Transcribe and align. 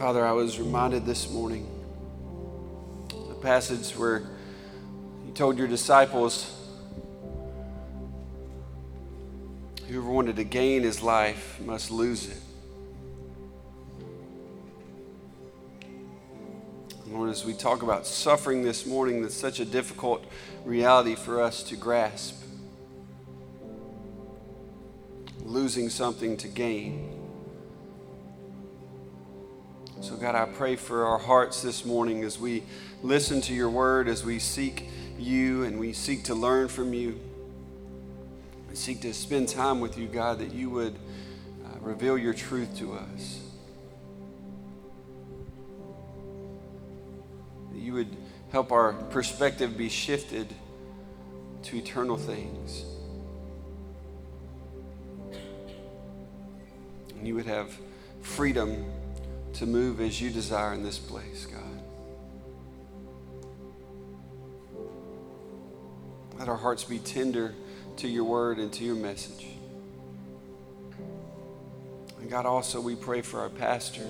Father, 0.00 0.24
I 0.24 0.32
was 0.32 0.58
reminded 0.58 1.04
this 1.04 1.30
morning 1.30 1.68
the 3.10 3.34
passage 3.34 3.90
where 3.98 4.22
you 5.26 5.32
told 5.34 5.58
your 5.58 5.68
disciples, 5.68 6.56
whoever 9.88 10.10
wanted 10.10 10.36
to 10.36 10.44
gain 10.44 10.84
his 10.84 11.02
life 11.02 11.60
must 11.66 11.90
lose 11.90 12.30
it. 12.30 12.38
Lord, 17.08 17.28
as 17.28 17.44
we 17.44 17.52
talk 17.52 17.82
about 17.82 18.06
suffering 18.06 18.62
this 18.62 18.86
morning, 18.86 19.20
that's 19.20 19.34
such 19.34 19.60
a 19.60 19.66
difficult 19.66 20.24
reality 20.64 21.14
for 21.14 21.42
us 21.42 21.62
to 21.64 21.76
grasp. 21.76 22.42
Losing 25.44 25.90
something 25.90 26.38
to 26.38 26.48
gain. 26.48 27.19
God, 30.20 30.34
I 30.34 30.44
pray 30.44 30.76
for 30.76 31.06
our 31.06 31.16
hearts 31.16 31.62
this 31.62 31.86
morning 31.86 32.24
as 32.24 32.38
we 32.38 32.62
listen 33.02 33.40
to 33.40 33.54
your 33.54 33.70
word, 33.70 34.06
as 34.06 34.22
we 34.22 34.38
seek 34.38 34.86
you 35.18 35.64
and 35.64 35.80
we 35.80 35.94
seek 35.94 36.24
to 36.24 36.34
learn 36.34 36.68
from 36.68 36.92
you. 36.92 37.18
We 38.68 38.76
seek 38.76 39.00
to 39.00 39.14
spend 39.14 39.48
time 39.48 39.80
with 39.80 39.96
you, 39.96 40.06
God, 40.08 40.40
that 40.40 40.52
you 40.52 40.68
would 40.68 40.94
uh, 40.94 41.78
reveal 41.80 42.18
your 42.18 42.34
truth 42.34 42.76
to 42.80 42.92
us. 42.92 43.40
That 47.72 47.80
you 47.80 47.94
would 47.94 48.14
help 48.52 48.72
our 48.72 48.92
perspective 48.92 49.78
be 49.78 49.88
shifted 49.88 50.54
to 51.62 51.78
eternal 51.78 52.18
things. 52.18 52.84
And 57.16 57.26
you 57.26 57.34
would 57.36 57.46
have 57.46 57.74
freedom 58.20 58.84
to 59.60 59.66
move 59.66 60.00
as 60.00 60.18
you 60.22 60.30
desire 60.30 60.72
in 60.72 60.82
this 60.82 60.98
place, 60.98 61.44
God. 61.44 61.82
Let 66.38 66.48
our 66.48 66.56
hearts 66.56 66.84
be 66.84 66.98
tender 66.98 67.54
to 67.98 68.08
your 68.08 68.24
word 68.24 68.56
and 68.56 68.72
to 68.72 68.84
your 68.84 68.94
message. 68.94 69.48
And 72.18 72.30
God, 72.30 72.46
also 72.46 72.80
we 72.80 72.96
pray 72.96 73.20
for 73.20 73.40
our 73.40 73.50
pastor. 73.50 74.06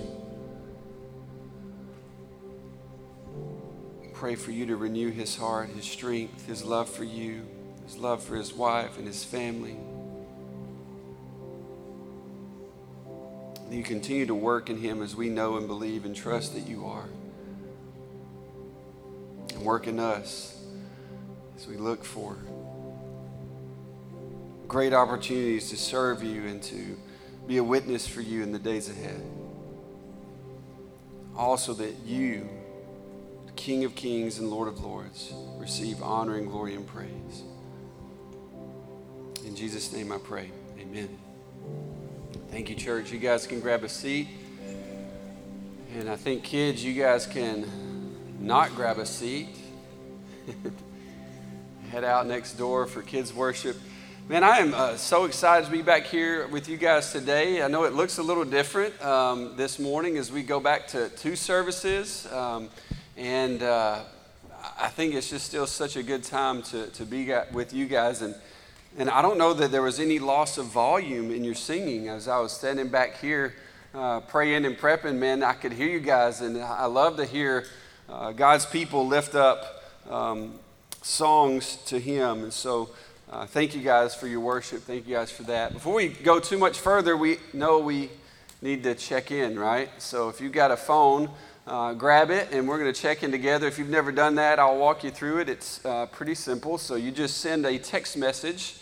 Pray 4.13 4.35
for 4.35 4.51
you 4.51 4.65
to 4.67 4.77
renew 4.77 5.11
his 5.11 5.35
heart, 5.35 5.67
his 5.71 5.83
strength, 5.83 6.47
his 6.47 6.63
love 6.63 6.89
for 6.89 7.03
you, 7.03 7.45
his 7.85 7.97
love 7.97 8.23
for 8.23 8.37
his 8.37 8.53
wife 8.53 8.97
and 8.97 9.05
his 9.05 9.25
family. 9.25 9.75
You 13.73 13.83
continue 13.83 14.25
to 14.25 14.35
work 14.35 14.69
in 14.69 14.77
him 14.77 15.01
as 15.01 15.15
we 15.15 15.29
know 15.29 15.57
and 15.57 15.67
believe 15.67 16.05
and 16.05 16.15
trust 16.15 16.53
that 16.53 16.67
you 16.67 16.85
are. 16.85 17.07
And 19.53 19.63
work 19.63 19.87
in 19.87 19.99
us 19.99 20.61
as 21.55 21.67
we 21.67 21.77
look 21.77 22.03
for 22.03 22.37
great 24.71 24.93
opportunities 24.93 25.69
to 25.69 25.75
serve 25.75 26.23
you 26.23 26.45
and 26.45 26.63
to 26.63 26.97
be 27.45 27.57
a 27.57 27.63
witness 27.63 28.07
for 28.07 28.21
you 28.21 28.41
in 28.41 28.53
the 28.53 28.59
days 28.59 28.89
ahead. 28.89 29.21
Also, 31.35 31.73
that 31.73 31.93
you, 32.05 32.47
King 33.57 33.83
of 33.83 33.95
Kings 33.95 34.39
and 34.39 34.49
Lord 34.49 34.69
of 34.69 34.79
Lords, 34.79 35.33
receive 35.57 36.01
honor 36.01 36.37
and 36.37 36.47
glory 36.47 36.75
and 36.75 36.87
praise. 36.87 37.43
In 39.45 39.57
Jesus' 39.57 39.91
name 39.91 40.13
I 40.13 40.17
pray. 40.19 40.51
Amen. 40.79 41.30
Thank 42.51 42.69
you, 42.69 42.75
church. 42.75 43.13
You 43.13 43.17
guys 43.17 43.47
can 43.47 43.61
grab 43.61 43.85
a 43.85 43.87
seat. 43.87 44.27
And 45.97 46.09
I 46.09 46.17
think, 46.17 46.43
kids, 46.43 46.83
you 46.83 47.01
guys 47.01 47.25
can 47.25 47.65
not 48.41 48.75
grab 48.75 48.97
a 48.97 49.05
seat. 49.05 49.47
Head 51.91 52.03
out 52.03 52.27
next 52.27 52.55
door 52.55 52.87
for 52.87 53.03
kids' 53.03 53.33
worship. 53.33 53.77
Man, 54.27 54.43
I 54.43 54.57
am 54.57 54.73
uh, 54.73 54.97
so 54.97 55.23
excited 55.23 55.67
to 55.67 55.71
be 55.71 55.81
back 55.81 56.03
here 56.03 56.45
with 56.49 56.67
you 56.67 56.75
guys 56.75 57.13
today. 57.13 57.63
I 57.63 57.69
know 57.69 57.85
it 57.85 57.93
looks 57.93 58.17
a 58.17 58.23
little 58.23 58.43
different 58.43 59.01
um, 59.01 59.55
this 59.55 59.79
morning 59.79 60.17
as 60.17 60.29
we 60.29 60.43
go 60.43 60.59
back 60.59 60.87
to 60.87 61.07
two 61.07 61.37
services. 61.37 62.27
Um, 62.33 62.67
and 63.15 63.63
uh, 63.63 64.01
I 64.77 64.89
think 64.89 65.13
it's 65.15 65.29
just 65.29 65.45
still 65.45 65.67
such 65.67 65.95
a 65.95 66.03
good 66.03 66.25
time 66.25 66.63
to, 66.63 66.87
to 66.87 67.05
be 67.05 67.33
with 67.53 67.73
you 67.73 67.85
guys. 67.85 68.21
And 68.21 68.35
and 68.97 69.09
I 69.09 69.21
don't 69.21 69.37
know 69.37 69.53
that 69.53 69.71
there 69.71 69.81
was 69.81 69.99
any 69.99 70.19
loss 70.19 70.57
of 70.57 70.65
volume 70.65 71.31
in 71.31 71.45
your 71.45 71.55
singing. 71.55 72.09
As 72.09 72.27
I 72.27 72.39
was 72.39 72.51
standing 72.51 72.89
back 72.89 73.19
here 73.21 73.55
uh, 73.95 74.19
praying 74.19 74.65
and 74.65 74.77
prepping, 74.77 75.15
man, 75.15 75.43
I 75.43 75.53
could 75.53 75.71
hear 75.71 75.87
you 75.87 76.01
guys. 76.01 76.41
And 76.41 76.57
I 76.57 76.85
love 76.85 77.15
to 77.17 77.25
hear 77.25 77.67
uh, 78.09 78.33
God's 78.33 78.65
people 78.65 79.07
lift 79.07 79.33
up 79.33 79.83
um, 80.09 80.59
songs 81.01 81.77
to 81.85 81.99
Him. 81.99 82.43
And 82.43 82.51
so 82.51 82.89
uh, 83.31 83.45
thank 83.45 83.73
you 83.73 83.81
guys 83.81 84.13
for 84.13 84.27
your 84.27 84.41
worship. 84.41 84.81
Thank 84.81 85.07
you 85.07 85.15
guys 85.15 85.31
for 85.31 85.43
that. 85.43 85.71
Before 85.71 85.93
we 85.93 86.09
go 86.09 86.41
too 86.41 86.57
much 86.57 86.77
further, 86.77 87.15
we 87.15 87.37
know 87.53 87.79
we 87.79 88.09
need 88.61 88.83
to 88.83 88.93
check 88.93 89.31
in, 89.31 89.57
right? 89.57 89.89
So 90.01 90.27
if 90.27 90.41
you've 90.41 90.51
got 90.51 90.69
a 90.69 90.77
phone, 90.77 91.29
uh, 91.65 91.93
grab 91.93 92.29
it 92.29 92.49
and 92.51 92.67
we're 92.67 92.77
going 92.77 92.93
to 92.93 93.01
check 93.01 93.23
in 93.23 93.31
together. 93.31 93.67
If 93.67 93.79
you've 93.79 93.89
never 93.89 94.11
done 94.11 94.35
that, 94.35 94.59
I'll 94.59 94.77
walk 94.77 95.05
you 95.05 95.11
through 95.11 95.39
it. 95.39 95.47
It's 95.47 95.83
uh, 95.85 96.07
pretty 96.07 96.35
simple. 96.35 96.77
So 96.77 96.95
you 96.95 97.11
just 97.11 97.37
send 97.37 97.65
a 97.65 97.79
text 97.79 98.17
message 98.17 98.75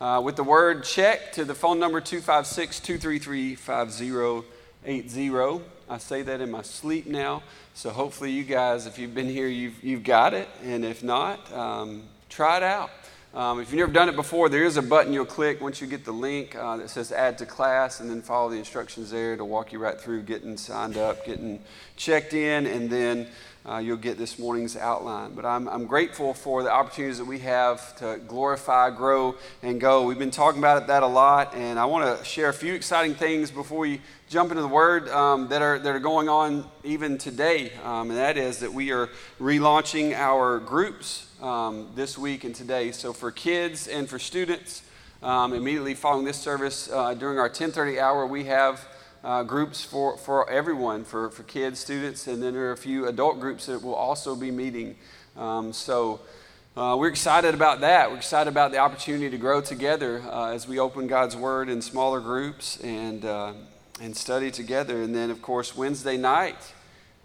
uh, 0.00 0.20
with 0.24 0.36
the 0.36 0.44
word 0.44 0.84
check 0.84 1.32
to 1.32 1.44
the 1.44 1.54
phone 1.54 1.80
number 1.80 2.00
256 2.00 2.80
233 2.80 3.54
5080. 3.54 5.64
I 5.90 5.98
say 5.98 6.22
that 6.22 6.40
in 6.40 6.50
my 6.50 6.62
sleep 6.62 7.06
now. 7.06 7.42
So 7.74 7.90
hopefully, 7.90 8.30
you 8.30 8.44
guys, 8.44 8.86
if 8.86 8.98
you've 8.98 9.14
been 9.14 9.28
here, 9.28 9.48
you've, 9.48 9.82
you've 9.82 10.04
got 10.04 10.34
it. 10.34 10.48
And 10.62 10.84
if 10.84 11.02
not, 11.02 11.52
um, 11.52 12.02
try 12.28 12.58
it 12.58 12.62
out. 12.62 12.90
Um, 13.34 13.60
if 13.60 13.70
you've 13.70 13.78
never 13.78 13.92
done 13.92 14.08
it 14.08 14.16
before, 14.16 14.48
there 14.48 14.64
is 14.64 14.78
a 14.78 14.82
button 14.82 15.12
you'll 15.12 15.26
click 15.26 15.60
once 15.60 15.80
you 15.80 15.86
get 15.86 16.04
the 16.04 16.12
link 16.12 16.56
uh, 16.56 16.78
that 16.78 16.88
says 16.88 17.12
add 17.12 17.36
to 17.38 17.46
class, 17.46 18.00
and 18.00 18.08
then 18.08 18.22
follow 18.22 18.48
the 18.48 18.56
instructions 18.56 19.10
there 19.10 19.36
to 19.36 19.44
walk 19.44 19.72
you 19.72 19.78
right 19.78 20.00
through 20.00 20.22
getting 20.22 20.56
signed 20.56 20.96
up, 20.96 21.26
getting 21.26 21.60
checked 21.96 22.32
in, 22.32 22.66
and 22.66 22.88
then 22.88 23.28
uh, 23.68 23.78
you'll 23.78 23.96
get 23.96 24.16
this 24.16 24.38
morning's 24.38 24.76
outline. 24.76 25.34
But 25.34 25.44
I'm, 25.44 25.68
I'm 25.68 25.86
grateful 25.86 26.32
for 26.32 26.62
the 26.62 26.72
opportunities 26.72 27.18
that 27.18 27.26
we 27.26 27.40
have 27.40 27.94
to 27.96 28.18
glorify, 28.26 28.90
grow, 28.90 29.34
and 29.62 29.80
go. 29.80 30.04
We've 30.04 30.18
been 30.18 30.30
talking 30.30 30.58
about 30.58 30.86
that 30.86 31.02
a 31.02 31.06
lot, 31.06 31.54
and 31.54 31.78
I 31.78 31.84
want 31.84 32.18
to 32.18 32.24
share 32.24 32.48
a 32.48 32.54
few 32.54 32.74
exciting 32.74 33.14
things 33.14 33.50
before 33.50 33.80
we 33.80 34.00
jump 34.28 34.50
into 34.50 34.62
the 34.62 34.68
Word 34.68 35.08
um, 35.10 35.48
that, 35.48 35.60
are, 35.60 35.78
that 35.78 35.94
are 35.94 36.00
going 36.00 36.28
on 36.28 36.64
even 36.82 37.18
today. 37.18 37.72
Um, 37.84 38.10
and 38.10 38.18
that 38.18 38.38
is 38.38 38.58
that 38.60 38.72
we 38.72 38.90
are 38.90 39.10
relaunching 39.38 40.14
our 40.14 40.58
groups 40.58 41.26
um, 41.42 41.88
this 41.94 42.16
week 42.16 42.44
and 42.44 42.54
today. 42.54 42.90
So 42.92 43.12
for 43.12 43.30
kids 43.30 43.86
and 43.86 44.08
for 44.08 44.18
students, 44.18 44.82
um, 45.22 45.52
immediately 45.52 45.94
following 45.94 46.24
this 46.24 46.38
service, 46.38 46.88
uh, 46.90 47.12
during 47.14 47.38
our 47.38 47.50
10:30 47.50 47.98
hour, 47.98 48.26
we 48.26 48.44
have 48.44 48.86
uh, 49.24 49.42
groups 49.42 49.84
for, 49.84 50.16
for 50.16 50.48
everyone, 50.48 51.04
for, 51.04 51.30
for 51.30 51.42
kids, 51.42 51.80
students, 51.80 52.26
and 52.26 52.42
then 52.42 52.52
there 52.54 52.66
are 52.66 52.72
a 52.72 52.76
few 52.76 53.06
adult 53.06 53.40
groups 53.40 53.66
that 53.66 53.82
will 53.82 53.94
also 53.94 54.36
be 54.36 54.50
meeting. 54.50 54.96
Um, 55.36 55.72
so 55.72 56.20
uh, 56.76 56.96
we're 56.96 57.08
excited 57.08 57.54
about 57.54 57.80
that. 57.80 58.10
We're 58.10 58.18
excited 58.18 58.48
about 58.48 58.70
the 58.70 58.78
opportunity 58.78 59.28
to 59.30 59.38
grow 59.38 59.60
together 59.60 60.22
uh, 60.30 60.52
as 60.52 60.68
we 60.68 60.78
open 60.78 61.08
God's 61.08 61.36
Word 61.36 61.68
in 61.68 61.82
smaller 61.82 62.20
groups 62.20 62.78
and, 62.80 63.24
uh, 63.24 63.54
and 64.00 64.16
study 64.16 64.50
together. 64.50 65.02
And 65.02 65.14
then, 65.14 65.30
of 65.30 65.42
course, 65.42 65.76
Wednesday 65.76 66.16
night 66.16 66.72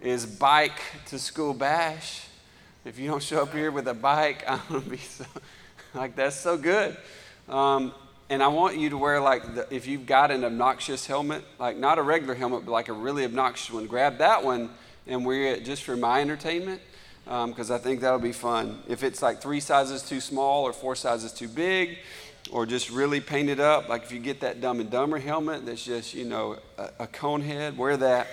is 0.00 0.26
Bike 0.26 0.80
to 1.06 1.18
School 1.18 1.54
Bash. 1.54 2.26
If 2.84 2.98
you 2.98 3.08
don't 3.08 3.22
show 3.22 3.42
up 3.42 3.52
here 3.52 3.70
with 3.70 3.86
a 3.86 3.94
bike, 3.94 4.44
I'm 4.48 4.60
going 4.68 4.82
to 4.82 4.90
be 4.90 4.96
so, 4.96 5.24
like, 5.94 6.16
that's 6.16 6.36
so 6.36 6.56
good. 6.56 6.96
Um, 7.48 7.94
and 8.30 8.42
I 8.42 8.48
want 8.48 8.78
you 8.78 8.90
to 8.90 8.98
wear 8.98 9.20
like 9.20 9.54
the, 9.54 9.74
if 9.74 9.86
you've 9.86 10.06
got 10.06 10.30
an 10.30 10.44
obnoxious 10.44 11.06
helmet, 11.06 11.44
like 11.58 11.76
not 11.76 11.98
a 11.98 12.02
regular 12.02 12.34
helmet, 12.34 12.64
but 12.64 12.72
like 12.72 12.88
a 12.88 12.92
really 12.92 13.24
obnoxious 13.24 13.70
one. 13.70 13.86
Grab 13.86 14.18
that 14.18 14.42
one 14.42 14.70
and 15.06 15.24
wear 15.24 15.54
it 15.54 15.64
just 15.64 15.84
for 15.84 15.96
my 15.96 16.20
entertainment, 16.20 16.80
because 17.24 17.70
um, 17.70 17.76
I 17.76 17.78
think 17.78 18.00
that'll 18.00 18.18
be 18.18 18.32
fun. 18.32 18.82
If 18.88 19.02
it's 19.02 19.20
like 19.20 19.42
three 19.42 19.60
sizes 19.60 20.02
too 20.02 20.20
small 20.20 20.64
or 20.64 20.72
four 20.72 20.96
sizes 20.96 21.32
too 21.32 21.48
big, 21.48 21.98
or 22.50 22.66
just 22.66 22.90
really 22.90 23.20
painted 23.20 23.60
up, 23.60 23.88
like 23.88 24.02
if 24.02 24.12
you 24.12 24.18
get 24.18 24.40
that 24.40 24.60
Dumb 24.60 24.80
and 24.80 24.90
Dumber 24.90 25.18
helmet 25.18 25.64
that's 25.64 25.84
just 25.84 26.14
you 26.14 26.24
know 26.24 26.58
a, 26.78 26.90
a 27.00 27.06
cone 27.06 27.40
head, 27.42 27.76
wear 27.76 27.96
that. 27.98 28.26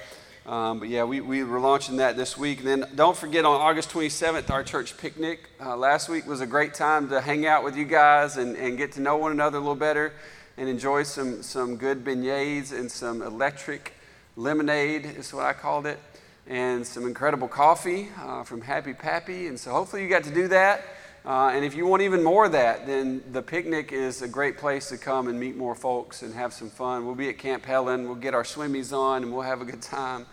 Um, 0.45 0.79
but 0.79 0.89
yeah, 0.89 1.03
we, 1.03 1.21
we 1.21 1.43
were 1.43 1.59
launching 1.59 1.97
that 1.97 2.17
this 2.17 2.35
week. 2.35 2.59
And 2.59 2.67
then 2.67 2.89
don't 2.95 3.15
forget 3.15 3.45
on 3.45 3.61
August 3.61 3.91
27th, 3.91 4.49
our 4.49 4.63
church 4.63 4.97
picnic. 4.97 5.49
Uh, 5.63 5.77
last 5.77 6.09
week 6.09 6.25
was 6.25 6.41
a 6.41 6.47
great 6.47 6.73
time 6.73 7.09
to 7.09 7.21
hang 7.21 7.45
out 7.45 7.63
with 7.63 7.77
you 7.77 7.85
guys 7.85 8.37
and, 8.37 8.55
and 8.55 8.75
get 8.77 8.93
to 8.93 9.01
know 9.01 9.17
one 9.17 9.31
another 9.31 9.57
a 9.57 9.61
little 9.61 9.75
better 9.75 10.13
and 10.57 10.67
enjoy 10.67 11.03
some, 11.03 11.43
some 11.43 11.77
good 11.77 12.03
beignets 12.03 12.71
and 12.71 12.91
some 12.91 13.21
electric 13.21 13.93
lemonade, 14.35 15.05
is 15.05 15.31
what 15.31 15.45
I 15.45 15.53
called 15.53 15.85
it, 15.85 15.99
and 16.47 16.85
some 16.85 17.05
incredible 17.05 17.47
coffee 17.47 18.09
uh, 18.19 18.43
from 18.43 18.61
Happy 18.61 18.93
Pappy. 18.93 19.45
And 19.45 19.59
so 19.59 19.71
hopefully 19.71 20.01
you 20.01 20.09
got 20.09 20.23
to 20.23 20.33
do 20.33 20.47
that. 20.47 20.83
Uh, 21.23 21.51
and 21.53 21.63
if 21.63 21.75
you 21.75 21.85
want 21.85 22.01
even 22.01 22.23
more 22.23 22.45
of 22.45 22.51
that, 22.53 22.87
then 22.87 23.23
the 23.31 23.41
picnic 23.41 23.91
is 23.91 24.23
a 24.23 24.27
great 24.27 24.57
place 24.57 24.89
to 24.89 24.97
come 24.97 25.27
and 25.27 25.39
meet 25.39 25.55
more 25.55 25.75
folks 25.75 26.23
and 26.23 26.33
have 26.33 26.51
some 26.51 26.69
fun. 26.69 27.05
We'll 27.05 27.13
be 27.13 27.29
at 27.29 27.37
Camp 27.37 27.63
Helen. 27.63 28.05
We'll 28.05 28.15
get 28.15 28.33
our 28.33 28.43
swimmies 28.43 28.91
on 28.91 29.21
and 29.21 29.31
we'll 29.31 29.43
have 29.43 29.61
a 29.61 29.65
good 29.65 29.83
time. 29.83 30.25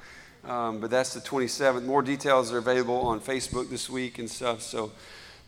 um, 0.44 0.80
but 0.80 0.90
that's 0.90 1.12
the 1.12 1.20
27th. 1.20 1.84
More 1.84 2.00
details 2.00 2.52
are 2.52 2.58
available 2.58 3.00
on 3.00 3.20
Facebook 3.20 3.68
this 3.68 3.90
week 3.90 4.18
and 4.18 4.30
stuff. 4.30 4.62
So 4.62 4.92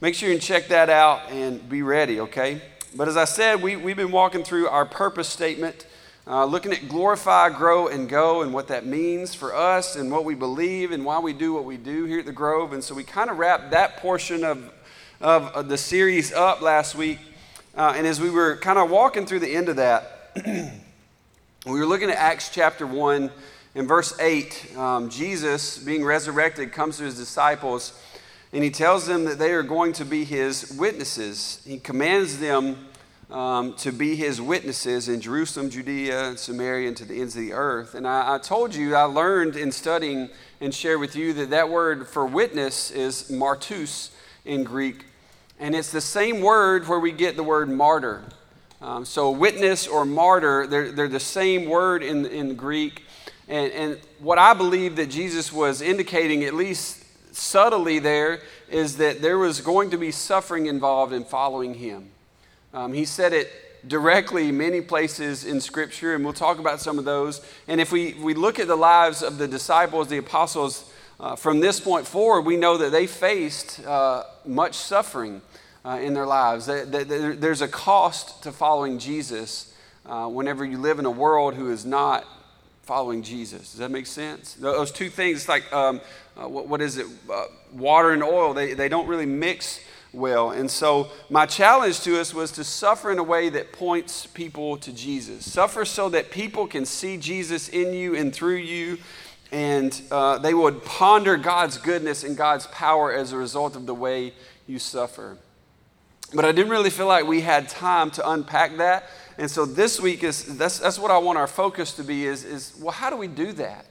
make 0.02 0.14
sure 0.14 0.31
you 0.31 0.38
check 0.38 0.69
that 0.69 0.90
out 0.90 1.31
and 1.31 1.66
be 1.70 1.81
ready, 1.82 2.20
okay? 2.20 2.60
But 2.94 3.08
as 3.08 3.16
I 3.16 3.25
said, 3.25 3.62
we, 3.62 3.76
we've 3.76 3.96
been 3.96 4.10
walking 4.10 4.43
through 4.43 4.69
our 4.69 4.84
purpose 4.84 5.28
statement, 5.28 5.86
uh, 6.26 6.44
looking 6.44 6.72
at 6.72 6.88
glorify, 6.88 7.48
grow, 7.48 7.86
and 7.88 8.08
go, 8.08 8.43
and 8.43 8.52
what 8.52 8.69
that 8.69 8.84
means 8.84 9.34
for 9.34 9.54
us, 9.54 9.96
and 9.96 10.10
what 10.10 10.25
we 10.25 10.34
believe, 10.34 10.90
and 10.90 11.04
why 11.04 11.19
we 11.19 11.32
do 11.32 11.54
what 11.54 11.64
we 11.64 11.76
do 11.76 12.04
here 12.04 12.19
at 12.19 12.26
the 12.26 12.32
Grove. 12.32 12.72
And 12.72 12.82
so 12.82 12.94
we 12.94 13.04
kind 13.04 13.31
of 13.31 13.38
wrapped 13.38 13.70
that 13.70 13.98
portion 13.98 14.44
of, 14.44 14.72
of, 15.20 15.69
the 15.69 15.76
series 15.76 16.32
up 16.32 16.61
last 16.61 16.94
week. 16.94 17.19
Uh, 17.76 17.94
and 17.96 18.06
as 18.06 18.20
we 18.20 18.31
were 18.31 18.56
kind 18.56 18.78
of 18.78 18.90
walking 18.90 19.26
through 19.26 19.40
the 19.40 19.55
end 19.55 19.69
of 19.69 19.76
that, 19.76 20.32
we 20.46 21.72
were 21.72 21.87
looking 21.87 22.11
at 22.11 22.17
Acts 22.17 22.50
chapter 22.50 22.87
1 22.87 23.31
in 23.75 23.87
verse 23.87 24.19
8. 24.19 24.76
Um, 24.76 25.11
Jesus, 25.11 25.78
being 25.78 26.05
resurrected, 26.05 26.72
comes 26.72 26.99
to 26.99 27.05
his 27.05 27.17
disciples 27.17 28.00
and 28.52 28.64
he 28.64 28.70
tells 28.70 29.06
them 29.06 29.25
that 29.26 29.38
they 29.38 29.52
are 29.52 29.62
going 29.62 29.93
to 29.94 30.05
be 30.05 30.25
his 30.25 30.75
witnesses. 30.76 31.62
He 31.64 31.78
commands 31.78 32.38
them 32.38 32.88
um, 33.31 33.75
to 33.75 33.93
be 33.93 34.17
his 34.17 34.40
witnesses 34.40 35.08
in 35.08 35.20
Jerusalem, 35.20 35.70
Judea, 35.70 36.31
and 36.31 36.38
Samaria, 36.38 36.88
and 36.88 36.96
to 36.96 37.05
the 37.05 37.20
ends 37.20 37.37
of 37.37 37.43
the 37.43 37.52
earth. 37.52 37.94
And 37.94 38.08
I, 38.08 38.34
I 38.34 38.38
told 38.38 38.75
you, 38.75 38.96
I 38.96 39.02
learned 39.02 39.55
in 39.55 39.70
studying 39.70 40.31
and 40.61 40.75
share 40.75 40.99
with 40.99 41.14
you 41.14 41.32
that 41.34 41.50
that 41.50 41.69
word 41.69 42.08
for 42.08 42.26
witness 42.26 42.90
is 42.90 43.31
martus 43.31 44.11
in 44.44 44.64
Greek. 44.64 45.05
And 45.60 45.76
it's 45.76 45.92
the 45.92 46.00
same 46.00 46.40
word 46.40 46.88
where 46.88 46.98
we 46.98 47.12
get 47.12 47.36
the 47.36 47.44
word 47.44 47.68
martyr. 47.68 48.24
Um, 48.80 49.04
so, 49.04 49.30
witness 49.30 49.86
or 49.86 50.06
martyr, 50.06 50.66
they're, 50.66 50.90
they're 50.90 51.06
the 51.06 51.20
same 51.20 51.68
word 51.68 52.02
in, 52.02 52.24
in 52.24 52.56
Greek. 52.56 53.04
And, 53.46 53.70
and 53.72 53.98
what 54.20 54.38
I 54.38 54.54
believe 54.54 54.96
that 54.96 55.10
Jesus 55.10 55.52
was 55.52 55.82
indicating, 55.82 56.44
at 56.44 56.54
least 56.54 57.04
subtly 57.32 57.98
there 57.98 58.40
is 58.70 58.96
that 58.96 59.20
there 59.20 59.36
was 59.36 59.60
going 59.60 59.90
to 59.90 59.98
be 59.98 60.10
suffering 60.10 60.66
involved 60.66 61.12
in 61.12 61.24
following 61.24 61.74
him. 61.74 62.08
Um, 62.72 62.94
he 62.94 63.04
said 63.04 63.34
it 63.34 63.50
directly 63.86 64.52
many 64.52 64.80
places 64.80 65.44
in 65.44 65.60
Scripture, 65.60 66.14
and 66.14 66.24
we'll 66.24 66.32
talk 66.32 66.58
about 66.58 66.80
some 66.80 66.98
of 66.98 67.04
those. 67.04 67.44
And 67.68 67.80
if 67.80 67.92
we, 67.92 68.14
we 68.14 68.32
look 68.32 68.58
at 68.58 68.66
the 68.66 68.76
lives 68.76 69.22
of 69.22 69.38
the 69.38 69.48
disciples, 69.48 70.08
the 70.08 70.18
apostles, 70.18 70.89
uh, 71.20 71.37
from 71.37 71.61
this 71.61 71.78
point 71.78 72.06
forward, 72.06 72.43
we 72.43 72.56
know 72.56 72.78
that 72.78 72.93
they 72.93 73.06
faced 73.06 73.84
uh, 73.84 74.25
much 74.46 74.75
suffering 74.75 75.43
uh, 75.84 75.99
in 76.02 76.14
their 76.14 76.26
lives. 76.26 76.64
There's 76.67 77.61
a 77.61 77.69
cost 77.69 78.43
to 78.44 78.52
following 78.52 78.99
Jesus 78.99 79.75
uh, 80.06 80.28
whenever 80.28 80.64
you 80.64 80.78
live 80.78 80.99
in 80.99 81.05
a 81.05 81.11
world 81.11 81.55
who 81.55 81.70
is 81.70 81.84
not 81.84 82.25
following 82.82 83.22
Jesus. 83.22 83.70
Does 83.70 83.78
that 83.78 83.90
make 83.90 84.06
sense? 84.06 84.55
Those 84.55 84.90
two 84.90 85.11
things, 85.11 85.46
like 85.46 85.70
um, 85.72 86.00
uh, 86.37 86.49
what, 86.49 86.69
what 86.69 86.81
is 86.81 86.96
it? 86.96 87.06
Water 87.72 88.12
and 88.12 88.22
oil, 88.22 88.55
they, 88.55 88.72
they 88.72 88.88
don't 88.88 89.06
really 89.06 89.26
mix 89.26 89.81
well. 90.12 90.50
And 90.50 90.70
so, 90.70 91.11
my 91.28 91.46
challenge 91.46 92.00
to 92.00 92.19
us 92.19 92.34
was 92.34 92.50
to 92.52 92.64
suffer 92.64 93.12
in 93.12 93.19
a 93.19 93.22
way 93.22 93.49
that 93.50 93.72
points 93.72 94.26
people 94.26 94.76
to 94.78 94.93
Jesus. 94.93 95.50
Suffer 95.50 95.84
so 95.84 96.08
that 96.08 96.31
people 96.31 96.67
can 96.67 96.84
see 96.84 97.17
Jesus 97.17 97.69
in 97.69 97.93
you 97.93 98.17
and 98.17 98.34
through 98.34 98.56
you, 98.56 98.99
and 99.52 100.00
uh, 100.11 100.38
they 100.38 100.55
would 100.55 100.85
ponder 100.85 101.37
God's 101.37 101.76
goodness 101.79 102.23
and 102.25 102.37
God's 102.37 102.67
power 102.69 103.12
as 103.12 103.32
a 103.32 103.37
result 103.37 103.76
of 103.76 103.87
the 103.87 103.94
way 103.94 104.32
you 104.67 104.79
suffer. 104.79 105.37
But 106.32 106.44
I 106.44 106.52
didn't 106.52 106.70
really 106.70 106.91
feel 106.91 107.08
like 107.08 107.26
we 107.26 107.41
had 107.41 107.69
time 107.69 108.11
to 108.12 108.31
unpack 108.31 108.76
that. 108.76 109.11
And 109.37 109.50
so 109.50 109.64
this 109.64 110.00
week 110.00 110.23
is 110.23 110.56
that's, 110.56 110.79
that's 110.79 110.99
what 110.99 111.11
I 111.11 111.19
want 111.19 111.38
our 111.38 111.49
focus 111.49 111.93
to 111.94 112.05
be 112.05 112.26
is, 112.26 112.44
is 112.44 112.75
well, 112.81 112.93
how 112.93 113.11
do 113.11 113.17
we 113.17 113.26
do 113.26 113.52
that? 113.55 113.87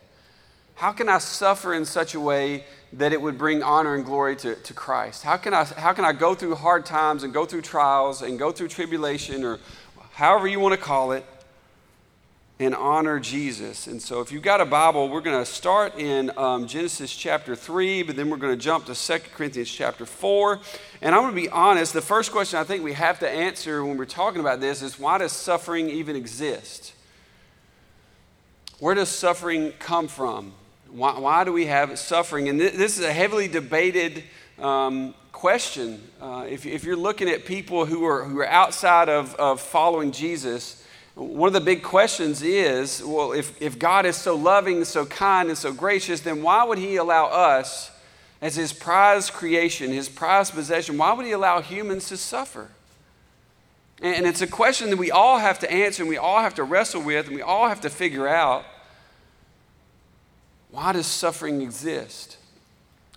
How 0.76 0.94
can 0.94 1.10
I 1.10 1.18
suffer 1.18 1.74
in 1.74 1.84
such 1.84 2.16
a 2.16 2.20
way 2.20 2.64
that 2.94 3.12
it 3.12 3.22
would 3.22 3.38
bring 3.38 3.62
honor 3.62 3.96
and 3.96 4.06
glory 4.06 4.38
to, 4.38 4.56
to 4.56 4.74
Christ? 4.74 5.24
How 5.24 5.36
can, 5.36 5.54
I, 5.54 5.66
how 5.66 5.92
can 5.92 6.06
I 6.06 6.14
go 6.14 6.34
through 6.34 6.56
hard 6.56 6.86
times 6.86 7.24
and 7.24 7.34
go 7.34 7.46
through 7.46 7.64
trials 7.64 8.22
and 8.22 8.40
go 8.40 8.54
through 8.54 8.70
tribulation 8.70 9.44
or 9.44 9.60
however 10.14 10.48
you 10.48 10.62
want 10.62 10.74
to 10.74 10.80
call 10.80 11.12
it 11.12 11.26
and 12.60 12.76
honor 12.76 13.20
Jesus. 13.20 13.88
And 13.88 14.02
so, 14.02 14.20
if 14.20 14.32
you've 14.32 14.44
got 14.44 14.60
a 14.60 14.66
Bible, 14.66 15.08
we're 15.08 15.22
going 15.22 15.40
to 15.40 15.50
start 15.50 15.98
in 15.98 16.30
um, 16.38 16.68
Genesis 16.68 17.16
chapter 17.16 17.56
3, 17.56 18.04
but 18.04 18.18
then 18.18 18.30
we're 18.30 18.38
going 18.38 18.52
to 18.54 18.62
jump 18.62 18.86
to 18.88 18.96
2 18.96 19.20
Corinthians 19.34 19.72
chapter 19.72 20.06
4. 20.06 20.60
And 21.02 21.16
I'm 21.16 21.22
going 21.22 21.34
to 21.34 21.42
be 21.42 21.50
honest, 21.50 21.94
the 21.94 22.02
first 22.02 22.34
question 22.34 22.60
I 22.60 22.66
think 22.66 22.84
we 22.84 22.94
have 22.94 23.20
to 23.20 23.30
answer 23.30 23.84
when 23.86 23.96
we're 23.96 24.06
talking 24.06 24.42
about 24.42 24.60
this 24.60 24.82
is 24.82 25.00
why 25.00 25.18
does 25.20 25.32
suffering 25.32 25.90
even 25.90 26.18
exist? 26.18 26.94
Where 28.80 28.94
does 28.94 29.10
suffering 29.10 29.72
come 29.80 30.10
from? 30.10 30.52
Why, 30.92 31.18
why 31.18 31.44
do 31.46 31.54
we 31.54 31.68
have 31.68 31.98
suffering? 31.98 32.50
And 32.50 32.60
th- 32.60 32.74
this 32.74 32.98
is 32.98 33.06
a 33.06 33.14
heavily 33.14 33.48
debated 33.48 34.24
um, 34.58 35.14
question. 35.32 36.02
Uh, 36.20 36.46
if, 36.50 36.66
if, 36.66 36.84
you're 36.84 36.98
looking 36.98 37.30
at 37.30 37.46
people 37.46 37.86
who 37.86 38.06
are, 38.06 38.26
who 38.26 38.40
are 38.40 38.48
outside 38.48 39.08
of, 39.08 39.34
of 39.36 39.62
following 39.62 40.12
Jesus, 40.12 40.84
one 41.20 41.48
of 41.48 41.54
the 41.54 41.62
big 41.62 41.84
questions 41.84 42.42
is 42.42 43.04
well, 43.04 43.34
if, 43.34 43.62
if 43.62 43.78
God 43.78 44.06
is 44.06 44.16
so 44.16 44.36
loving, 44.36 44.86
so 44.86 45.06
kind, 45.06 45.50
and 45.50 45.58
so 45.58 45.74
gracious, 45.74 46.22
then 46.22 46.42
why 46.42 46.64
would 46.64 46.78
He 46.78 46.96
allow 46.96 47.26
us, 47.26 47.92
as 48.42 48.56
His 48.56 48.72
prized 48.72 49.34
creation, 49.34 49.92
His 49.92 50.08
prized 50.08 50.54
possession, 50.54 50.98
why 50.98 51.14
would 51.14 51.26
He 51.26 51.34
allow 51.34 51.62
humans 51.62 52.08
to 52.10 52.18
suffer? 52.18 52.70
And 54.02 54.26
it's 54.26 54.42
a 54.42 54.48
question 54.48 54.92
that 54.92 54.98
we 54.98 55.12
all 55.12 55.40
have 55.40 55.60
to 55.60 55.70
answer 55.70 56.04
and 56.04 56.10
we 56.10 56.18
all 56.18 56.40
have 56.40 56.56
to 56.56 56.64
wrestle 56.64 57.02
with 57.02 57.28
and 57.28 57.36
we 57.36 57.42
all 57.42 57.68
have 57.68 57.82
to 57.82 57.90
figure 57.90 58.30
out 58.30 58.64
why 60.72 60.94
does 60.94 61.06
suffering 61.06 61.62
exist? 61.62 62.38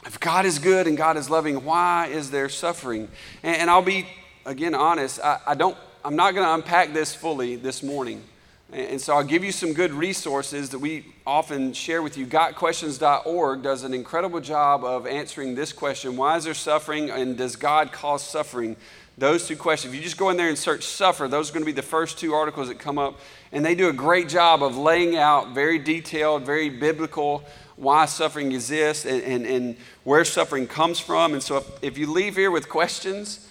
If 0.04 0.18
God 0.18 0.44
is 0.44 0.58
good 0.58 0.88
and 0.88 0.96
God 0.96 1.16
is 1.16 1.30
loving, 1.30 1.64
why 1.64 2.08
is 2.08 2.32
there 2.32 2.48
suffering? 2.48 3.08
And, 3.44 3.70
I'll 3.70 3.82
be, 3.82 4.08
again, 4.44 4.74
honest, 4.74 5.20
I, 5.20 5.38
I 5.46 5.54
don't 5.54 5.76
I'm 6.04 6.16
not 6.16 6.34
going 6.34 6.44
to 6.44 6.54
unpack 6.54 6.92
this 6.92 7.14
fully 7.14 7.54
this 7.54 7.80
morning. 7.80 8.24
And 8.72 9.00
so 9.00 9.14
I'll 9.14 9.22
give 9.22 9.44
you 9.44 9.52
some 9.52 9.72
good 9.72 9.92
resources 9.92 10.70
that 10.70 10.80
we 10.80 11.06
often 11.24 11.72
share 11.74 12.02
with 12.02 12.16
you. 12.16 12.26
GotQuestions.org 12.26 13.62
does 13.62 13.84
an 13.84 13.94
incredible 13.94 14.40
job 14.40 14.82
of 14.82 15.06
answering 15.06 15.54
this 15.54 15.72
question 15.72 16.16
Why 16.16 16.36
is 16.36 16.44
there 16.44 16.54
suffering 16.54 17.10
and 17.10 17.36
does 17.36 17.54
God 17.54 17.92
cause 17.92 18.24
suffering? 18.24 18.76
Those 19.16 19.46
two 19.46 19.56
questions. 19.56 19.92
If 19.92 19.98
you 19.98 20.02
just 20.02 20.16
go 20.16 20.30
in 20.30 20.36
there 20.36 20.48
and 20.48 20.58
search 20.58 20.84
suffer, 20.84 21.28
those 21.28 21.50
are 21.50 21.52
going 21.52 21.62
to 21.62 21.66
be 21.66 21.72
the 21.72 21.82
first 21.82 22.18
two 22.18 22.32
articles 22.32 22.68
that 22.68 22.78
come 22.78 22.98
up. 22.98 23.20
And 23.52 23.64
they 23.64 23.74
do 23.74 23.88
a 23.88 23.92
great 23.92 24.28
job 24.28 24.62
of 24.62 24.76
laying 24.76 25.16
out 25.16 25.54
very 25.54 25.78
detailed, 25.78 26.44
very 26.44 26.70
biblical 26.70 27.44
why 27.76 28.06
suffering 28.06 28.52
exists 28.52 29.04
and, 29.04 29.22
and, 29.22 29.46
and 29.46 29.76
where 30.02 30.24
suffering 30.24 30.66
comes 30.66 30.98
from. 30.98 31.34
And 31.34 31.42
so 31.42 31.58
if, 31.58 31.66
if 31.82 31.98
you 31.98 32.10
leave 32.10 32.36
here 32.36 32.50
with 32.50 32.68
questions, 32.68 33.46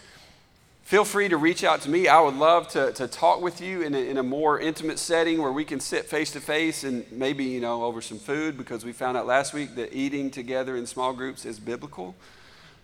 feel 0.91 1.05
free 1.05 1.29
to 1.29 1.37
reach 1.37 1.63
out 1.63 1.79
to 1.79 1.89
me. 1.89 2.09
I 2.09 2.19
would 2.19 2.35
love 2.35 2.67
to, 2.71 2.91
to 2.91 3.07
talk 3.07 3.41
with 3.41 3.61
you 3.61 3.81
in 3.81 3.95
a, 3.95 3.97
in 3.97 4.17
a 4.17 4.23
more 4.23 4.59
intimate 4.59 4.99
setting 4.99 5.41
where 5.41 5.53
we 5.53 5.63
can 5.63 5.79
sit 5.79 6.03
face 6.03 6.33
to 6.33 6.41
face 6.41 6.83
and 6.83 7.09
maybe, 7.13 7.45
you 7.45 7.61
know, 7.61 7.85
over 7.85 8.01
some 8.01 8.19
food 8.19 8.57
because 8.57 8.83
we 8.83 8.91
found 8.91 9.15
out 9.15 9.25
last 9.25 9.53
week 9.53 9.75
that 9.75 9.93
eating 9.93 10.29
together 10.29 10.75
in 10.75 10.85
small 10.85 11.13
groups 11.13 11.45
is 11.45 11.61
biblical. 11.61 12.13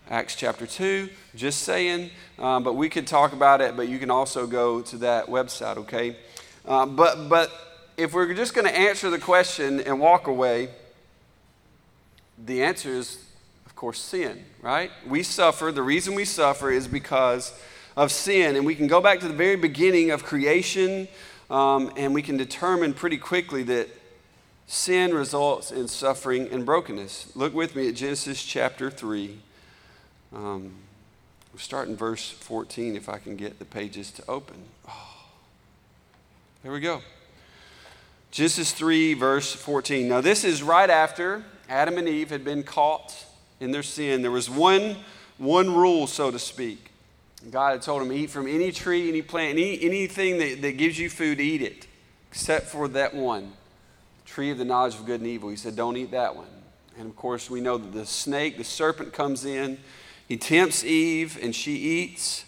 Acts 0.08 0.36
chapter 0.36 0.66
2, 0.66 1.10
just 1.34 1.64
saying. 1.64 2.08
Um, 2.38 2.62
but 2.62 2.76
we 2.76 2.88
could 2.88 3.06
talk 3.06 3.34
about 3.34 3.60
it, 3.60 3.76
but 3.76 3.88
you 3.88 3.98
can 3.98 4.10
also 4.10 4.46
go 4.46 4.80
to 4.80 4.96
that 4.96 5.26
website, 5.26 5.76
okay? 5.76 6.16
Um, 6.64 6.96
but, 6.96 7.28
but 7.28 7.52
if 7.98 8.14
we're 8.14 8.32
just 8.32 8.54
going 8.54 8.66
to 8.66 8.74
answer 8.74 9.10
the 9.10 9.18
question 9.18 9.80
and 9.80 10.00
walk 10.00 10.28
away, 10.28 10.70
the 12.42 12.62
answer 12.62 12.88
is, 12.88 13.22
of 13.66 13.76
course, 13.76 14.00
sin, 14.00 14.46
right? 14.62 14.90
We 15.06 15.22
suffer. 15.22 15.70
The 15.70 15.82
reason 15.82 16.14
we 16.14 16.24
suffer 16.24 16.70
is 16.70 16.88
because 16.88 17.52
of 17.98 18.12
sin. 18.12 18.54
And 18.54 18.64
we 18.64 18.76
can 18.76 18.86
go 18.86 19.00
back 19.00 19.18
to 19.20 19.28
the 19.28 19.34
very 19.34 19.56
beginning 19.56 20.12
of 20.12 20.22
creation, 20.22 21.08
um, 21.50 21.92
and 21.96 22.14
we 22.14 22.22
can 22.22 22.36
determine 22.36 22.94
pretty 22.94 23.16
quickly 23.18 23.64
that 23.64 23.88
sin 24.68 25.12
results 25.12 25.72
in 25.72 25.88
suffering 25.88 26.48
and 26.52 26.64
brokenness. 26.64 27.32
Look 27.34 27.54
with 27.54 27.74
me 27.74 27.88
at 27.88 27.96
Genesis 27.96 28.44
chapter 28.44 28.88
3. 28.88 29.36
Um, 30.32 30.74
we'll 31.52 31.58
start 31.58 31.88
in 31.88 31.96
verse 31.96 32.30
14 32.30 32.94
if 32.94 33.08
I 33.08 33.18
can 33.18 33.34
get 33.34 33.58
the 33.58 33.64
pages 33.64 34.12
to 34.12 34.30
open. 34.30 34.58
Oh, 34.88 35.16
there 36.62 36.70
we 36.70 36.78
go. 36.78 37.02
Genesis 38.30 38.70
3, 38.70 39.14
verse 39.14 39.52
14. 39.54 40.06
Now, 40.06 40.20
this 40.20 40.44
is 40.44 40.62
right 40.62 40.88
after 40.88 41.42
Adam 41.68 41.98
and 41.98 42.08
Eve 42.08 42.30
had 42.30 42.44
been 42.44 42.62
caught 42.62 43.12
in 43.58 43.72
their 43.72 43.82
sin. 43.82 44.22
There 44.22 44.30
was 44.30 44.48
one, 44.48 44.94
one 45.36 45.74
rule, 45.74 46.06
so 46.06 46.30
to 46.30 46.38
speak. 46.38 46.87
God 47.50 47.72
had 47.72 47.82
told 47.82 48.02
him, 48.02 48.12
eat 48.12 48.30
from 48.30 48.46
any 48.46 48.72
tree, 48.72 49.08
any 49.08 49.22
plant, 49.22 49.58
any, 49.58 49.80
anything 49.82 50.38
that, 50.38 50.60
that 50.62 50.72
gives 50.72 50.98
you 50.98 51.08
food, 51.08 51.40
eat 51.40 51.62
it, 51.62 51.86
except 52.30 52.66
for 52.66 52.88
that 52.88 53.14
one, 53.14 53.52
tree 54.24 54.50
of 54.50 54.58
the 54.58 54.64
knowledge 54.64 54.94
of 54.94 55.06
good 55.06 55.20
and 55.20 55.28
evil. 55.28 55.48
He 55.48 55.56
said, 55.56 55.76
don't 55.76 55.96
eat 55.96 56.10
that 56.10 56.34
one. 56.34 56.48
And 56.98 57.08
of 57.08 57.16
course, 57.16 57.48
we 57.48 57.60
know 57.60 57.78
that 57.78 57.92
the 57.92 58.04
snake, 58.04 58.58
the 58.58 58.64
serpent 58.64 59.12
comes 59.12 59.44
in. 59.44 59.78
He 60.26 60.36
tempts 60.36 60.84
Eve, 60.84 61.38
and 61.40 61.54
she 61.54 61.76
eats 61.76 62.44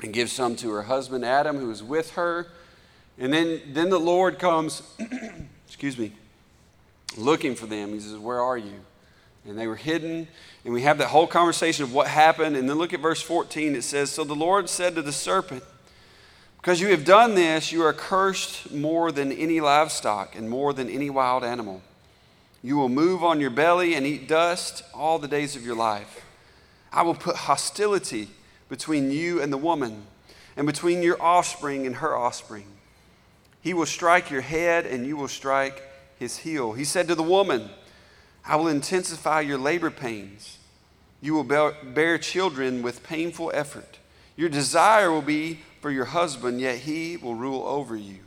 and 0.00 0.12
gives 0.12 0.32
some 0.32 0.56
to 0.56 0.70
her 0.70 0.82
husband 0.82 1.24
Adam, 1.24 1.58
who 1.58 1.70
is 1.70 1.82
with 1.82 2.12
her. 2.12 2.48
And 3.18 3.32
then, 3.32 3.60
then 3.68 3.90
the 3.90 4.00
Lord 4.00 4.38
comes, 4.38 4.82
excuse 5.66 5.98
me, 5.98 6.12
looking 7.16 7.54
for 7.54 7.66
them. 7.66 7.90
He 7.92 8.00
says, 8.00 8.16
Where 8.16 8.40
are 8.40 8.58
you? 8.58 8.80
And 9.46 9.58
they 9.58 9.66
were 9.66 9.76
hidden. 9.76 10.28
And 10.64 10.72
we 10.72 10.82
have 10.82 10.98
that 10.98 11.08
whole 11.08 11.26
conversation 11.26 11.84
of 11.84 11.92
what 11.92 12.06
happened. 12.06 12.56
And 12.56 12.68
then 12.68 12.78
look 12.78 12.92
at 12.92 13.00
verse 13.00 13.20
14. 13.20 13.74
It 13.74 13.82
says, 13.82 14.10
So 14.10 14.24
the 14.24 14.34
Lord 14.34 14.68
said 14.68 14.94
to 14.94 15.02
the 15.02 15.12
serpent, 15.12 15.64
Because 16.58 16.80
you 16.80 16.88
have 16.88 17.04
done 17.04 17.34
this, 17.34 17.72
you 17.72 17.82
are 17.82 17.92
cursed 17.92 18.72
more 18.72 19.10
than 19.10 19.32
any 19.32 19.60
livestock 19.60 20.36
and 20.36 20.48
more 20.48 20.72
than 20.72 20.88
any 20.88 21.10
wild 21.10 21.42
animal. 21.42 21.82
You 22.62 22.76
will 22.76 22.88
move 22.88 23.24
on 23.24 23.40
your 23.40 23.50
belly 23.50 23.94
and 23.94 24.06
eat 24.06 24.28
dust 24.28 24.84
all 24.94 25.18
the 25.18 25.26
days 25.26 25.56
of 25.56 25.66
your 25.66 25.74
life. 25.74 26.24
I 26.92 27.02
will 27.02 27.14
put 27.14 27.34
hostility 27.34 28.28
between 28.68 29.10
you 29.10 29.42
and 29.42 29.52
the 29.52 29.58
woman, 29.58 30.04
and 30.56 30.66
between 30.66 31.02
your 31.02 31.20
offspring 31.20 31.86
and 31.86 31.96
her 31.96 32.16
offspring. 32.16 32.66
He 33.62 33.74
will 33.74 33.86
strike 33.86 34.30
your 34.30 34.40
head, 34.40 34.86
and 34.86 35.06
you 35.06 35.16
will 35.16 35.28
strike 35.28 35.82
his 36.18 36.38
heel. 36.38 36.72
He 36.72 36.84
said 36.84 37.08
to 37.08 37.14
the 37.14 37.22
woman, 37.22 37.68
I 38.44 38.56
will 38.56 38.68
intensify 38.68 39.40
your 39.40 39.58
labor 39.58 39.90
pains. 39.90 40.58
You 41.20 41.34
will 41.34 41.72
bear 41.94 42.18
children 42.18 42.82
with 42.82 43.04
painful 43.04 43.52
effort. 43.54 43.98
Your 44.36 44.48
desire 44.48 45.10
will 45.12 45.22
be 45.22 45.60
for 45.80 45.90
your 45.90 46.06
husband, 46.06 46.60
yet 46.60 46.78
he 46.78 47.16
will 47.16 47.34
rule 47.34 47.62
over 47.66 47.96
you. 47.96 48.18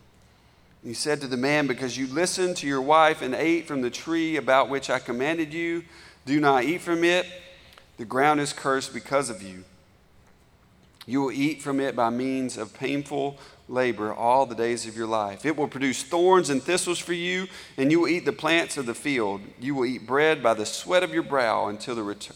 he 0.84 0.94
said 0.94 1.20
to 1.22 1.28
the 1.28 1.38
man, 1.38 1.68
Because 1.68 1.98
you 1.98 2.08
listened 2.08 2.58
to 2.58 2.68
your 2.68 2.82
wife 2.82 3.22
and 3.22 3.34
ate 3.34 3.68
from 3.68 3.82
the 3.82 3.90
tree 3.90 4.38
about 4.38 4.70
which 4.70 4.90
I 4.90 5.00
commanded 5.00 5.54
you, 5.54 5.84
do 6.26 6.40
not 6.40 6.64
eat 6.64 6.82
from 6.82 7.04
it. 7.04 7.26
The 7.98 8.06
ground 8.06 8.40
is 8.40 8.54
cursed 8.54 8.94
because 8.94 9.30
of 9.30 9.42
you. 9.42 9.64
You 11.06 11.22
will 11.22 11.32
eat 11.32 11.62
from 11.62 11.80
it 11.80 11.96
by 11.96 12.10
means 12.10 12.58
of 12.58 12.74
painful 12.74 13.38
labor 13.68 14.14
all 14.14 14.46
the 14.46 14.56
days 14.56 14.88
of 14.88 14.96
your 14.96 15.08
life. 15.08 15.46
It 15.46 15.58
will 15.58 15.68
produce 15.68 16.04
thorns 16.04 16.50
and 16.50 16.62
thistles 16.62 17.00
for 17.00 17.14
you, 17.14 17.48
and 17.78 17.92
you 17.92 18.00
will 18.02 18.08
eat 18.08 18.26
the 18.26 18.34
plants 18.34 18.78
of 18.78 18.86
the 18.86 18.94
field. 18.94 19.42
You 19.60 19.76
will 19.76 19.86
eat 19.86 20.06
bread 20.06 20.44
by 20.44 20.54
the 20.54 20.66
sweat 20.66 21.04
of 21.04 21.14
your 21.14 21.24
brow 21.24 21.68
until, 21.68 21.96
the 21.96 22.04
ret- 22.04 22.32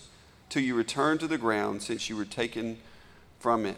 till 0.50 0.63
you 0.63 0.75
return 0.75 1.17
to 1.19 1.27
the 1.27 1.38
ground, 1.38 1.83
since 1.83 2.09
you 2.09 2.15
were 2.15 2.25
taken 2.25 2.79
from 3.39 3.65
it. 3.65 3.77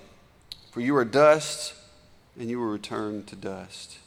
For 0.71 0.79
you 0.79 0.95
are 0.95 1.05
dust, 1.05 1.73
and 2.39 2.49
you 2.49 2.59
will 2.59 2.67
return 2.67 3.23
to 3.25 3.35
dust. 3.35 3.97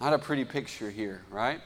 Not 0.00 0.12
a 0.12 0.18
pretty 0.18 0.44
picture 0.44 0.90
here, 0.90 1.22
right? 1.30 1.60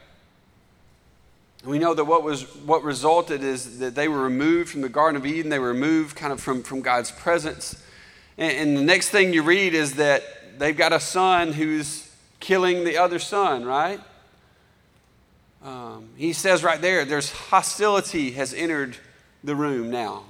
We 1.63 1.77
know 1.77 1.93
that 1.93 2.05
what, 2.05 2.23
was, 2.23 2.43
what 2.59 2.83
resulted 2.83 3.43
is 3.43 3.79
that 3.79 3.93
they 3.93 4.07
were 4.07 4.21
removed 4.21 4.69
from 4.69 4.81
the 4.81 4.89
Garden 4.89 5.17
of 5.17 5.25
Eden. 5.25 5.49
They 5.49 5.59
were 5.59 5.69
removed 5.69 6.15
kind 6.15 6.31
of 6.31 6.39
from, 6.39 6.63
from 6.63 6.81
God's 6.81 7.11
presence. 7.11 7.83
And, 8.39 8.69
and 8.69 8.77
the 8.77 8.81
next 8.81 9.09
thing 9.09 9.33
you 9.33 9.43
read 9.43 9.75
is 9.75 9.95
that 9.95 10.23
they've 10.57 10.75
got 10.75 10.93
a 10.93 10.99
son 10.99 11.53
who's 11.53 12.09
killing 12.39 12.85
the 12.85 12.97
other 12.97 13.19
son, 13.19 13.65
right? 13.65 13.99
Um, 15.63 16.07
he 16.15 16.31
says 16.31 16.63
right 16.63 16.81
there, 16.81 17.03
there's 17.03 17.31
hostility 17.31 18.31
has 18.31 18.53
entered 18.53 18.95
the 19.43 19.55
room 19.55 19.91
now 19.91 20.23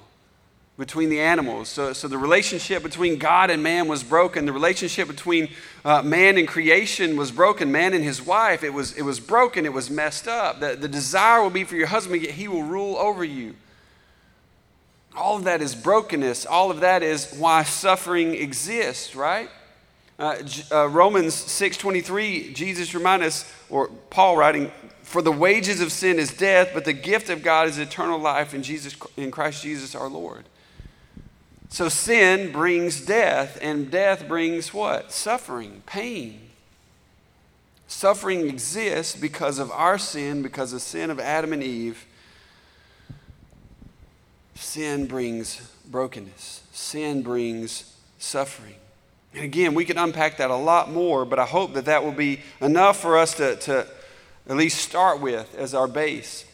between 0.75 1.09
the 1.09 1.19
animals. 1.19 1.69
So, 1.69 1.93
so 1.93 2.07
the 2.07 2.17
relationship 2.17 2.81
between 2.81 3.19
God 3.19 3.51
and 3.51 3.61
man 3.61 3.87
was 3.87 4.03
broken. 4.03 4.45
The 4.45 4.53
relationship 4.53 5.07
between 5.07 5.49
uh, 5.85 6.01
man 6.01 6.37
and 6.37 6.47
creation 6.47 7.15
was 7.15 7.31
broken. 7.31 7.71
Man 7.71 7.93
and 7.93 8.03
his 8.03 8.21
wife, 8.21 8.63
it 8.63 8.73
was, 8.73 8.97
it 8.97 9.03
was 9.03 9.19
broken. 9.19 9.65
It 9.65 9.73
was 9.73 9.91
messed 9.91 10.27
up. 10.27 10.61
The, 10.61 10.75
the 10.75 10.87
desire 10.87 11.43
will 11.43 11.49
be 11.49 11.63
for 11.65 11.75
your 11.75 11.87
husband, 11.87 12.23
yet 12.23 12.31
he 12.31 12.47
will 12.47 12.63
rule 12.63 12.97
over 12.97 13.23
you. 13.23 13.55
All 15.19 15.35
of 15.35 15.43
that 15.43 15.61
is 15.61 15.75
brokenness. 15.75 16.45
All 16.45 16.71
of 16.71 16.79
that 16.79 17.03
is 17.03 17.33
why 17.33 17.63
suffering 17.63 18.33
exists, 18.33 19.15
right? 19.15 19.49
Uh, 20.17 20.37
uh, 20.71 20.87
Romans 20.89 21.33
6.23, 21.33 22.53
Jesus 22.53 22.93
reminds 22.93 23.25
us, 23.25 23.53
or 23.69 23.87
Paul 24.09 24.35
writing, 24.35 24.71
for 25.03 25.21
the 25.21 25.31
wages 25.31 25.81
of 25.81 25.91
sin 25.91 26.19
is 26.19 26.33
death, 26.33 26.71
but 26.73 26.85
the 26.85 26.93
gift 26.93 27.29
of 27.29 27.41
God 27.41 27.67
is 27.67 27.77
eternal 27.77 28.19
life 28.19 28.53
in, 28.53 28.61
Jesus, 28.61 28.95
in 29.15 29.31
Christ 29.31 29.63
Jesus 29.63 29.95
our 29.95 30.09
Lord. 30.09 30.45
So 31.69 31.87
sin 31.87 32.51
brings 32.51 32.99
death, 33.05 33.57
and 33.61 33.89
death 33.89 34.27
brings 34.27 34.73
what? 34.73 35.11
Suffering, 35.11 35.83
pain. 35.85 36.41
Suffering 37.87 38.47
exists 38.47 39.15
because 39.15 39.57
of 39.57 39.71
our 39.71 39.97
sin, 39.97 40.41
because 40.41 40.73
of 40.73 40.81
sin 40.81 41.09
of 41.09 41.19
Adam 41.19 41.53
and 41.53 41.63
Eve. 41.63 42.05
Sin 44.59 45.07
brings 45.07 45.71
brokenness. 45.89 46.63
Sin 46.73 47.23
brings 47.23 47.95
suffering. 48.19 48.75
And 49.33 49.45
again, 49.45 49.73
we 49.73 49.85
can 49.85 49.97
unpack 49.97 50.37
that 50.37 50.51
a 50.51 50.55
lot 50.55 50.91
more, 50.91 51.23
but 51.23 51.39
I 51.39 51.45
hope 51.45 51.73
that 51.75 51.85
that 51.85 52.03
will 52.03 52.11
be 52.11 52.41
enough 52.59 52.99
for 52.99 53.17
us 53.17 53.35
to, 53.35 53.55
to 53.55 53.87
at 54.47 54.57
least 54.57 54.81
start 54.81 55.21
with 55.21 55.55
as 55.55 55.73
our 55.73 55.87
base 55.87 56.45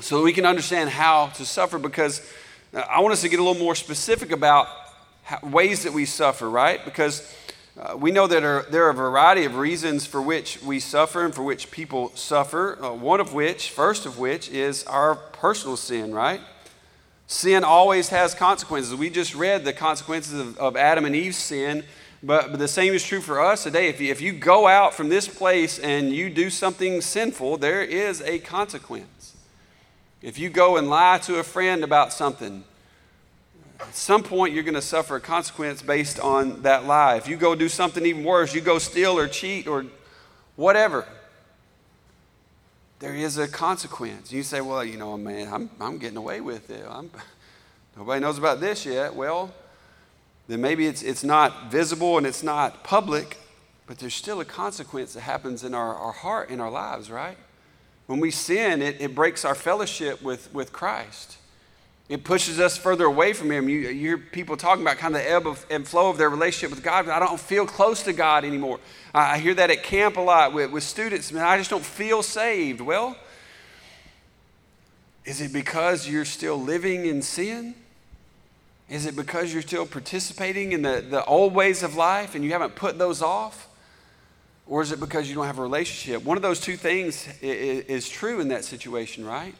so 0.00 0.18
that 0.18 0.24
we 0.24 0.32
can 0.32 0.44
understand 0.44 0.90
how 0.90 1.28
to 1.28 1.44
suffer 1.44 1.78
because 1.78 2.26
I 2.74 3.00
want 3.00 3.12
us 3.12 3.20
to 3.22 3.28
get 3.28 3.38
a 3.38 3.42
little 3.42 3.62
more 3.62 3.76
specific 3.76 4.32
about 4.32 4.66
how, 5.22 5.38
ways 5.42 5.84
that 5.84 5.92
we 5.92 6.06
suffer, 6.06 6.50
right? 6.50 6.84
Because 6.84 7.32
uh, 7.78 7.96
we 7.96 8.10
know 8.10 8.26
that 8.26 8.42
are, 8.42 8.66
there 8.68 8.86
are 8.86 8.90
a 8.90 8.94
variety 8.94 9.44
of 9.44 9.56
reasons 9.56 10.06
for 10.06 10.20
which 10.20 10.60
we 10.62 10.80
suffer 10.80 11.24
and 11.24 11.34
for 11.34 11.44
which 11.44 11.70
people 11.70 12.10
suffer. 12.16 12.82
Uh, 12.82 12.92
one 12.92 13.20
of 13.20 13.32
which, 13.32 13.70
first 13.70 14.06
of 14.06 14.18
which, 14.18 14.48
is 14.48 14.84
our 14.84 15.14
personal 15.14 15.76
sin, 15.76 16.12
right? 16.12 16.40
Sin 17.30 17.62
always 17.62 18.08
has 18.08 18.34
consequences. 18.34 18.92
We 18.92 19.08
just 19.08 19.36
read 19.36 19.64
the 19.64 19.72
consequences 19.72 20.34
of, 20.34 20.58
of 20.58 20.76
Adam 20.76 21.04
and 21.04 21.14
Eve's 21.14 21.36
sin, 21.36 21.84
but, 22.24 22.50
but, 22.50 22.58
the 22.58 22.66
same 22.66 22.92
is 22.92 23.04
true 23.04 23.20
for 23.20 23.40
us 23.40 23.62
today. 23.62 23.86
If 23.86 24.00
you, 24.00 24.10
if 24.10 24.20
you 24.20 24.32
go 24.32 24.66
out 24.66 24.94
from 24.94 25.10
this 25.10 25.28
place 25.28 25.78
and 25.78 26.12
you 26.12 26.28
do 26.28 26.50
something 26.50 27.00
sinful, 27.00 27.58
there 27.58 27.82
is 27.84 28.20
a 28.22 28.40
consequence. 28.40 29.36
If 30.20 30.40
you 30.40 30.50
go 30.50 30.76
and 30.76 30.90
lie 30.90 31.18
to 31.18 31.38
a 31.38 31.44
friend 31.44 31.84
about 31.84 32.12
something, 32.12 32.64
at 33.78 33.94
some 33.94 34.24
point 34.24 34.52
you're 34.52 34.64
going 34.64 34.74
to 34.74 34.82
suffer 34.82 35.14
a 35.14 35.20
consequence 35.20 35.82
based 35.82 36.18
on 36.18 36.62
that 36.62 36.84
lie. 36.84 37.14
If 37.14 37.28
you 37.28 37.36
go 37.36 37.54
do 37.54 37.68
something 37.68 38.04
even 38.04 38.24
worse, 38.24 38.56
you 38.56 38.60
go 38.60 38.80
steal 38.80 39.16
or 39.16 39.28
cheat 39.28 39.68
or 39.68 39.86
whatever, 40.56 41.06
there 43.00 43.14
is 43.14 43.38
a 43.38 43.48
consequence. 43.48 44.30
You 44.30 44.42
say, 44.42 44.60
well, 44.60 44.84
you 44.84 44.98
know, 44.98 45.16
man, 45.16 45.52
I'm, 45.52 45.70
I'm 45.80 45.98
getting 45.98 46.18
away 46.18 46.40
with 46.40 46.70
it. 46.70 46.84
I'm, 46.88 47.10
nobody 47.96 48.20
knows 48.20 48.38
about 48.38 48.60
this 48.60 48.86
yet. 48.86 49.14
Well, 49.14 49.52
then 50.46 50.60
maybe 50.60 50.86
it's, 50.86 51.02
it's 51.02 51.24
not 51.24 51.70
visible 51.70 52.18
and 52.18 52.26
it's 52.26 52.42
not 52.42 52.84
public, 52.84 53.38
but 53.86 53.98
there's 53.98 54.14
still 54.14 54.40
a 54.40 54.44
consequence 54.44 55.14
that 55.14 55.22
happens 55.22 55.64
in 55.64 55.74
our, 55.74 55.94
our 55.94 56.12
heart, 56.12 56.50
in 56.50 56.60
our 56.60 56.70
lives, 56.70 57.10
right? 57.10 57.38
When 58.06 58.20
we 58.20 58.30
sin, 58.30 58.82
it, 58.82 59.00
it 59.00 59.14
breaks 59.14 59.44
our 59.44 59.54
fellowship 59.54 60.20
with, 60.22 60.52
with 60.52 60.72
Christ. 60.72 61.38
It 62.10 62.24
pushes 62.24 62.58
us 62.58 62.76
further 62.76 63.04
away 63.04 63.32
from 63.32 63.52
Him. 63.52 63.68
You, 63.68 63.78
you 63.78 64.08
hear 64.08 64.18
people 64.18 64.56
talking 64.56 64.82
about 64.82 64.98
kind 64.98 65.14
of 65.14 65.22
the 65.22 65.30
ebb 65.30 65.46
of, 65.46 65.64
and 65.70 65.86
flow 65.86 66.10
of 66.10 66.18
their 66.18 66.28
relationship 66.28 66.74
with 66.74 66.82
God. 66.82 67.08
I 67.08 67.20
don't 67.20 67.38
feel 67.38 67.64
close 67.64 68.02
to 68.02 68.12
God 68.12 68.44
anymore. 68.44 68.80
I, 69.14 69.34
I 69.34 69.38
hear 69.38 69.54
that 69.54 69.70
at 69.70 69.84
camp 69.84 70.16
a 70.16 70.20
lot 70.20 70.52
with, 70.52 70.72
with 70.72 70.82
students. 70.82 71.30
Man, 71.30 71.44
I 71.44 71.56
just 71.56 71.70
don't 71.70 71.84
feel 71.84 72.24
saved. 72.24 72.80
Well, 72.80 73.16
is 75.24 75.40
it 75.40 75.52
because 75.52 76.08
you're 76.08 76.24
still 76.24 76.60
living 76.60 77.06
in 77.06 77.22
sin? 77.22 77.76
Is 78.88 79.06
it 79.06 79.14
because 79.14 79.52
you're 79.52 79.62
still 79.62 79.86
participating 79.86 80.72
in 80.72 80.82
the, 80.82 81.06
the 81.08 81.24
old 81.26 81.54
ways 81.54 81.84
of 81.84 81.94
life 81.94 82.34
and 82.34 82.42
you 82.42 82.50
haven't 82.50 82.74
put 82.74 82.98
those 82.98 83.22
off? 83.22 83.68
Or 84.66 84.82
is 84.82 84.90
it 84.90 84.98
because 84.98 85.28
you 85.28 85.36
don't 85.36 85.46
have 85.46 85.60
a 85.60 85.62
relationship? 85.62 86.24
One 86.24 86.36
of 86.36 86.42
those 86.42 86.58
two 86.58 86.76
things 86.76 87.28
is 87.40 88.08
true 88.08 88.40
in 88.40 88.48
that 88.48 88.64
situation, 88.64 89.24
right? 89.24 89.54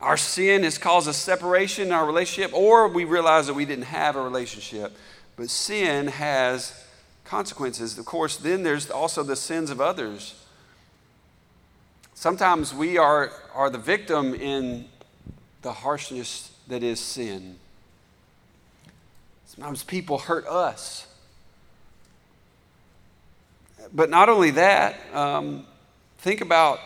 Our 0.00 0.16
sin 0.16 0.62
has 0.62 0.78
caused 0.78 1.08
a 1.08 1.12
separation 1.12 1.88
in 1.88 1.92
our 1.92 2.06
relationship, 2.06 2.52
or 2.54 2.88
we 2.88 3.04
realize 3.04 3.46
that 3.46 3.54
we 3.54 3.64
didn't 3.64 3.86
have 3.86 4.16
a 4.16 4.22
relationship. 4.22 4.96
But 5.36 5.50
sin 5.50 6.08
has 6.08 6.84
consequences. 7.24 7.98
Of 7.98 8.04
course, 8.04 8.36
then 8.36 8.62
there's 8.62 8.90
also 8.90 9.22
the 9.22 9.36
sins 9.36 9.70
of 9.70 9.80
others. 9.80 10.42
Sometimes 12.14 12.74
we 12.74 12.98
are, 12.98 13.32
are 13.54 13.70
the 13.70 13.78
victim 13.78 14.34
in 14.34 14.86
the 15.62 15.72
harshness 15.72 16.52
that 16.68 16.82
is 16.82 17.00
sin. 17.00 17.56
Sometimes 19.46 19.82
people 19.82 20.18
hurt 20.18 20.46
us 20.46 21.06
but 23.92 24.10
not 24.10 24.28
only 24.28 24.50
that, 24.52 24.98
um, 25.14 25.66
think 26.18 26.40
about 26.40 26.80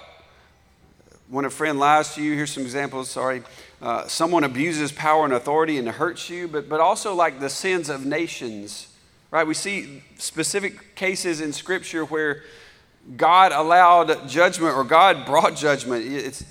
when 1.30 1.44
a 1.44 1.50
friend 1.50 1.78
lies 1.78 2.14
to 2.16 2.22
you. 2.22 2.34
Here's 2.34 2.50
some 2.50 2.64
examples, 2.64 3.08
sorry. 3.08 3.42
Uh, 3.80 4.06
someone 4.08 4.44
abuses 4.44 4.92
power 4.92 5.24
and 5.24 5.32
authority 5.32 5.78
and 5.78 5.88
hurts 5.88 6.28
you, 6.28 6.48
but, 6.48 6.68
but 6.68 6.80
also 6.80 7.14
like 7.14 7.40
the 7.40 7.48
sins 7.48 7.88
of 7.88 8.04
nations, 8.04 8.88
right? 9.30 9.46
We 9.46 9.54
see 9.54 10.02
specific 10.18 10.96
cases 10.96 11.40
in 11.40 11.52
Scripture 11.52 12.04
where 12.04 12.42
God 13.16 13.52
allowed 13.52 14.28
judgment 14.28 14.74
or 14.74 14.84
God 14.84 15.24
brought 15.26 15.56
judgment. 15.56 16.04
It's 16.04 16.44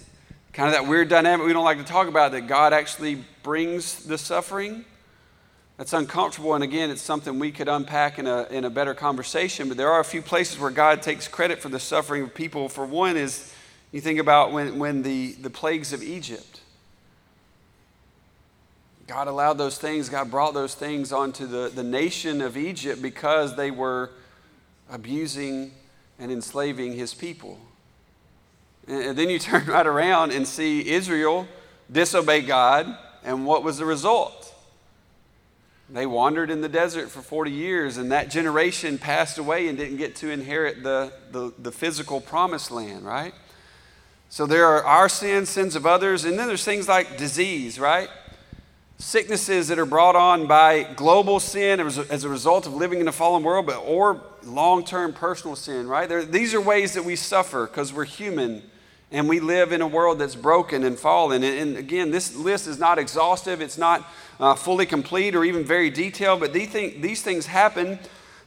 kind 0.54 0.68
of 0.70 0.74
that 0.74 0.90
weird 0.90 1.10
dynamic 1.10 1.46
we 1.46 1.54
don't 1.54 1.66
like 1.66 1.78
to 1.78 1.84
talk 1.84 2.08
about 2.08 2.32
that 2.32 2.48
God 2.48 2.74
actually 2.74 3.24
brings 3.44 4.06
the 4.06 4.18
suffering. 4.18 4.86
That's 5.78 5.94
uncomfortable, 5.94 6.56
and 6.56 6.64
again, 6.64 6.90
it's 6.90 7.02
something 7.02 7.40
we 7.40 7.52
could 7.52 7.70
unpack 7.70 8.20
in 8.20 8.28
a, 8.28 8.44
in 8.50 8.66
a 8.66 8.70
better 8.70 8.94
conversation. 8.94 9.70
But 9.70 9.78
there 9.78 9.90
are 9.90 10.02
a 10.02 10.06
few 10.06 10.22
places 10.22 10.60
where 10.60 10.72
God 10.72 11.02
takes 11.02 11.28
credit 11.28 11.62
for 11.62 11.70
the 11.70 11.80
suffering 11.80 12.24
of 12.24 12.34
people. 12.34 12.68
For 12.68 12.86
one, 12.86 13.16
is 13.16 13.54
you 13.92 14.02
think 14.02 14.20
about 14.20 14.52
when, 14.52 14.80
when 14.80 15.02
the, 15.02 15.34
the 15.34 15.50
plagues 15.50 15.94
of 15.94 16.04
Egypt. 16.04 16.62
God 19.08 19.28
allowed 19.28 19.54
those 19.54 19.80
things, 19.80 20.08
God 20.08 20.30
brought 20.30 20.54
those 20.54 20.76
things 20.76 21.12
onto 21.12 21.48
the, 21.48 21.72
the 21.74 21.84
nation 21.84 22.42
of 22.42 22.56
Egypt 22.56 23.02
because 23.02 23.56
they 23.56 23.72
were 23.72 24.12
abusing 24.90 25.72
and 26.20 26.32
enslaving 26.32 26.94
his 26.94 27.14
people. 27.14 27.58
And, 28.88 29.18
then 29.18 29.30
you 29.30 29.40
turn 29.40 29.66
right 29.66 29.88
around 29.88 30.32
and 30.32 30.48
see 30.48 30.88
Israel 30.88 31.48
disobey 31.92 32.42
God, 32.42 32.96
and 33.24 33.46
what 33.46 33.64
was 33.64 33.80
the 33.80 33.86
result? 33.86 34.54
They 35.90 36.06
wandered 36.06 36.52
in 36.52 36.62
the 36.62 36.70
desert 36.70 37.10
for 37.10 37.22
40 37.22 37.50
years, 37.50 37.98
and 37.98 38.12
that 38.12 38.30
generation 38.30 39.00
passed 39.00 39.40
away 39.40 39.68
and 39.68 39.78
didn't 39.78 39.98
get 39.98 40.16
to 40.18 40.30
inherit 40.30 40.84
the, 40.84 41.12
the, 41.32 41.52
the, 41.58 41.72
physical 41.72 42.22
promised 42.22 42.70
land, 42.70 43.04
right? 43.04 43.34
So 44.32 44.46
there 44.46 44.66
are 44.66 44.84
our 44.84 45.10
sins, 45.10 45.50
sins 45.50 45.76
of 45.76 45.88
others, 45.88 46.24
and 46.24 46.38
then 46.38 46.48
there's 46.48 46.64
things 46.64 46.88
like 46.88 47.18
disease, 47.18 47.80
right? 47.80 48.10
Sicknesses 49.00 49.70
that 49.70 49.80
are 49.80 49.88
brought 49.88 50.16
on 50.16 50.46
by 50.46 50.84
global 50.84 51.40
sin 51.40 51.80
as 51.80 52.24
a, 52.24 52.30
result 52.30 52.68
of 52.68 52.76
living 52.76 53.00
in 53.00 53.08
a 53.08 53.12
fallen 53.12 53.42
world, 53.42 53.66
but 53.66 53.78
or 53.78 54.22
long-term 54.44 55.14
personal 55.14 55.56
sin, 55.56 55.88
right? 55.88 56.08
There, 56.08 56.24
these 56.24 56.54
are 56.54 56.62
ways 56.62 56.94
that 56.94 57.04
we 57.04 57.16
suffer 57.16 57.66
because 57.66 57.92
we're 57.92 58.06
human 58.06 58.62
and 59.12 59.28
we 59.28 59.40
live 59.40 59.72
in 59.72 59.82
a 59.82 59.88
world 59.88 60.20
that's 60.20 60.36
broken 60.36 60.84
and 60.84 61.00
fallen. 61.00 61.44
And, 61.44 61.58
and 61.58 61.78
again, 61.78 62.12
this 62.12 62.36
list 62.36 62.68
is 62.68 62.78
not 62.78 63.00
exhaustive. 63.00 63.62
It's 63.62 63.80
not 63.80 64.08
uh, 64.40 64.54
fully 64.54 64.86
complete 64.86 65.34
or 65.34 65.44
even 65.44 65.64
very 65.64 65.90
detailed, 65.90 66.40
but 66.40 66.54
these, 66.54 66.70
thing, 66.70 67.02
these 67.02 67.24
things 67.24 67.48
happen 67.48 67.98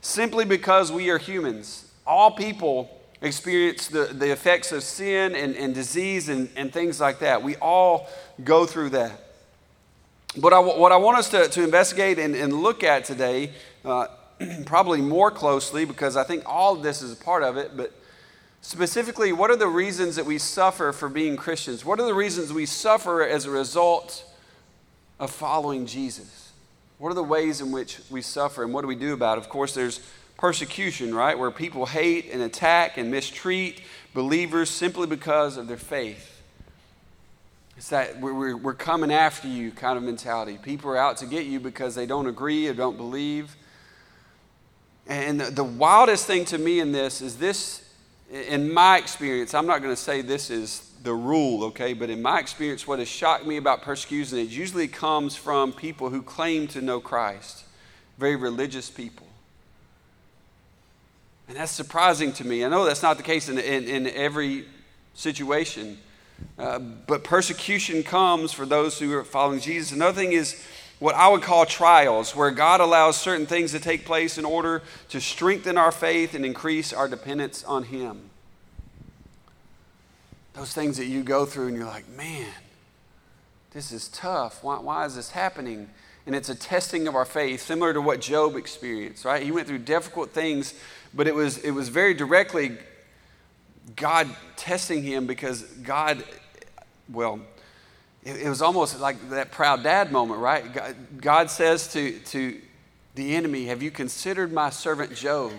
simply 0.01 0.45
because 0.45 0.93
we 0.93 1.11
are 1.11 1.19
humans. 1.19 1.91
All 2.07 2.31
people 2.31 3.02
experience 3.23 3.87
the, 3.87 4.05
the 4.07 4.31
effects 4.33 4.73
of 4.73 4.83
sin 4.83 5.35
and, 5.35 5.55
and 5.55 5.75
disease 5.75 6.29
and, 6.29 6.51
and 6.57 6.73
things 6.73 7.01
like 7.01 7.21
that. 7.21 7.43
We 7.43 7.57
all 7.57 8.09
go 8.45 8.67
through 8.67 8.91
that. 8.91 9.13
But 10.37 10.53
I, 10.53 10.59
what 10.59 10.93
I 10.93 10.97
want 10.97 11.19
us 11.19 11.31
to, 11.31 11.49
to 11.49 11.63
investigate 11.63 12.19
and, 12.19 12.35
and 12.35 12.53
look 12.53 12.83
at 12.83 13.05
today, 13.05 13.53
uh, 13.85 14.09
probably 14.67 15.01
more 15.01 15.31
closely, 15.31 15.85
because 15.85 16.17
I 16.17 16.25
think 16.25 16.43
all 16.47 16.75
of 16.75 16.83
this 16.83 17.01
is 17.01 17.13
a 17.13 17.17
part 17.17 17.43
of 17.43 17.57
it, 17.57 17.77
but 17.77 17.93
specifically, 18.61 19.33
what 19.33 19.51
are 19.51 19.57
the 19.57 19.69
reasons 19.69 20.17
that 20.17 20.27
we 20.27 20.39
suffer 20.39 20.93
for 20.93 21.09
being 21.09 21.37
Christians? 21.37 21.85
What 21.85 22.01
are 22.01 22.07
the 22.07 22.15
reasons 22.15 22.53
we 22.53 22.67
suffer 22.67 23.23
as 23.23 23.45
a 23.45 23.51
result 23.51 24.25
of 25.21 25.31
following 25.31 25.87
Jesus? 25.87 26.53
What 26.99 27.11
are 27.11 27.15
the 27.15 27.23
ways 27.23 27.61
in 27.61 27.71
which 27.71 27.99
we 28.11 28.23
suffer 28.23 28.63
and 28.63 28.73
what 28.73 28.83
do 28.83 28.89
we 28.89 28.95
do 28.95 29.13
about 29.13 29.37
it? 29.37 29.43
Of 29.43 29.49
course, 29.49 29.75
there's 29.75 30.01
persecution, 30.37 31.15
right? 31.15 31.39
Where 31.39 31.51
people 31.51 31.87
hate 31.87 32.31
and 32.33 32.43
attack 32.43 32.99
and 32.99 33.11
mistreat 33.11 33.83
believers 34.15 34.71
simply 34.71 35.07
because 35.07 35.57
of 35.57 35.69
their 35.69 35.77
faith. 35.77 36.29
It's 37.77 37.89
that 37.89 38.21
we're, 38.21 38.75
coming 38.75 39.13
after 39.13 39.49
you 39.49 39.73
kind 39.73 39.97
of 39.97 40.05
mentality. 40.05 40.59
People 40.63 40.91
are 40.91 40.97
out 40.97 41.17
to 41.19 41.27
get 41.27 41.47
you 41.47 41.59
because 41.59 41.95
they 41.95 42.07
don't 42.07 42.27
agree 42.27 42.69
or 42.69 42.75
don't 42.75 42.97
believe. 42.97 43.57
And 45.09 45.41
the, 45.41 45.51
the 45.51 45.65
wildest 45.65 46.27
thing 46.27 46.45
to 46.47 46.59
me 46.59 46.81
in 46.81 46.93
this 46.93 47.21
is 47.21 47.39
this, 47.39 47.89
in 48.31 48.73
my 48.73 48.99
experience, 48.99 49.53
I'm 49.53 49.67
not 49.67 49.83
going 49.83 49.95
to 49.95 50.01
say 50.01 50.23
this 50.23 50.49
is 50.49 50.93
the 51.03 51.13
rule, 51.13 51.65
okay? 51.65 51.93
But 51.93 52.11
in 52.11 52.23
my 52.23 52.39
experience, 52.39 52.87
what 52.87 52.99
has 52.99 53.09
shocked 53.09 53.47
me 53.47 53.57
about 53.57 53.83
persecution 53.83 54.39
is 54.39 54.57
usually 54.57 54.87
comes 54.87 55.35
from 55.35 55.73
people 55.73 56.09
who 56.09 56.23
claim 56.23 56.69
to 56.69 56.81
know 56.81 57.01
Christ, 57.01 57.65
very 58.19 58.37
religious 58.37 58.91
people. 58.91 59.27
And 61.49 61.57
that's 61.57 61.73
surprising 61.73 62.33
to 62.35 62.47
me. 62.47 62.65
I 62.65 62.69
know 62.69 62.85
that's 62.85 63.03
not 63.03 63.17
the 63.17 63.23
case 63.23 63.49
in, 63.49 63.59
in, 63.59 63.85
in 63.85 64.07
every 64.09 64.65
situation, 65.15 65.99
uh, 66.59 66.79
but 66.79 67.25
persecution 67.25 68.03
comes 68.03 68.53
for 68.53 68.65
those 68.65 68.99
who 68.99 69.13
are 69.15 69.25
following 69.25 69.61
Jesus. 69.61 69.93
Another 69.93 70.19
thing 70.19 70.33
is 70.33 70.65
what 70.99 71.15
I 71.17 71.29
would 71.29 71.43
call 71.43 71.67
trials, 71.67 72.37
where 72.37 72.53
God 72.53 72.81
allows 72.81 73.17
certain 73.17 73.45
things 73.47 73.73
to 73.73 73.81
take 73.81 74.05
place 74.05 74.39
in 74.39 74.45
order 74.45 74.83
to 75.09 75.21
strengthen 75.21 75.77
our 75.77 75.91
faith 75.91 76.35
and 76.35 76.47
increase 76.47 76.93
our 76.93 77.09
dependence 77.09 77.65
on 77.65 77.83
Him. 77.85 78.31
Those 80.55 80.73
things 80.73 80.99
that 80.99 81.07
you 81.07 81.25
go 81.25 81.45
through 81.45 81.69
and 81.69 81.77
you're 81.77 81.87
like, 81.87 82.09
man, 82.11 82.53
this 83.73 83.91
is 83.91 84.09
tough. 84.09 84.63
Why, 84.63 84.79
why 84.79 85.05
is 85.07 85.17
this 85.17 85.31
happening? 85.31 85.91
And 86.27 86.37
it's 86.37 86.49
a 86.49 86.55
testing 86.55 87.09
of 87.09 87.17
our 87.17 87.25
faith, 87.25 87.63
similar 87.63 87.93
to 87.93 88.01
what 88.01 88.21
Job 88.21 88.57
experienced, 88.57 89.25
right? 89.25 89.43
He 89.43 89.51
went 89.51 89.67
through 89.67 89.79
difficult 89.79 90.31
things, 90.31 90.75
but 91.13 91.27
it 91.27 91.35
was, 91.35 91.59
it 91.59 91.73
was 91.73 91.89
very 91.89 92.15
directly 92.15 92.77
God 93.97 94.29
testing 94.57 95.03
him 95.03 95.27
because 95.27 95.63
God, 95.63 96.23
well, 97.11 97.41
it, 98.25 98.43
it 98.43 98.49
was 98.49 98.63
almost 98.63 99.01
like 99.01 99.31
that 99.31 99.51
proud 99.51 99.83
dad 99.83 100.13
moment, 100.13 100.41
right? 100.41 100.73
God, 100.73 100.97
God 101.21 101.51
says 101.51 101.93
to, 101.93 102.19
to 102.21 102.61
the 103.15 103.35
enemy, 103.35 103.67
Have 103.67 103.83
you 103.83 103.91
considered 103.91 104.53
my 104.53 104.71
servant 104.71 105.15
Job? 105.15 105.53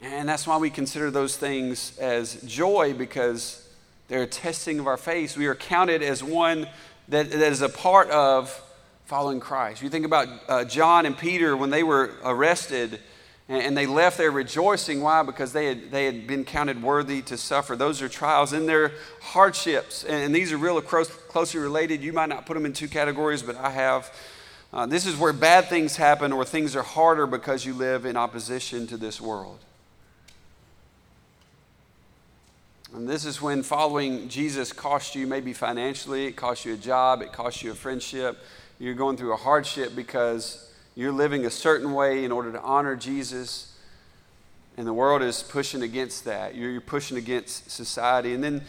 And 0.00 0.28
that's 0.28 0.46
why 0.46 0.58
we 0.58 0.70
consider 0.70 1.10
those 1.10 1.36
things 1.36 1.98
as 1.98 2.40
joy 2.42 2.94
because 2.94 3.66
they're 4.08 4.22
a 4.22 4.26
testing 4.26 4.78
of 4.78 4.86
our 4.86 4.98
faith. 4.98 5.36
We 5.36 5.46
are 5.46 5.54
counted 5.54 6.02
as 6.02 6.22
one 6.22 6.68
that, 7.08 7.30
that 7.30 7.52
is 7.52 7.62
a 7.62 7.68
part 7.68 8.10
of 8.10 8.60
following 9.04 9.40
Christ. 9.40 9.82
You 9.82 9.90
think 9.90 10.06
about 10.06 10.28
uh, 10.48 10.64
John 10.64 11.06
and 11.06 11.16
Peter 11.16 11.56
when 11.56 11.70
they 11.70 11.82
were 11.82 12.12
arrested 12.24 13.00
and, 13.48 13.62
and, 13.62 13.76
they 13.76 13.84
left 13.84 14.16
there 14.16 14.30
rejoicing. 14.30 15.02
Why? 15.02 15.22
Because 15.22 15.52
they 15.52 15.66
had, 15.66 15.90
they 15.90 16.06
had 16.06 16.26
been 16.26 16.44
counted 16.44 16.82
worthy 16.82 17.20
to 17.22 17.36
suffer. 17.36 17.76
Those 17.76 18.00
are 18.00 18.08
trials 18.08 18.54
and 18.54 18.66
they're 18.66 18.92
hardships. 19.20 20.04
And, 20.04 20.24
and 20.24 20.34
these 20.34 20.50
are 20.52 20.56
real 20.56 20.80
close, 20.80 21.10
closely 21.10 21.60
related. 21.60 22.02
You 22.02 22.14
might 22.14 22.30
not 22.30 22.46
put 22.46 22.54
them 22.54 22.64
in 22.64 22.72
two 22.72 22.88
categories, 22.88 23.42
but 23.42 23.56
I 23.56 23.70
have. 23.70 24.10
Uh, 24.72 24.86
this 24.86 25.06
is 25.06 25.16
where 25.16 25.32
bad 25.32 25.66
things 25.66 25.96
happen 25.96 26.32
or 26.32 26.44
things 26.44 26.74
are 26.74 26.82
harder 26.82 27.26
because 27.26 27.66
you 27.66 27.74
live 27.74 28.06
in 28.06 28.16
opposition 28.16 28.86
to 28.86 28.96
this 28.96 29.20
world. 29.20 29.58
And 32.94 33.08
this 33.08 33.24
is 33.24 33.42
when 33.42 33.62
following 33.62 34.28
Jesus 34.28 34.72
costs 34.72 35.14
you 35.14 35.26
maybe 35.26 35.52
financially, 35.52 36.26
it 36.26 36.36
costs 36.36 36.64
you 36.64 36.74
a 36.74 36.76
job, 36.76 37.22
it 37.22 37.32
costs 37.32 37.62
you 37.62 37.72
a 37.72 37.74
friendship. 37.74 38.38
You're 38.78 38.94
going 38.94 39.16
through 39.16 39.32
a 39.32 39.36
hardship 39.36 39.94
because 39.94 40.70
you're 40.94 41.12
living 41.12 41.46
a 41.46 41.50
certain 41.50 41.92
way 41.92 42.24
in 42.24 42.32
order 42.32 42.52
to 42.52 42.60
honor 42.60 42.96
Jesus. 42.96 43.76
And 44.76 44.86
the 44.86 44.92
world 44.92 45.22
is 45.22 45.42
pushing 45.42 45.82
against 45.82 46.24
that. 46.24 46.54
You're, 46.54 46.80
pushing 46.80 47.16
against 47.16 47.70
society. 47.70 48.34
And 48.34 48.42
then 48.42 48.62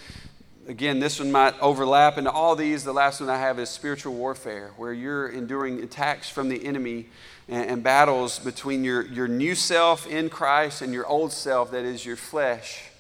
again, 0.68 1.00
this 1.00 1.20
one 1.20 1.32
might 1.32 1.60
overlap 1.60 2.18
into 2.18 2.32
all 2.32 2.56
these. 2.56 2.84
The 2.84 2.94
last 2.94 3.20
one 3.20 3.30
I 3.30 3.38
have 3.38 3.60
is 3.60 3.70
spiritual 3.70 4.14
warfare, 4.14 4.72
where 4.78 4.94
you're 4.94 5.28
enduring 5.30 5.82
attacks 5.82 6.30
from 6.30 6.50
the 6.50 6.64
enemy 6.66 7.08
and, 7.48 7.70
and, 7.70 7.84
battles 7.84 8.40
between 8.40 8.84
your, 8.84 9.04
your 9.04 9.28
new 9.28 9.56
self 9.56 10.08
in 10.08 10.30
Christ 10.30 10.82
and 10.82 10.94
your 10.94 11.06
old 11.06 11.32
self, 11.32 11.72
that 11.72 11.86
is 11.86 12.06
your 12.06 12.16
flesh 12.16 12.92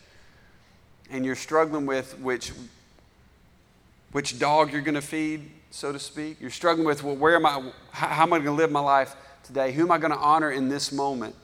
and 1.09 1.25
you're 1.25 1.35
struggling 1.35 1.85
with 1.85 2.17
which, 2.19 2.51
which 4.11 4.39
dog 4.39 4.71
you're 4.71 4.81
going 4.81 4.95
to 4.95 5.01
feed, 5.01 5.49
so 5.75 5.91
to 5.91 5.99
speak. 5.99 6.39
You're 6.39 6.51
struggling 6.51 6.87
with, 6.87 7.03
well, 7.03 7.17
where 7.17 7.35
am 7.35 7.45
I, 7.45 7.61
how, 7.91 8.23
am 8.23 8.31
I 8.31 8.37
going 8.37 8.45
to 8.45 8.53
live 8.53 8.71
my 8.71 8.79
life 8.79 9.13
today? 9.43 9.73
Who 9.73 9.83
am 9.83 9.91
I 9.91 9.97
going 9.97 10.13
to 10.13 10.17
honor 10.17 10.49
in 10.49 10.69
this 10.69 10.93
moment? 10.93 11.35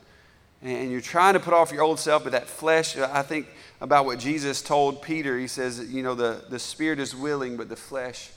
And 0.61 0.89
you're 0.89 1.01
trying 1.01 1.33
to 1.33 1.39
put 1.41 1.53
off 1.53 1.73
your 1.73 1.81
old 1.81 1.99
self, 1.99 2.23
but 2.23 2.31
that 2.31 2.47
flesh, 2.47 2.95
I 2.95 3.23
think 3.23 3.47
about 3.81 4.05
what 4.05 4.19
Jesus 4.19 4.61
told 4.61 5.01
Peter. 5.01 5.37
He 5.37 5.47
says, 5.47 5.91
you 5.93 6.01
know, 6.01 6.15
the, 6.15 6.45
the 6.49 6.59
spirit 6.59 6.97
is 6.97 7.13
willing, 7.13 7.57
but 7.57 7.67
the 7.67 7.75
flesh 7.75 8.29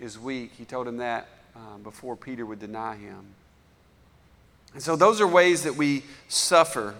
is 0.00 0.18
weak. 0.18 0.52
He 0.56 0.64
told 0.64 0.88
him 0.88 0.96
that 0.98 1.28
um, 1.54 1.82
before 1.82 2.16
Peter 2.16 2.46
would 2.46 2.60
deny 2.60 2.96
him. 2.96 3.34
And 4.72 4.82
so 4.82 4.96
those 4.96 5.20
are 5.20 5.26
ways 5.26 5.64
that 5.64 5.76
we 5.76 6.04
suffer 6.28 6.94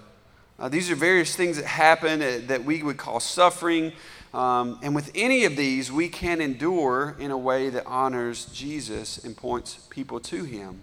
uh, 0.63 0.69
these 0.69 0.93
are 0.93 0.95
various 0.95 1.35
things 1.35 1.57
that 1.57 1.67
happen 1.67 2.23
uh, 2.23 2.41
that 2.47 2.65
we 2.65 2.85
would 2.85 2.97
call 2.97 3.19
suffering. 3.19 3.93
Um, 4.33 4.79
and 4.81 4.95
with 4.95 5.11
any 5.13 5.45
of 5.45 5.57
these, 5.57 5.91
we 5.91 6.09
can 6.09 6.41
endure 6.41 7.17
in 7.19 7.33
a 7.33 7.37
way 7.37 7.69
that 7.69 7.85
honors 7.85 8.47
Jesus 8.47 9.25
and 9.25 9.37
points 9.37 9.75
people 9.91 10.21
to 10.21 10.45
him. 10.45 10.81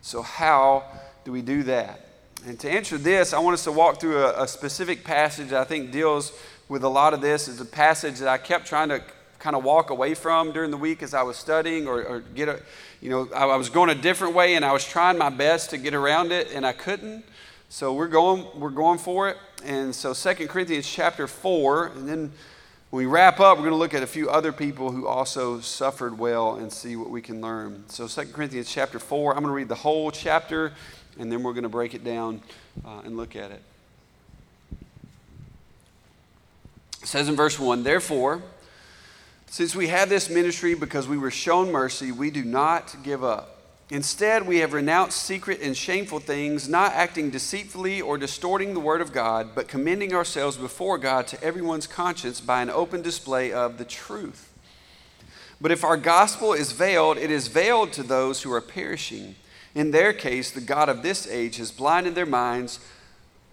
So, 0.00 0.22
how 0.22 0.84
do 1.26 1.32
we 1.32 1.42
do 1.42 1.62
that? 1.64 2.06
And 2.46 2.58
to 2.60 2.70
answer 2.70 2.96
this, 2.96 3.34
I 3.34 3.38
want 3.38 3.52
us 3.52 3.64
to 3.64 3.72
walk 3.72 4.00
through 4.00 4.16
a, 4.16 4.44
a 4.44 4.48
specific 4.48 5.04
passage 5.04 5.50
that 5.50 5.60
I 5.60 5.64
think 5.64 5.92
deals 5.92 6.32
with 6.70 6.82
a 6.82 6.88
lot 6.88 7.12
of 7.12 7.20
this. 7.20 7.48
It's 7.48 7.60
a 7.60 7.66
passage 7.66 8.20
that 8.20 8.28
I 8.28 8.38
kept 8.38 8.66
trying 8.66 8.88
to 8.88 9.02
kind 9.38 9.54
of 9.54 9.62
walk 9.62 9.90
away 9.90 10.14
from 10.14 10.52
during 10.52 10.70
the 10.70 10.78
week 10.78 11.02
as 11.02 11.12
I 11.12 11.22
was 11.22 11.36
studying 11.36 11.86
or, 11.86 12.02
or 12.02 12.20
get 12.20 12.48
a, 12.48 12.62
you 13.02 13.10
know, 13.10 13.28
I, 13.36 13.44
I 13.44 13.56
was 13.56 13.68
going 13.68 13.90
a 13.90 13.94
different 13.94 14.34
way 14.34 14.54
and 14.54 14.64
I 14.64 14.72
was 14.72 14.86
trying 14.86 15.18
my 15.18 15.28
best 15.28 15.68
to 15.70 15.76
get 15.76 15.92
around 15.92 16.32
it 16.32 16.50
and 16.50 16.66
I 16.66 16.72
couldn't. 16.72 17.26
So 17.70 17.92
we're 17.92 18.08
going, 18.08 18.46
we're 18.58 18.70
going 18.70 18.98
for 18.98 19.28
it. 19.28 19.36
And 19.62 19.94
so 19.94 20.14
Second 20.14 20.48
Corinthians 20.48 20.88
chapter 20.88 21.26
4, 21.26 21.88
and 21.88 22.08
then 22.08 22.32
When 22.90 23.04
we 23.04 23.06
wrap 23.06 23.38
up, 23.40 23.58
we're 23.58 23.64
going 23.64 23.74
to 23.74 23.78
look 23.78 23.92
at 23.92 24.02
a 24.02 24.06
few 24.06 24.30
other 24.30 24.50
people 24.50 24.90
who 24.90 25.06
also 25.06 25.60
suffered 25.60 26.18
well 26.18 26.54
and 26.54 26.72
see 26.72 26.96
what 26.96 27.10
we 27.10 27.20
can 27.20 27.42
learn. 27.42 27.84
So 27.88 28.08
2 28.08 28.32
Corinthians 28.32 28.72
chapter 28.72 28.98
4, 28.98 29.32
I'm 29.32 29.42
going 29.42 29.50
to 29.50 29.54
read 29.54 29.68
the 29.68 29.74
whole 29.74 30.10
chapter, 30.10 30.72
and 31.18 31.30
then 31.30 31.42
we're 31.42 31.52
going 31.52 31.64
to 31.64 31.68
break 31.68 31.92
it 31.92 32.02
down 32.02 32.40
uh, 32.86 33.02
and 33.04 33.18
look 33.18 33.36
at 33.36 33.50
it. 33.50 33.62
It 37.02 37.06
says 37.06 37.28
in 37.28 37.36
verse 37.36 37.58
1 37.58 37.82
Therefore, 37.82 38.40
since 39.50 39.76
we 39.76 39.88
have 39.88 40.08
this 40.08 40.30
ministry 40.30 40.72
because 40.72 41.06
we 41.06 41.18
were 41.18 41.30
shown 41.30 41.70
mercy, 41.70 42.12
we 42.12 42.30
do 42.30 42.42
not 42.42 42.96
give 43.02 43.22
up. 43.22 43.57
Instead, 43.90 44.46
we 44.46 44.58
have 44.58 44.74
renounced 44.74 45.22
secret 45.22 45.60
and 45.62 45.74
shameful 45.74 46.20
things, 46.20 46.68
not 46.68 46.92
acting 46.92 47.30
deceitfully 47.30 48.02
or 48.02 48.18
distorting 48.18 48.74
the 48.74 48.80
word 48.80 49.00
of 49.00 49.12
God, 49.12 49.54
but 49.54 49.66
commending 49.66 50.14
ourselves 50.14 50.58
before 50.58 50.98
God 50.98 51.26
to 51.28 51.42
everyone's 51.42 51.86
conscience 51.86 52.40
by 52.40 52.60
an 52.60 52.68
open 52.68 53.00
display 53.00 53.50
of 53.50 53.78
the 53.78 53.86
truth. 53.86 54.52
But 55.60 55.72
if 55.72 55.84
our 55.84 55.96
gospel 55.96 56.52
is 56.52 56.72
veiled, 56.72 57.16
it 57.16 57.30
is 57.30 57.48
veiled 57.48 57.92
to 57.94 58.02
those 58.02 58.42
who 58.42 58.52
are 58.52 58.60
perishing. 58.60 59.36
In 59.74 59.90
their 59.90 60.12
case, 60.12 60.50
the 60.50 60.60
God 60.60 60.90
of 60.90 61.02
this 61.02 61.26
age 61.26 61.56
has 61.56 61.70
blinded 61.70 62.14
their 62.14 62.26
minds 62.26 62.80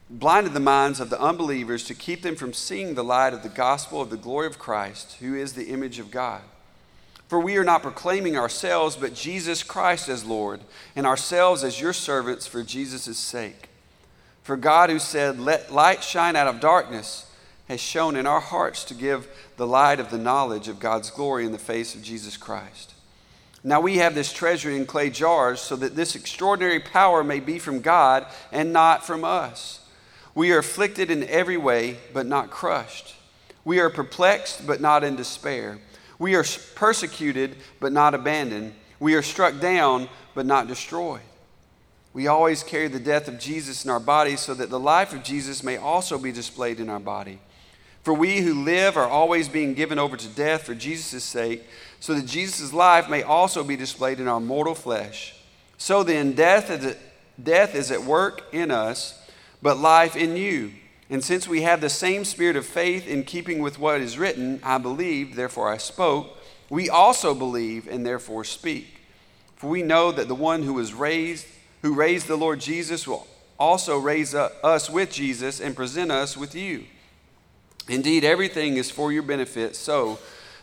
blinded 0.10 0.54
the 0.54 0.60
minds 0.60 1.00
of 1.00 1.10
the 1.10 1.19
unbelievers 1.19 1.84
to 1.84 1.93
keep 1.95 2.21
them 2.21 2.36
from 2.36 2.54
seeing 2.54 2.93
the 2.93 3.04
light 3.04 3.34
of 3.34 3.41
the 3.41 3.50
gospel 3.50 4.02
of 4.02 4.10
the 4.10 4.17
glory 4.17 4.48
of 4.48 4.60
Christ, 4.60 5.17
who 5.19 5.34
is 5.34 5.54
the 5.54 5.69
image 5.69 5.98
of 5.98 6.12
God. 6.12 6.41
For 7.27 7.39
we 7.39 7.57
are 7.57 7.63
not 7.63 7.81
proclaiming 7.81 8.38
ourselves, 8.38 8.95
but 8.95 9.15
Jesus 9.15 9.63
Christ 9.63 10.09
as 10.09 10.23
Lord, 10.23 10.61
and 10.95 11.07
ourselves 11.07 11.63
as 11.63 11.81
your 11.81 11.93
servants 11.93 12.45
for 12.45 12.61
Jesus' 12.61 13.17
sake. 13.17 13.69
For 14.43 14.55
God, 14.55 14.91
who 14.91 14.99
said, 14.99 15.39
Let 15.39 15.73
light 15.73 16.03
shine 16.03 16.35
out 16.35 16.47
of 16.47 16.59
darkness, 16.59 17.31
has 17.67 17.79
shown 17.79 18.15
in 18.15 18.27
our 18.27 18.39
hearts 18.39 18.83
to 18.85 18.93
give 18.93 19.27
the 19.57 19.65
light 19.65 19.99
of 19.99 20.11
the 20.11 20.19
knowledge 20.19 20.67
of 20.67 20.79
God's 20.79 21.09
glory 21.09 21.45
in 21.45 21.51
the 21.51 21.57
face 21.57 21.95
of 21.95 22.03
Jesus 22.03 22.38
Christ. 22.38 22.93
Now 23.63 23.81
we 23.81 23.97
have 23.97 24.13
this 24.13 24.31
treasure 24.31 24.69
in 24.69 24.85
clay 24.85 25.09
jars, 25.09 25.59
so 25.59 25.75
that 25.77 25.95
this 25.95 26.15
extraordinary 26.15 26.79
power 26.79 27.23
may 27.23 27.39
be 27.39 27.57
from 27.57 27.81
God 27.81 28.27
and 28.51 28.71
not 28.71 29.03
from 29.03 29.23
us. 29.23 29.79
We 30.35 30.51
are 30.51 30.59
afflicted 30.59 31.09
in 31.09 31.23
every 31.23 31.57
way, 31.57 31.97
but 32.13 32.27
not 32.27 32.51
crushed. 32.51 33.15
We 33.63 33.79
are 33.79 33.89
perplexed, 33.89 34.67
but 34.67 34.79
not 34.79 35.03
in 35.03 35.15
despair. 35.15 35.79
We 36.19 36.36
are 36.36 36.45
persecuted, 36.75 37.58
but 37.80 37.91
not 37.91 38.13
abandoned. 38.13 38.73
We 38.99 39.15
are 39.15 39.21
struck 39.21 39.60
down, 39.60 40.10
but 40.34 40.45
not 40.45 40.67
destroyed. 40.67 41.21
We 42.13 42.28
always 42.28 42.63
carry 42.63 42.88
the 42.88 42.99
death 42.99 43.28
of 43.28 43.39
Jesus 43.39 43.84
in 43.84 43.91
our 43.91 43.99
body 43.99 44.38
so 44.38 44.54
that 44.54 44.69
the 44.69 44.80
life 44.80 45.13
of 45.13 45.23
Jesus 45.23 45.63
may 45.63 45.78
also 45.78 46.17
be 46.17 46.32
displayed 46.32 46.80
in 46.80 46.89
our 46.89 46.99
body. 46.99 47.39
For 48.04 48.13
we 48.13 48.38
who 48.38 48.63
live 48.63 48.95
are 48.95 49.08
always 49.08 49.49
being 49.49 49.73
given 49.73 49.99
over 49.99 50.15
to 50.15 50.28
death 50.30 50.63
for 50.63 50.75
Jesus' 50.75 51.23
sake, 51.23 51.63
so 51.99 52.13
that 52.13 52.25
Jesus' 52.25 52.71
life 52.71 53.10
may 53.10 53.23
also 53.23 53.63
be 53.63 53.75
displayed 53.75 54.19
in 54.19 54.28
our 54.28 54.39
mortal 54.39 54.75
flesh. 54.75 55.36
So 55.78 56.04
then, 56.04 56.34
death 56.34 56.69
is, 56.69 56.95
death 57.41 57.75
is 57.75 57.91
at 57.91 58.04
work 58.04 58.43
in 58.54 58.71
us 58.71 59.19
but 59.65 59.80
life 59.80 60.15
in 60.15 60.38
you. 60.38 60.71
And 61.15 61.23
since 61.23 61.47
we 61.47 61.62
have 61.62 61.80
the 61.80 61.89
same 61.89 62.25
spirit 62.25 62.58
of 62.58 62.65
faith 62.65 63.08
in 63.08 63.23
keeping 63.23 63.62
with 63.62 63.80
what 63.80 64.01
is 64.01 64.17
written, 64.17 64.60
I 64.62 64.78
believed, 64.80 65.36
therefore 65.36 65.69
I 65.69 65.78
spoke, 65.78 66.38
we 66.69 66.89
also 66.89 67.34
believe 67.34 67.88
and 67.88 68.06
therefore 68.06 68.43
speak. 68.43 68.99
For 69.56 69.69
we 69.69 69.82
know 69.82 70.12
that 70.12 70.28
the 70.28 70.36
one 70.36 70.63
who 70.63 70.73
was 70.73 70.93
raised, 70.93 71.47
who 71.84 71.93
raised 71.93 72.28
the 72.28 72.36
Lord 72.36 72.60
Jesus, 72.60 73.08
will 73.08 73.28
also 73.58 73.97
raise 73.97 74.36
us 74.36 74.89
with 74.89 75.10
Jesus 75.10 75.62
and 75.62 75.73
present 75.73 76.12
us 76.12 76.36
with 76.36 76.54
you. 76.54 76.84
Indeed, 77.88 78.25
everything 78.25 78.75
is 78.75 78.91
for 78.91 79.13
your 79.13 79.23
benefit, 79.23 79.78
so 79.78 80.19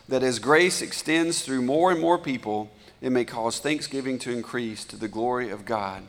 that 0.07 0.21
as 0.21 0.37
grace 0.37 0.83
extends 0.83 1.41
through 1.41 1.63
more 1.63 1.91
and 1.91 1.99
more 1.99 2.19
people, 2.19 2.69
it 3.01 3.11
may 3.11 3.25
cause 3.25 3.57
thanksgiving 3.57 4.19
to 4.19 4.31
increase 4.31 4.85
to 4.85 4.97
the 4.97 5.07
glory 5.07 5.49
of 5.49 5.65
God. 5.65 6.03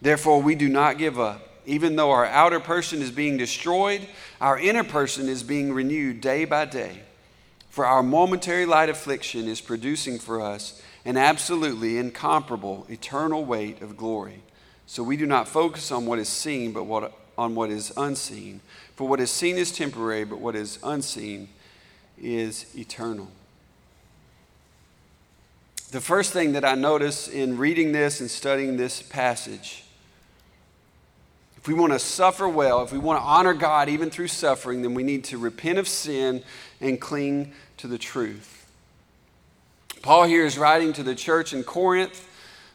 Therefore, 0.00 0.40
we 0.40 0.54
do 0.54 0.70
not 0.70 0.96
give 0.96 1.20
up. 1.20 1.49
Even 1.70 1.94
though 1.94 2.10
our 2.10 2.26
outer 2.26 2.58
person 2.58 3.00
is 3.00 3.12
being 3.12 3.36
destroyed, 3.36 4.04
our 4.40 4.58
inner 4.58 4.82
person 4.82 5.28
is 5.28 5.44
being 5.44 5.72
renewed 5.72 6.20
day 6.20 6.44
by 6.44 6.64
day. 6.64 7.02
For 7.68 7.86
our 7.86 8.02
momentary 8.02 8.66
light 8.66 8.88
affliction 8.88 9.46
is 9.46 9.60
producing 9.60 10.18
for 10.18 10.40
us 10.40 10.82
an 11.04 11.16
absolutely 11.16 11.96
incomparable 11.96 12.86
eternal 12.90 13.44
weight 13.44 13.82
of 13.82 13.96
glory. 13.96 14.42
So 14.86 15.04
we 15.04 15.16
do 15.16 15.26
not 15.26 15.46
focus 15.46 15.92
on 15.92 16.06
what 16.06 16.18
is 16.18 16.28
seen, 16.28 16.72
but 16.72 16.86
what, 16.86 17.12
on 17.38 17.54
what 17.54 17.70
is 17.70 17.92
unseen. 17.96 18.62
For 18.96 19.06
what 19.06 19.20
is 19.20 19.30
seen 19.30 19.56
is 19.56 19.70
temporary, 19.70 20.24
but 20.24 20.40
what 20.40 20.56
is 20.56 20.80
unseen 20.82 21.50
is 22.20 22.66
eternal. 22.76 23.28
The 25.92 26.00
first 26.00 26.32
thing 26.32 26.50
that 26.54 26.64
I 26.64 26.74
notice 26.74 27.28
in 27.28 27.58
reading 27.58 27.92
this 27.92 28.20
and 28.20 28.28
studying 28.28 28.76
this 28.76 29.02
passage 29.02 29.84
if 31.60 31.68
we 31.68 31.74
want 31.74 31.92
to 31.92 31.98
suffer 31.98 32.48
well, 32.48 32.82
if 32.82 32.90
we 32.90 32.98
want 32.98 33.20
to 33.20 33.24
honor 33.24 33.52
God 33.52 33.90
even 33.90 34.08
through 34.08 34.28
suffering, 34.28 34.80
then 34.80 34.94
we 34.94 35.02
need 35.02 35.24
to 35.24 35.36
repent 35.36 35.78
of 35.78 35.86
sin 35.86 36.42
and 36.80 36.98
cling 36.98 37.52
to 37.76 37.86
the 37.86 37.98
truth. 37.98 38.66
Paul 40.00 40.24
here 40.24 40.46
is 40.46 40.56
writing 40.56 40.94
to 40.94 41.02
the 41.02 41.14
church 41.14 41.52
in 41.52 41.62
Corinth. 41.62 42.26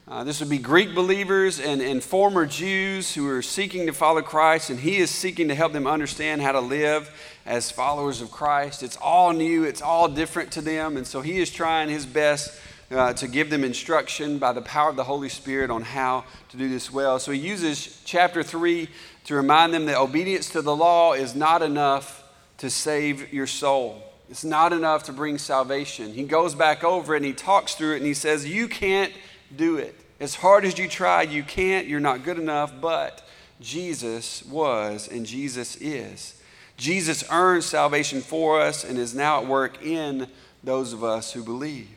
Uh, 0.07 0.23
this 0.23 0.39
would 0.39 0.51
be 0.51 0.59
Greek 0.59 0.93
believers 0.93 1.59
and, 1.59 1.81
and 1.81 2.03
former 2.03 2.45
Jews 2.45 3.15
who 3.15 3.27
are 3.27 3.41
seeking 3.41 3.87
to 3.87 3.93
follow 3.93 4.21
Christ, 4.21 4.69
and 4.69 4.79
he 4.79 4.97
is 4.97 5.09
seeking 5.09 5.47
to 5.47 5.55
help 5.55 5.73
them 5.73 5.87
understand 5.87 6.43
how 6.43 6.51
to 6.51 6.59
live 6.59 7.09
as 7.43 7.71
followers 7.71 8.21
of 8.21 8.29
Christ. 8.29 8.83
It's 8.83 8.97
all 8.97 9.33
new, 9.33 9.63
it's 9.63 9.81
all 9.81 10.07
different 10.07 10.51
to 10.51 10.61
them, 10.61 10.95
and 10.95 11.07
so 11.07 11.21
he 11.21 11.39
is 11.39 11.49
trying 11.49 11.89
his 11.89 12.05
best 12.05 12.55
uh, 12.91 13.13
to 13.13 13.27
give 13.27 13.49
them 13.49 13.63
instruction 13.63 14.37
by 14.37 14.53
the 14.53 14.61
power 14.61 14.89
of 14.89 14.95
the 14.95 15.03
Holy 15.03 15.29
Spirit 15.29 15.71
on 15.71 15.81
how 15.81 16.23
to 16.49 16.57
do 16.57 16.69
this 16.69 16.91
well. 16.91 17.19
So 17.19 17.31
he 17.31 17.39
uses 17.39 18.01
chapter 18.05 18.43
3 18.43 18.87
to 19.25 19.35
remind 19.35 19.73
them 19.73 19.85
that 19.85 19.97
obedience 19.97 20.49
to 20.51 20.61
the 20.61 20.75
law 20.75 21.13
is 21.13 21.35
not 21.35 21.61
enough 21.61 22.23
to 22.57 22.69
save 22.69 23.33
your 23.33 23.47
soul. 23.47 24.01
It's 24.29 24.43
not 24.43 24.73
enough 24.73 25.03
to 25.03 25.13
bring 25.13 25.37
salvation. 25.37 26.13
He 26.13 26.23
goes 26.23 26.55
back 26.55 26.83
over 26.83 27.15
and 27.15 27.25
he 27.25 27.33
talks 27.33 27.75
through 27.75 27.93
it 27.93 27.97
and 27.97 28.05
he 28.05 28.13
says, 28.13 28.47
You 28.47 28.67
can't 28.67 29.13
do 29.55 29.77
it. 29.77 29.95
As 30.19 30.35
hard 30.35 30.65
as 30.65 30.77
you 30.77 30.87
try, 30.87 31.23
you 31.23 31.43
can't. 31.43 31.87
You're 31.87 31.99
not 31.99 32.23
good 32.23 32.39
enough. 32.39 32.73
But 32.79 33.27
Jesus 33.61 34.43
was 34.45 35.07
and 35.07 35.25
Jesus 35.25 35.75
is. 35.77 36.41
Jesus 36.77 37.23
earned 37.31 37.63
salvation 37.63 38.21
for 38.21 38.61
us 38.61 38.83
and 38.83 38.97
is 38.97 39.13
now 39.13 39.41
at 39.41 39.47
work 39.47 39.83
in 39.83 40.27
those 40.63 40.93
of 40.93 41.03
us 41.03 41.31
who 41.31 41.43
believe. 41.43 41.89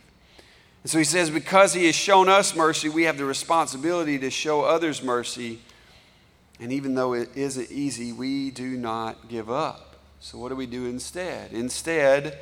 And 0.82 0.90
so 0.90 0.98
he 0.98 1.04
says, 1.04 1.30
because 1.30 1.74
he 1.74 1.86
has 1.86 1.94
shown 1.94 2.28
us 2.28 2.54
mercy, 2.54 2.88
we 2.88 3.04
have 3.04 3.18
the 3.18 3.24
responsibility 3.24 4.18
to 4.18 4.30
show 4.30 4.62
others 4.62 5.02
mercy. 5.02 5.60
And 6.60 6.72
even 6.72 6.94
though 6.94 7.14
it 7.14 7.30
isn't 7.36 7.70
easy, 7.70 8.12
we 8.12 8.50
do 8.50 8.76
not 8.76 9.28
give 9.28 9.50
up. 9.50 9.96
So, 10.20 10.38
what 10.38 10.48
do 10.48 10.56
we 10.56 10.66
do 10.66 10.86
instead? 10.86 11.52
Instead, 11.52 12.38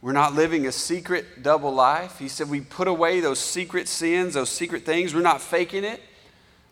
we're 0.00 0.12
not 0.12 0.34
living 0.34 0.66
a 0.66 0.72
secret 0.72 1.42
double 1.42 1.72
life. 1.72 2.18
He 2.18 2.28
said 2.28 2.48
we 2.48 2.60
put 2.60 2.86
away 2.86 3.20
those 3.20 3.40
secret 3.40 3.88
sins, 3.88 4.34
those 4.34 4.50
secret 4.50 4.84
things. 4.84 5.14
We're 5.14 5.22
not 5.22 5.40
faking 5.40 5.82
it. 5.82 6.00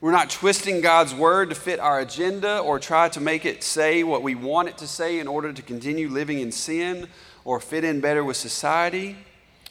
We're 0.03 0.13
not 0.13 0.31
twisting 0.31 0.81
God's 0.81 1.15
word 1.15 1.49
to 1.51 1.55
fit 1.55 1.81
our 1.81 2.01
agenda 2.01 2.59
or 2.59 2.79
try 2.79 3.09
to 3.11 3.21
make 3.21 3.45
it 3.45 3.63
say 3.63 4.03
what 4.03 4.23
we 4.23 4.35
want 4.35 4.69
it 4.69 4.79
to 4.79 4.87
say 4.87 5.19
in 5.19 5.29
order 5.29 5.53
to 5.53 5.63
continue 5.63 6.09
living 6.09 6.41
in 6.41 6.53
sin 6.53 7.09
or 7.45 7.59
fit 7.59 7.85
in 7.85 8.01
better 8.01 8.23
with 8.23 8.37
society. 8.37 9.17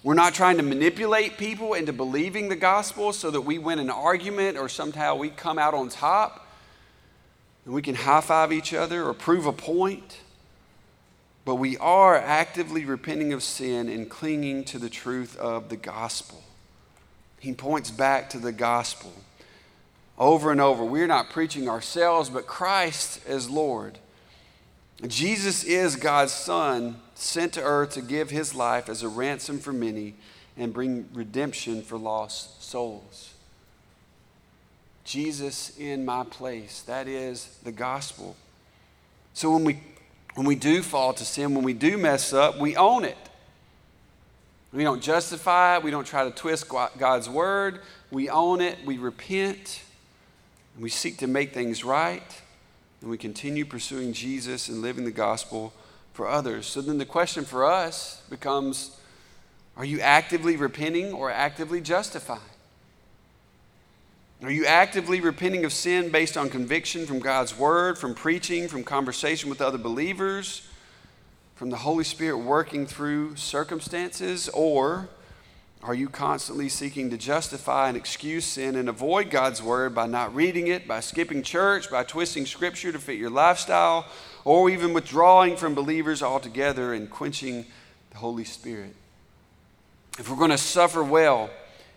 We're 0.04 0.16
not 0.16 0.34
trying 0.34 0.58
to 0.58 0.64
manipulate 0.64 1.38
people 1.38 1.76
into 1.76 1.94
believing 1.94 2.50
the 2.50 2.56
gospel 2.56 3.14
so 3.14 3.30
that 3.30 3.42
we 3.42 3.60
win 3.60 3.78
an 3.78 3.92
argument 3.92 4.58
or 4.58 4.68
somehow 4.68 5.16
we 5.16 5.30
come 5.30 5.60
out 5.60 5.76
on 5.76 5.90
top 5.90 6.48
and 7.66 7.74
we 7.76 7.84
can 7.84 7.94
high 7.94 8.22
five 8.22 8.52
each 8.52 8.74
other 8.74 9.06
or 9.06 9.14
prove 9.14 9.46
a 9.46 9.54
point. 9.54 10.22
But 11.46 11.56
we 11.56 11.78
are 11.78 12.18
actively 12.18 12.84
repenting 12.84 13.32
of 13.32 13.44
sin 13.44 13.90
and 13.90 14.10
clinging 14.10 14.64
to 14.66 14.80
the 14.80 14.90
truth 14.90 15.38
of 15.38 15.70
the 15.70 15.78
gospel. 15.78 16.44
He 17.40 17.54
points 17.54 17.92
back 17.92 18.32
to 18.32 18.40
the 18.40 18.52
gospel 18.52 19.14
over 20.18 20.52
and 20.52 20.60
over. 20.60 20.84
We're 20.84 21.08
not 21.08 21.30
preaching 21.30 21.70
ourselves, 21.70 22.30
but 22.30 22.48
Christ 22.48 23.20
as 23.28 23.50
Lord. 23.50 24.00
Jesus 25.08 25.64
is 25.64 25.96
God's 25.96 26.32
Son 26.32 27.00
sent 27.22 27.54
to 27.54 27.62
earth 27.62 27.92
to 27.92 28.02
give 28.02 28.32
his 28.32 28.56
life 28.56 28.90
as 28.90 29.04
a 29.04 29.08
ransom 29.08 29.60
for 29.60 29.72
many 29.72 30.16
and 30.58 30.74
bring 30.74 31.08
redemption 31.14 31.84
for 31.84 31.98
lost 31.98 32.64
souls. 32.64 33.34
Jesus 35.04 35.78
in 35.78 36.04
my 36.04 36.24
place. 36.24 36.82
That 36.82 37.08
is 37.08 37.58
the 37.64 37.72
gospel. 37.72 38.36
So 39.34 39.52
when 39.52 39.64
we 39.64 39.80
when 40.34 40.48
we 40.48 40.56
do 40.56 40.82
fall 40.82 41.14
to 41.14 41.26
sin, 41.26 41.54
when 41.54 41.64
we 41.64 41.74
do 41.74 41.98
mess 41.98 42.32
up, 42.32 42.58
we 42.58 42.76
own 42.78 43.04
it. 43.04 43.18
We 44.72 44.84
don't 44.84 45.02
justify 45.02 45.76
it. 45.76 45.84
We 45.84 45.92
don't 45.92 46.08
try 46.08 46.24
to 46.24 46.32
twist 46.32 46.70
God's 46.70 47.30
word. 47.30 47.82
We 48.12 48.30
own 48.30 48.62
it. 48.62 48.78
We 48.86 48.98
repent. 48.98 49.84
We 50.80 50.90
seek 50.90 51.18
to 51.18 51.28
make 51.28 51.54
things 51.54 51.84
right. 51.84 52.42
And 53.02 53.10
we 53.10 53.18
continue 53.18 53.66
pursuing 53.66 54.14
Jesus 54.14 54.70
and 54.70 54.82
living 54.82 55.04
the 55.04 55.12
gospel 55.12 55.74
for 56.22 56.28
others. 56.28 56.68
So 56.68 56.82
then 56.82 57.00
the 57.00 57.06
question 57.06 57.46
for 57.46 57.66
us 57.66 58.22
becomes 58.30 58.96
are 59.76 59.84
you 59.84 60.02
actively 60.02 60.56
repenting 60.56 61.14
or 61.14 61.32
actively 61.32 61.82
justifying? 61.82 62.40
Are 64.44 64.52
you 64.52 64.68
actively 64.68 65.20
repenting 65.20 65.66
of 65.66 65.74
sin 65.74 66.12
based 66.12 66.38
on 66.38 66.52
conviction 66.52 67.08
from 67.08 67.22
God's 67.22 67.58
word, 67.58 67.98
from 67.98 68.14
preaching, 68.14 68.68
from 68.68 68.84
conversation 68.84 69.50
with 69.50 69.62
other 69.62 69.80
believers, 69.80 70.62
from 71.56 71.72
the 71.72 71.78
Holy 71.78 72.04
Spirit 72.04 72.38
working 72.38 72.86
through 72.86 73.36
circumstances? 73.36 74.48
Or 74.50 75.10
are 75.84 75.96
you 75.96 76.10
constantly 76.10 76.70
seeking 76.70 77.10
to 77.10 77.18
justify 77.18 77.88
and 77.88 77.98
excuse 77.98 78.46
sin 78.46 78.76
and 78.76 78.88
avoid 78.88 79.32
God's 79.32 79.64
word 79.64 79.96
by 79.96 80.06
not 80.06 80.34
reading 80.36 80.68
it, 80.68 80.88
by 80.88 81.00
skipping 81.00 81.42
church, 81.42 81.90
by 81.90 82.04
twisting 82.04 82.46
scripture 82.46 82.92
to 82.92 83.00
fit 83.00 83.18
your 83.18 83.32
lifestyle, 83.32 84.06
or 84.46 84.70
even 84.70 84.94
withdrawing 84.94 85.58
from 85.58 85.74
believers 85.74 86.22
altogether 86.22 86.94
and 86.94 87.10
quenching 87.10 87.66
the 88.12 88.18
Holy 88.18 88.44
Spirit? 88.44 88.96
If 90.20 90.30
we're 90.30 90.38
going 90.38 90.52
to 90.52 90.58
suffer 90.58 91.04
well, 91.04 91.50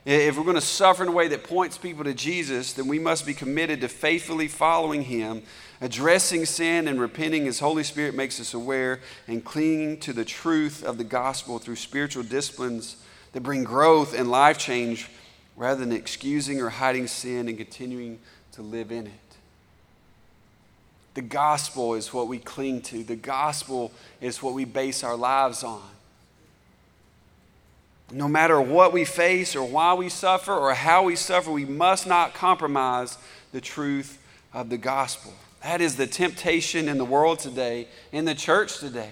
if 0.06 0.38
we're 0.38 0.44
going 0.44 0.54
to 0.54 0.62
suffer 0.62 1.02
in 1.02 1.10
a 1.10 1.12
way 1.12 1.28
that 1.28 1.44
points 1.44 1.76
people 1.76 2.04
to 2.04 2.14
Jesus, 2.14 2.72
then 2.72 2.88
we 2.88 2.98
must 2.98 3.26
be 3.26 3.34
committed 3.34 3.82
to 3.82 3.88
faithfully 3.88 4.48
following 4.48 5.02
Him, 5.02 5.42
addressing 5.82 6.46
sin 6.46 6.88
and 6.88 6.98
repenting 6.98 7.46
as 7.48 7.58
Holy 7.58 7.82
Spirit 7.82 8.14
makes 8.14 8.40
us 8.40 8.54
aware, 8.54 9.00
and 9.28 9.44
clinging 9.44 9.98
to 10.00 10.14
the 10.14 10.24
truth 10.24 10.82
of 10.82 10.96
the 10.96 11.04
gospel 11.04 11.58
through 11.58 11.76
spiritual 11.76 12.22
disciplines 12.22 12.96
that 13.34 13.42
bring 13.42 13.64
growth 13.64 14.14
and 14.18 14.30
life 14.30 14.56
change 14.56 15.10
rather 15.56 15.80
than 15.80 15.92
excusing 15.92 16.60
or 16.62 16.70
hiding 16.70 17.06
sin 17.06 17.48
and 17.48 17.58
continuing 17.58 18.18
to 18.52 18.62
live 18.62 18.90
in 18.90 19.06
it. 19.06 19.12
The 21.14 21.22
gospel 21.22 21.94
is 21.94 22.12
what 22.12 22.28
we 22.28 22.38
cling 22.38 22.80
to, 22.82 23.04
the 23.04 23.16
gospel 23.16 23.92
is 24.20 24.42
what 24.42 24.54
we 24.54 24.64
base 24.64 25.04
our 25.04 25.16
lives 25.16 25.62
on. 25.62 25.82
No 28.12 28.28
matter 28.28 28.60
what 28.60 28.92
we 28.92 29.04
face 29.04 29.56
or 29.56 29.64
why 29.64 29.94
we 29.94 30.08
suffer 30.08 30.52
or 30.52 30.72
how 30.74 31.04
we 31.04 31.16
suffer, 31.16 31.50
we 31.50 31.64
must 31.64 32.06
not 32.06 32.34
compromise 32.34 33.18
the 33.52 33.60
truth 33.60 34.18
of 34.52 34.70
the 34.70 34.78
gospel. 34.78 35.32
That 35.62 35.80
is 35.80 35.96
the 35.96 36.06
temptation 36.06 36.88
in 36.88 36.98
the 36.98 37.04
world 37.04 37.40
today, 37.40 37.88
in 38.12 38.26
the 38.26 38.34
church 38.34 38.78
today, 38.78 39.10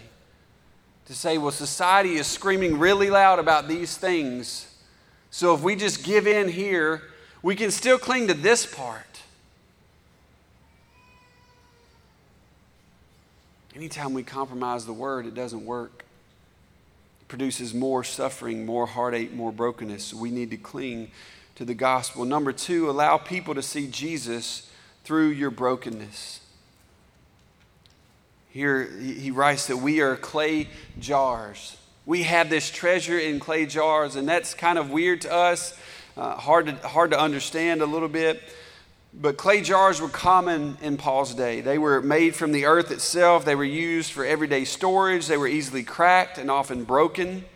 to 1.13 1.19
say, 1.19 1.37
well, 1.37 1.51
society 1.51 2.15
is 2.15 2.27
screaming 2.27 2.79
really 2.79 3.11
loud 3.11 3.39
about 3.39 3.69
these 3.69 3.97
things. 3.97 4.75
So 5.31 5.55
if 5.55 5.61
we 5.61 5.77
just 5.77 6.05
give 6.05 6.27
in 6.27 6.49
here, 6.49 7.03
we 7.43 7.55
can 7.55 7.71
still 7.71 7.99
cling 7.99 8.29
to 8.29 8.35
this 8.35 8.65
part. 8.65 9.21
Anytime 13.77 14.15
we 14.15 14.23
compromise 14.23 14.87
the 14.87 14.93
word, 14.93 15.27
it 15.27 15.35
doesn't 15.35 15.65
work 15.65 16.05
produces 17.33 17.73
more 17.73 18.05
suffering, 18.05 18.67
more 18.67 18.87
heartache, 18.87 19.33
more 19.33 19.51
brokenness. 19.51 20.05
So 20.05 20.19
we 20.19 20.31
need 20.31 20.51
to 20.51 20.59
cling 20.59 21.11
to 21.55 21.65
the 21.65 21.73
gospel. 21.73 22.27
Number 22.27 22.53
two, 22.53 22.91
allow 22.91 23.17
people 23.17 23.55
to 23.55 23.63
see 23.63 23.87
Jesus 23.87 24.71
through 25.05 25.29
your 25.29 25.51
brokenness. 25.51 26.41
Here 28.53 28.85
he 28.85 29.31
writes 29.31 29.69
that 29.69 29.79
we 29.79 30.03
are 30.03 30.15
clay 30.15 30.69
jars. 31.01 31.79
We 32.05 32.25
have 32.25 32.51
this 32.51 32.71
treasure 32.71 33.19
in 33.19 33.41
clay 33.41 33.65
jars, 33.65 34.15
and 34.15 34.29
that's 34.29 34.53
kind 34.53 34.77
of 34.77 34.91
weird 34.91 35.23
to 35.23 35.33
us, 35.33 35.75
uh, 36.19 36.37
hard, 36.37 36.67
to, 36.67 36.75
hard 36.87 37.13
to 37.13 37.19
understand 37.19 37.81
a 37.81 37.87
little 37.87 38.11
bit. 38.11 38.43
But 39.15 39.39
clay 39.39 39.63
jars 39.63 40.03
were 40.03 40.09
common 40.11 40.77
in 40.83 40.99
Paul's 40.99 41.35
day. 41.35 41.63
They 41.63 41.79
were 41.79 42.03
made 42.03 42.37
from 42.37 42.53
the 42.53 42.67
earth 42.67 42.91
itself, 42.91 43.47
they 43.47 43.55
were 43.55 43.65
used 43.65 44.13
for 44.13 44.23
everyday 44.23 44.67
storage, 44.67 45.29
they 45.29 45.39
were 45.39 45.49
easily 45.49 45.83
cracked 45.83 46.37
and 46.37 46.51
often 46.51 46.85
broken. 46.85 47.47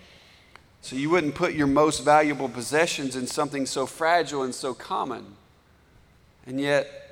So 0.81 0.97
you 0.97 1.11
wouldn't 1.11 1.35
put 1.35 1.53
your 1.53 1.67
most 1.67 2.05
valuable 2.05 2.49
possessions 2.49 3.17
in 3.17 3.27
something 3.27 3.67
so 3.67 3.85
fragile 3.85 4.45
and 4.45 4.55
so 4.55 4.73
common. 4.73 5.37
And 6.47 6.59
yet, 6.59 7.06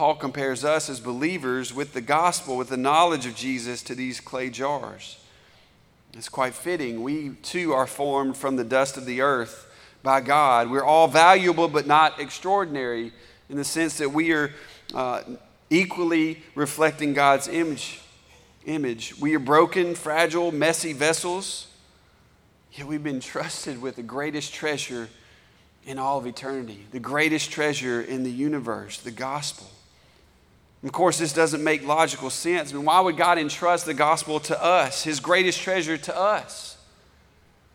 Paul 0.00 0.14
compares 0.14 0.64
us 0.64 0.88
as 0.88 0.98
believers 0.98 1.74
with 1.74 1.92
the 1.92 2.00
gospel, 2.00 2.56
with 2.56 2.70
the 2.70 2.78
knowledge 2.78 3.26
of 3.26 3.34
Jesus, 3.34 3.82
to 3.82 3.94
these 3.94 4.18
clay 4.18 4.48
jars. 4.48 5.22
It's 6.14 6.30
quite 6.30 6.54
fitting. 6.54 7.02
We 7.02 7.32
too 7.42 7.74
are 7.74 7.86
formed 7.86 8.38
from 8.38 8.56
the 8.56 8.64
dust 8.64 8.96
of 8.96 9.04
the 9.04 9.20
earth 9.20 9.70
by 10.02 10.22
God. 10.22 10.70
We're 10.70 10.86
all 10.86 11.06
valuable 11.06 11.68
but 11.68 11.86
not 11.86 12.18
extraordinary 12.18 13.12
in 13.50 13.58
the 13.58 13.62
sense 13.62 13.98
that 13.98 14.08
we 14.08 14.32
are 14.32 14.54
uh, 14.94 15.20
equally 15.68 16.44
reflecting 16.54 17.12
God's 17.12 17.46
image. 17.46 18.00
Image. 18.64 19.18
We 19.18 19.36
are 19.36 19.38
broken, 19.38 19.94
fragile, 19.94 20.50
messy 20.50 20.94
vessels, 20.94 21.66
yet 22.72 22.86
we've 22.86 23.04
been 23.04 23.20
trusted 23.20 23.82
with 23.82 23.96
the 23.96 24.02
greatest 24.02 24.54
treasure 24.54 25.10
in 25.84 25.98
all 25.98 26.16
of 26.16 26.26
eternity, 26.26 26.86
the 26.90 27.00
greatest 27.00 27.50
treasure 27.50 28.00
in 28.00 28.22
the 28.22 28.32
universe, 28.32 28.98
the 28.98 29.10
gospel. 29.10 29.66
Of 30.82 30.92
course, 30.92 31.18
this 31.18 31.32
doesn't 31.32 31.62
make 31.62 31.86
logical 31.86 32.30
sense. 32.30 32.72
I 32.72 32.76
mean, 32.76 32.86
why 32.86 33.00
would 33.00 33.16
God 33.16 33.38
entrust 33.38 33.84
the 33.84 33.94
gospel 33.94 34.40
to 34.40 34.62
us, 34.62 35.04
his 35.04 35.20
greatest 35.20 35.60
treasure 35.60 35.98
to 35.98 36.16
us? 36.16 36.78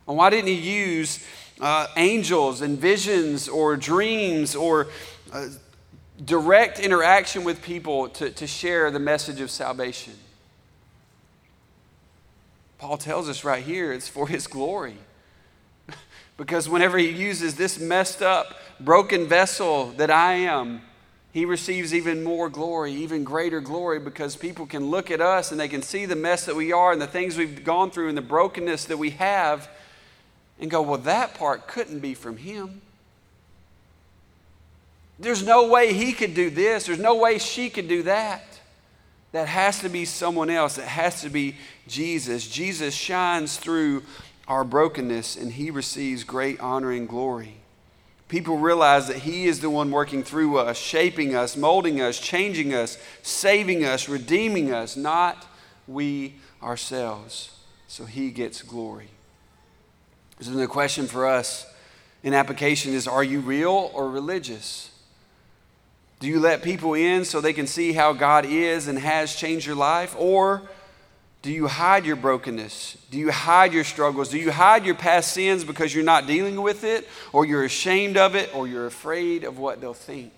And 0.07 0.17
why 0.17 0.29
didn't 0.29 0.47
he 0.47 0.55
use 0.55 1.23
uh, 1.59 1.87
angels 1.95 2.61
and 2.61 2.77
visions 2.77 3.47
or 3.47 3.77
dreams 3.77 4.55
or 4.55 4.87
uh, 5.31 5.47
direct 6.23 6.79
interaction 6.79 7.43
with 7.43 7.61
people 7.61 8.09
to, 8.09 8.29
to 8.31 8.47
share 8.47 8.91
the 8.91 8.99
message 8.99 9.41
of 9.41 9.51
salvation. 9.51 10.13
Paul 12.77 12.97
tells 12.97 13.29
us 13.29 13.43
right 13.43 13.63
here 13.63 13.91
it's 13.91 14.07
for 14.07 14.27
his 14.27 14.47
glory. 14.47 14.97
because 16.37 16.69
whenever 16.69 16.97
he 16.97 17.09
uses 17.09 17.55
this 17.55 17.79
messed 17.79 18.21
up, 18.21 18.59
broken 18.79 19.27
vessel 19.27 19.87
that 19.97 20.11
I 20.11 20.33
am, 20.33 20.81
he 21.35 21.43
receives 21.43 21.93
even 21.93 22.23
more 22.23 22.47
glory, 22.47 22.93
even 22.93 23.25
greater 23.25 23.59
glory, 23.59 23.99
because 23.99 24.37
people 24.37 24.65
can 24.65 24.89
look 24.89 25.11
at 25.11 25.19
us 25.19 25.51
and 25.51 25.59
they 25.59 25.67
can 25.67 25.81
see 25.81 26.05
the 26.05 26.15
mess 26.15 26.45
that 26.45 26.55
we 26.55 26.71
are 26.71 26.93
and 26.93 27.01
the 27.01 27.07
things 27.07 27.35
we've 27.35 27.61
gone 27.65 27.91
through 27.91 28.07
and 28.07 28.17
the 28.17 28.21
brokenness 28.21 28.85
that 28.85 28.95
we 28.95 29.09
have 29.09 29.67
and 30.61 30.71
go, 30.71 30.81
well, 30.81 30.97
that 30.99 31.33
part 31.33 31.67
couldn't 31.67 31.99
be 31.99 32.13
from 32.13 32.37
him. 32.37 32.79
There's 35.19 35.45
no 35.45 35.67
way 35.67 35.91
he 35.91 36.13
could 36.13 36.35
do 36.35 36.49
this. 36.49 36.85
There's 36.85 36.99
no 36.99 37.15
way 37.15 37.37
she 37.37 37.69
could 37.69 37.89
do 37.89 38.03
that. 38.03 38.45
That 39.33 39.49
has 39.49 39.81
to 39.81 39.89
be 39.89 40.05
someone 40.05 40.49
else. 40.49 40.77
It 40.77 40.85
has 40.85 41.19
to 41.23 41.29
be 41.29 41.57
Jesus. 41.85 42.47
Jesus 42.47 42.93
shines 42.93 43.57
through 43.57 44.03
our 44.47 44.63
brokenness 44.63 45.35
and 45.35 45.51
he 45.51 45.69
receives 45.69 46.23
great 46.23 46.61
honor 46.61 46.93
and 46.93 47.09
glory. 47.09 47.57
People 48.27 48.57
realize 48.57 49.07
that 49.07 49.17
he 49.17 49.45
is 49.45 49.59
the 49.59 49.69
one 49.69 49.91
working 49.91 50.23
through 50.23 50.57
us, 50.57 50.77
shaping 50.77 51.35
us, 51.35 51.55
molding 51.55 52.01
us, 52.01 52.19
changing 52.19 52.73
us, 52.73 52.97
saving 53.21 53.85
us, 53.85 54.09
redeeming 54.09 54.73
us, 54.73 54.97
not 54.97 55.45
we 55.87 56.35
ourselves. 56.61 57.51
So 57.87 58.05
he 58.05 58.31
gets 58.31 58.63
glory. 58.63 59.09
So 60.41 60.51
the 60.51 60.67
question 60.67 61.05
for 61.07 61.27
us 61.27 61.65
in 62.23 62.33
application 62.33 62.93
is 62.93 63.07
are 63.07 63.23
you 63.23 63.39
real 63.39 63.91
or 63.93 64.09
religious? 64.09 64.89
Do 66.19 66.27
you 66.27 66.39
let 66.39 66.63
people 66.63 66.93
in 66.93 67.25
so 67.25 67.39
they 67.39 67.53
can 67.53 67.67
see 67.67 67.93
how 67.93 68.13
God 68.13 68.45
is 68.45 68.87
and 68.87 68.97
has 68.97 69.35
changed 69.35 69.67
your 69.67 69.75
life? 69.75 70.15
Or 70.17 70.63
do 71.45 71.51
you 71.51 71.67
hide 71.67 72.07
your 72.07 72.15
brokenness? 72.15 72.97
Do 73.11 73.19
you 73.19 73.29
hide 73.29 73.71
your 73.71 73.83
struggles? 73.83 74.29
Do 74.29 74.39
you 74.39 74.51
hide 74.51 74.83
your 74.83 74.95
past 74.95 75.31
sins 75.31 75.63
because 75.63 75.93
you're 75.93 76.03
not 76.03 76.25
dealing 76.25 76.59
with 76.59 76.83
it, 76.83 77.07
or 77.33 77.45
you're 77.45 77.63
ashamed 77.63 78.17
of 78.17 78.33
it, 78.33 78.55
or 78.55 78.67
you're 78.67 78.87
afraid 78.87 79.43
of 79.43 79.59
what 79.59 79.79
they'll 79.79 79.93
think? 79.93 80.33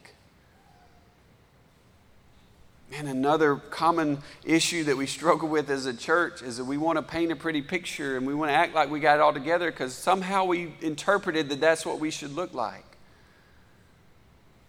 And 2.91 3.08
another 3.08 3.56
common 3.56 4.17
issue 4.43 4.84
that 4.84 4.98
we 4.98 5.06
struggle 5.06 5.48
with 5.48 5.70
as 5.70 5.86
a 5.86 5.93
church 5.96 6.41
is 6.41 6.58
that 6.58 6.65
we 6.65 6.76
want 6.76 6.98
to 6.98 7.04
paint 7.04 7.32
a 7.32 7.38
pretty 7.38 7.62
picture 7.62 8.17
and 8.17 8.28
we 8.28 8.36
want 8.36 8.52
to 8.52 8.56
act 8.56 8.76
like 8.76 8.91
we 8.91 9.00
got 9.00 9.15
it 9.15 9.22
all 9.22 9.32
together 9.32 9.72
because 9.72 9.93
somehow 9.93 10.43
we 10.43 10.74
interpreted 10.82 11.48
that 11.48 11.62
that's 11.62 11.86
what 11.86 12.02
we 12.02 12.12
should 12.12 12.36
look 12.36 12.54
like. 12.54 12.84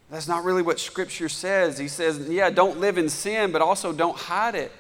That's 0.09 0.29
not 0.29 0.45
really 0.45 0.63
what 0.63 0.79
Scripture 0.79 1.29
says. 1.29 1.79
He 1.79 1.89
says, 1.89 2.29
yeah, 2.29 2.49
don't 2.51 2.79
live 2.79 2.97
in 2.97 3.09
sin, 3.09 3.51
but 3.51 3.61
also 3.61 3.93
don't 3.93 4.17
hide 4.17 4.55
it. 4.55 4.71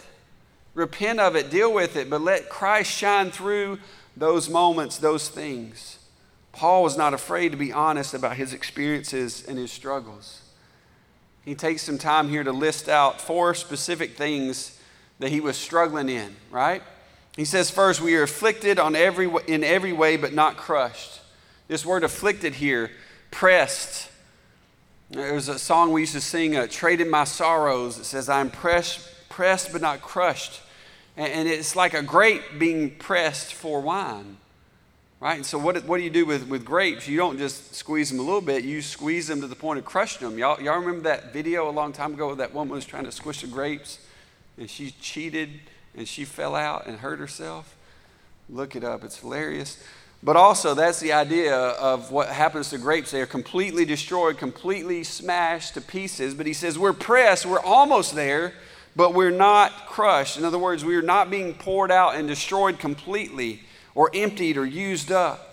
Repent 0.79 1.19
of 1.19 1.35
it, 1.35 1.51
deal 1.51 1.75
with 1.75 1.97
it, 1.97 2.09
but 2.09 2.21
let 2.21 2.49
Christ 2.49 2.89
shine 2.89 3.33
through 3.33 3.81
those 4.17 4.49
moments, 4.49 4.97
those 4.99 5.29
things. 5.29 5.99
Paul 6.53 6.85
was 6.85 6.97
not 6.97 7.13
afraid 7.13 7.49
to 7.49 7.59
be 7.59 7.73
honest 7.73 8.15
about 8.15 8.37
his 8.37 8.53
experiences 8.53 9.45
and 9.45 9.59
his 9.59 9.73
struggles. 9.73 10.41
He 11.45 11.57
takes 11.57 11.83
some 11.83 11.99
time 11.99 12.29
here 12.29 12.45
to 12.45 12.53
list 12.53 12.89
out 12.89 13.21
four 13.21 13.55
specific 13.55 14.17
things 14.17 14.81
that 15.19 15.31
he 15.31 15.41
was 15.41 15.57
struggling 15.57 16.09
in, 16.09 16.37
right? 16.49 16.85
He 17.35 17.45
says, 17.45 17.73
first, 17.73 18.01
we 18.01 18.15
are 18.15 18.23
afflicted 18.23 18.79
on 18.79 18.95
every, 18.95 19.29
in 19.49 19.65
every 19.65 19.93
way, 19.93 20.17
but 20.17 20.33
not 20.33 20.57
crushed. 20.57 21.21
This 21.67 21.85
word 21.85 22.05
afflicted 22.05 22.55
here, 22.55 22.93
pressed, 23.33 24.13
there's 25.11 25.49
a 25.49 25.59
song 25.59 25.91
we 25.91 26.03
used 26.03 26.13
to 26.13 26.21
sing, 26.21 26.57
uh, 26.57 26.69
Trading 26.71 27.11
My 27.11 27.25
Sorrows. 27.25 27.99
It 27.99 28.05
says, 28.05 28.29
I'm 28.29 28.49
pressed, 28.49 29.29
pressed 29.29 29.73
but 29.73 29.81
not 29.81 30.03
crushed. 30.03 30.61
And 31.19 31.49
it's 31.49 31.75
like 31.75 31.95
a 31.95 32.03
grape 32.03 32.43
being 32.59 32.93
pressed 32.93 33.53
for 33.53 33.81
wine. 33.81 34.37
Right? 35.21 35.35
And 35.35 35.45
so, 35.45 35.59
what, 35.59 35.85
what 35.85 35.99
do 35.99 36.05
you 36.05 36.11
do 36.11 36.25
with, 36.25 36.47
with 36.47 36.65
grapes? 36.65 37.09
You 37.09 37.17
don't 37.17 37.39
just 37.39 37.75
squeeze 37.75 38.09
them 38.09 38.21
a 38.21 38.23
little 38.23 38.41
bit, 38.41 38.63
you 38.63 38.81
squeeze 38.81 39.27
them 39.27 39.41
to 39.41 39.49
the 39.49 39.57
point 39.57 39.81
of 39.81 39.85
crushing 39.85 40.29
them. 40.29 40.39
Y'all, 40.39 40.61
y'all 40.63 40.79
remember 40.79 41.01
that 41.03 41.33
video 41.33 41.69
a 41.69 41.73
long 41.73 41.93
time 41.93 42.15
ago 42.15 42.29
where 42.29 42.37
that 42.37 42.55
woman 42.55 42.73
was 42.73 42.85
trying 42.85 43.05
to 43.05 43.11
squish 43.11 43.41
the 43.41 43.49
grapes 43.49 43.99
and 44.57 44.71
she 44.71 44.93
cheated 45.01 45.51
and 45.97 46.07
she 46.07 46.25
fell 46.25 46.55
out 46.55 46.87
and 46.87 47.01
hurt 47.01 47.19
herself? 47.19 47.75
Look 48.49 48.77
it 48.77 48.85
up, 48.85 49.03
it's 49.03 49.19
hilarious. 49.19 49.83
But 50.23 50.37
also, 50.37 50.75
that's 50.75 51.01
the 51.01 51.13
idea 51.13 51.55
of 51.57 52.13
what 52.13 52.29
happens 52.29 52.71
to 52.71 52.79
grapes. 52.79 53.11
They 53.11 53.21
are 53.21 53.27
completely 53.27 53.85
destroyed, 53.85 54.39
completely 54.39 55.03
smashed 55.03 55.75
to 55.75 55.81
pieces. 55.81 56.35
But 56.35 56.47
he 56.47 56.53
says, 56.53 56.79
We're 56.79 56.93
pressed, 56.93 57.45
we're 57.45 57.61
almost 57.61 58.15
there, 58.15 58.55
but 58.99 59.15
we're 59.15 59.31
not 59.31 59.87
crushed. 59.87 60.37
In 60.37 60.45
other 60.45 60.59
words, 60.59 60.85
we 60.85 60.97
are 60.97 61.03
not 61.03 61.31
being 61.31 61.55
poured 61.55 61.93
out 61.93 62.17
and 62.17 62.27
destroyed 62.27 62.81
completely 62.81 63.61
or 63.95 64.11
emptied 64.13 64.57
or 64.57 64.67
used 64.67 65.13
up. 65.13 65.45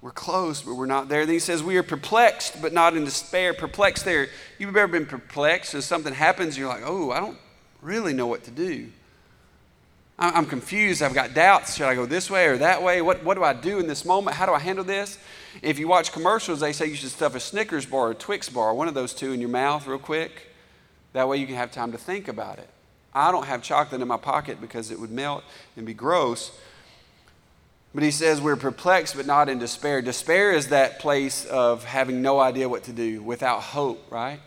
We're 0.00 0.12
close, 0.12 0.62
but 0.62 0.74
we're 0.74 0.86
not 0.86 1.08
there. 1.08 1.26
Then 1.26 1.32
he 1.32 1.40
says, 1.40 1.60
We 1.60 1.76
are 1.76 1.82
perplexed, 1.82 2.62
but 2.62 2.72
not 2.72 2.96
in 2.96 3.04
despair. 3.04 3.52
Perplexed 3.52 4.04
there. 4.04 4.28
You've 4.60 4.76
ever 4.76 4.92
been 4.92 5.06
perplexed 5.06 5.74
and 5.74 5.82
something 5.82 6.14
happens, 6.14 6.50
and 6.50 6.58
you're 6.58 6.68
like, 6.68 6.84
Oh, 6.86 7.10
I 7.10 7.18
don't 7.18 7.36
really 7.82 8.12
know 8.12 8.28
what 8.28 8.44
to 8.44 8.52
do. 8.52 8.90
I'm 10.16 10.46
confused. 10.46 11.02
I've 11.02 11.14
got 11.14 11.34
doubts. 11.34 11.74
Should 11.74 11.86
I 11.86 11.96
go 11.96 12.06
this 12.06 12.30
way 12.30 12.46
or 12.46 12.58
that 12.58 12.84
way? 12.84 13.02
What, 13.02 13.24
what 13.24 13.34
do 13.34 13.42
I 13.42 13.54
do 13.54 13.80
in 13.80 13.88
this 13.88 14.04
moment? 14.04 14.36
How 14.36 14.46
do 14.46 14.52
I 14.52 14.60
handle 14.60 14.84
this? 14.84 15.18
If 15.62 15.80
you 15.80 15.88
watch 15.88 16.12
commercials, 16.12 16.60
they 16.60 16.72
say 16.72 16.86
you 16.86 16.94
should 16.94 17.10
stuff 17.10 17.34
a 17.34 17.40
Snickers 17.40 17.86
bar 17.86 18.08
or 18.08 18.10
a 18.12 18.14
Twix 18.14 18.48
bar, 18.48 18.72
one 18.72 18.86
of 18.86 18.94
those 18.94 19.14
two, 19.14 19.32
in 19.32 19.40
your 19.40 19.50
mouth 19.50 19.84
real 19.88 19.98
quick. 19.98 20.47
That 21.18 21.26
way 21.26 21.38
you 21.38 21.48
can 21.48 21.56
have 21.56 21.72
time 21.72 21.90
to 21.90 21.98
think 21.98 22.28
about 22.28 22.60
it. 22.60 22.68
I 23.12 23.32
don't 23.32 23.46
have 23.46 23.60
chocolate 23.60 24.00
in 24.00 24.06
my 24.06 24.18
pocket 24.18 24.60
because 24.60 24.92
it 24.92 25.00
would 25.00 25.10
melt 25.10 25.42
and 25.76 25.84
be 25.84 25.92
gross. 25.92 26.52
But 27.92 28.04
he 28.04 28.12
says 28.12 28.40
we're 28.40 28.54
perplexed 28.54 29.16
but 29.16 29.26
not 29.26 29.48
in 29.48 29.58
despair. 29.58 30.00
Despair 30.00 30.52
is 30.52 30.68
that 30.68 31.00
place 31.00 31.44
of 31.46 31.82
having 31.82 32.22
no 32.22 32.38
idea 32.38 32.68
what 32.68 32.84
to 32.84 32.92
do, 32.92 33.20
without 33.20 33.62
hope, 33.62 34.12
right? 34.12 34.38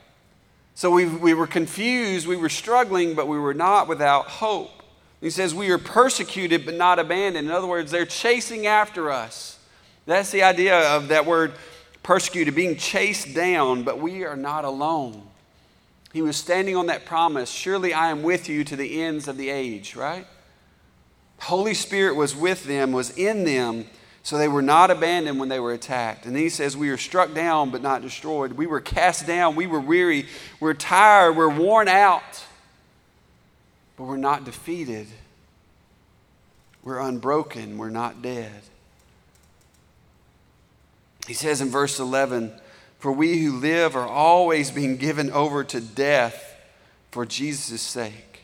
So 0.73 0.91
we, 0.91 1.07
we 1.07 1.33
were 1.33 1.45
confused, 1.45 2.25
we 2.25 2.37
were 2.37 2.47
struggling, 2.47 3.15
but 3.15 3.27
we 3.27 3.37
were 3.37 3.53
not 3.53 3.89
without 3.89 4.27
hope. 4.27 4.71
He 5.19 5.29
says, 5.29 5.53
We 5.53 5.71
are 5.71 5.77
persecuted 5.77 6.63
but 6.63 6.75
not 6.75 6.99
abandoned. 6.99 7.49
In 7.49 7.53
other 7.53 7.67
words, 7.67 7.91
they're 7.91 8.05
chasing 8.05 8.65
after 8.65 9.11
us. 9.11 9.59
That's 10.05 10.31
the 10.31 10.43
idea 10.43 10.79
of 10.95 11.09
that 11.09 11.25
word 11.25 11.51
persecuted, 12.01 12.55
being 12.55 12.77
chased 12.77 13.35
down, 13.35 13.83
but 13.83 13.99
we 13.99 14.23
are 14.23 14.37
not 14.37 14.63
alone. 14.63 15.27
He 16.13 16.21
was 16.21 16.35
standing 16.35 16.75
on 16.75 16.87
that 16.87 17.05
promise 17.05 17.49
Surely 17.49 17.93
I 17.93 18.09
am 18.09 18.23
with 18.23 18.49
you 18.49 18.63
to 18.65 18.75
the 18.75 19.01
ends 19.01 19.27
of 19.27 19.37
the 19.37 19.49
age, 19.49 19.95
right? 19.95 20.27
Holy 21.39 21.73
Spirit 21.73 22.15
was 22.15 22.35
with 22.35 22.65
them, 22.65 22.91
was 22.91 23.09
in 23.17 23.45
them, 23.45 23.87
so 24.21 24.37
they 24.37 24.47
were 24.47 24.61
not 24.61 24.91
abandoned 24.91 25.39
when 25.39 25.49
they 25.49 25.59
were 25.59 25.73
attacked. 25.73 26.25
And 26.25 26.37
he 26.37 26.49
says, 26.49 26.77
We 26.77 26.89
are 26.89 26.97
struck 26.97 27.33
down 27.33 27.71
but 27.71 27.81
not 27.81 28.01
destroyed. 28.01 28.53
We 28.53 28.67
were 28.67 28.81
cast 28.81 29.25
down, 29.25 29.55
we 29.55 29.67
were 29.67 29.79
weary, 29.79 30.27
we're 30.59 30.73
tired, 30.73 31.35
we're 31.35 31.49
worn 31.49 31.87
out 31.87 32.45
but 34.01 34.07
we're 34.07 34.17
not 34.17 34.45
defeated. 34.45 35.05
We're 36.83 36.97
unbroken. 36.97 37.77
We're 37.77 37.91
not 37.91 38.23
dead. 38.23 38.63
He 41.27 41.35
says 41.35 41.61
in 41.61 41.69
verse 41.69 41.99
11, 41.99 42.51
For 43.01 43.11
we 43.11 43.39
who 43.39 43.53
live 43.53 43.95
are 43.95 44.07
always 44.07 44.69
being 44.69 44.95
given 44.95 45.31
over 45.31 45.63
to 45.63 45.81
death 45.81 46.55
for 47.09 47.25
Jesus' 47.25 47.81
sake, 47.81 48.43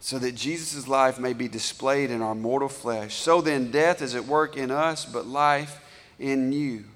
so 0.00 0.18
that 0.18 0.34
Jesus' 0.34 0.88
life 0.88 1.20
may 1.20 1.32
be 1.32 1.46
displayed 1.46 2.10
in 2.10 2.22
our 2.22 2.34
mortal 2.34 2.68
flesh. 2.68 3.14
So 3.14 3.40
then, 3.40 3.70
death 3.70 4.02
is 4.02 4.16
at 4.16 4.24
work 4.24 4.56
in 4.56 4.72
us, 4.72 5.04
but 5.04 5.28
life 5.28 5.80
in 6.18 6.52
you. 6.52 6.86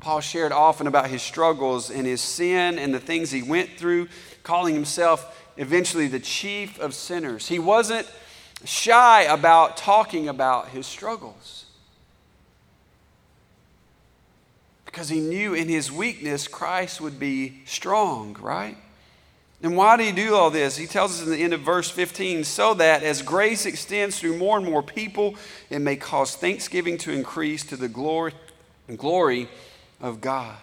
Paul 0.00 0.20
shared 0.20 0.52
often 0.52 0.86
about 0.86 1.08
his 1.08 1.22
struggles 1.22 1.90
and 1.90 2.06
his 2.06 2.20
sin 2.20 2.78
and 2.78 2.92
the 2.92 3.00
things 3.00 3.30
he 3.30 3.42
went 3.42 3.70
through, 3.78 4.08
calling 4.42 4.74
himself 4.74 5.50
eventually 5.56 6.08
the 6.08 6.20
chief 6.20 6.78
of 6.78 6.92
sinners. 6.92 7.48
He 7.48 7.58
wasn't 7.58 8.06
shy 8.66 9.22
about 9.22 9.78
talking 9.78 10.28
about 10.28 10.68
his 10.68 10.86
struggles 10.86 11.64
because 14.90 15.10
he 15.10 15.20
knew 15.20 15.52
in 15.52 15.68
his 15.68 15.92
weakness 15.92 16.48
Christ 16.48 16.98
would 17.00 17.20
be 17.20 17.60
strong, 17.66 18.34
right? 18.40 18.76
And 19.62 19.76
why 19.76 19.98
did 19.98 20.06
he 20.06 20.12
do 20.12 20.34
all 20.34 20.50
this? 20.50 20.76
He 20.76 20.86
tells 20.86 21.20
us 21.20 21.26
in 21.26 21.30
the 21.30 21.42
end 21.42 21.52
of 21.52 21.60
verse 21.60 21.90
15 21.90 22.44
so 22.44 22.72
that 22.74 23.02
as 23.02 23.20
grace 23.20 23.66
extends 23.66 24.18
through 24.18 24.38
more 24.38 24.56
and 24.56 24.64
more 24.64 24.82
people, 24.82 25.34
it 25.68 25.80
may 25.80 25.96
cause 25.96 26.34
thanksgiving 26.34 26.96
to 26.98 27.12
increase 27.12 27.64
to 27.64 27.76
the 27.76 27.88
glory, 27.88 28.32
glory 28.96 29.48
of 30.00 30.22
God. 30.22 30.56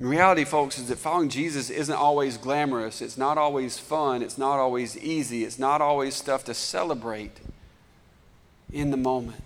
In 0.00 0.06
reality, 0.06 0.44
folks, 0.44 0.78
is 0.78 0.88
that 0.88 0.96
following 0.96 1.28
Jesus 1.28 1.68
isn't 1.68 1.94
always 1.94 2.38
glamorous. 2.38 3.02
It's 3.02 3.18
not 3.18 3.36
always 3.36 3.78
fun. 3.78 4.22
It's 4.22 4.38
not 4.38 4.58
always 4.58 4.96
easy. 4.96 5.44
It's 5.44 5.58
not 5.58 5.82
always 5.82 6.14
stuff 6.14 6.44
to 6.44 6.54
celebrate 6.54 7.38
in 8.72 8.90
the 8.90 8.96
moment. 8.96 9.42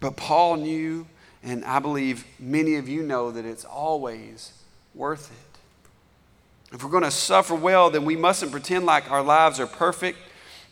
But 0.00 0.16
Paul 0.16 0.56
knew, 0.56 1.06
and 1.46 1.64
I 1.64 1.78
believe 1.78 2.24
many 2.40 2.74
of 2.74 2.88
you 2.88 3.04
know, 3.04 3.30
that 3.30 3.44
it's 3.44 3.64
always 3.64 4.52
worth 4.96 5.30
it. 5.30 6.74
If 6.74 6.82
we're 6.82 6.90
going 6.90 7.04
to 7.04 7.10
suffer 7.12 7.54
well, 7.54 7.88
then 7.88 8.04
we 8.04 8.16
mustn't 8.16 8.50
pretend 8.50 8.84
like 8.84 9.08
our 9.12 9.22
lives 9.22 9.60
are 9.60 9.68
perfect, 9.68 10.18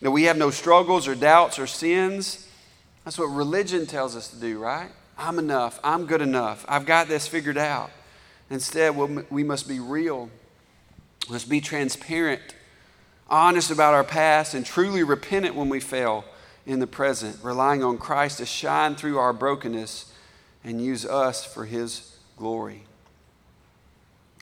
that 0.01 0.11
we 0.11 0.23
have 0.23 0.37
no 0.37 0.51
struggles 0.51 1.07
or 1.07 1.15
doubts 1.15 1.57
or 1.57 1.65
sins. 1.65 2.49
That's 3.05 3.17
what 3.17 3.27
religion 3.27 3.85
tells 3.85 4.17
us 4.17 4.27
to 4.27 4.35
do, 4.35 4.59
right? 4.59 4.89
I'm 5.17 5.39
enough. 5.39 5.79
I'm 5.81 6.05
good 6.07 6.21
enough. 6.21 6.65
I've 6.67 6.85
got 6.85 7.07
this 7.07 7.25
figured 7.25 7.57
out. 7.57 7.89
Instead, 8.49 8.97
we 8.97 9.43
must 9.45 9.69
be 9.69 9.79
real. 9.79 10.29
Let's 11.29 11.45
be 11.45 11.61
transparent, 11.61 12.41
honest 13.29 13.71
about 13.71 13.93
our 13.93 14.03
past, 14.03 14.53
and 14.53 14.65
truly 14.65 15.03
repentant 15.03 15.55
when 15.55 15.69
we 15.69 15.79
fail 15.79 16.25
in 16.65 16.79
the 16.79 16.87
present, 16.87 17.37
relying 17.41 17.81
on 17.81 17.97
Christ 17.97 18.39
to 18.39 18.45
shine 18.45 18.95
through 18.95 19.17
our 19.17 19.31
brokenness 19.31 20.11
and 20.65 20.83
use 20.83 21.05
us 21.05 21.45
for 21.45 21.63
His 21.63 22.17
glory. 22.37 22.83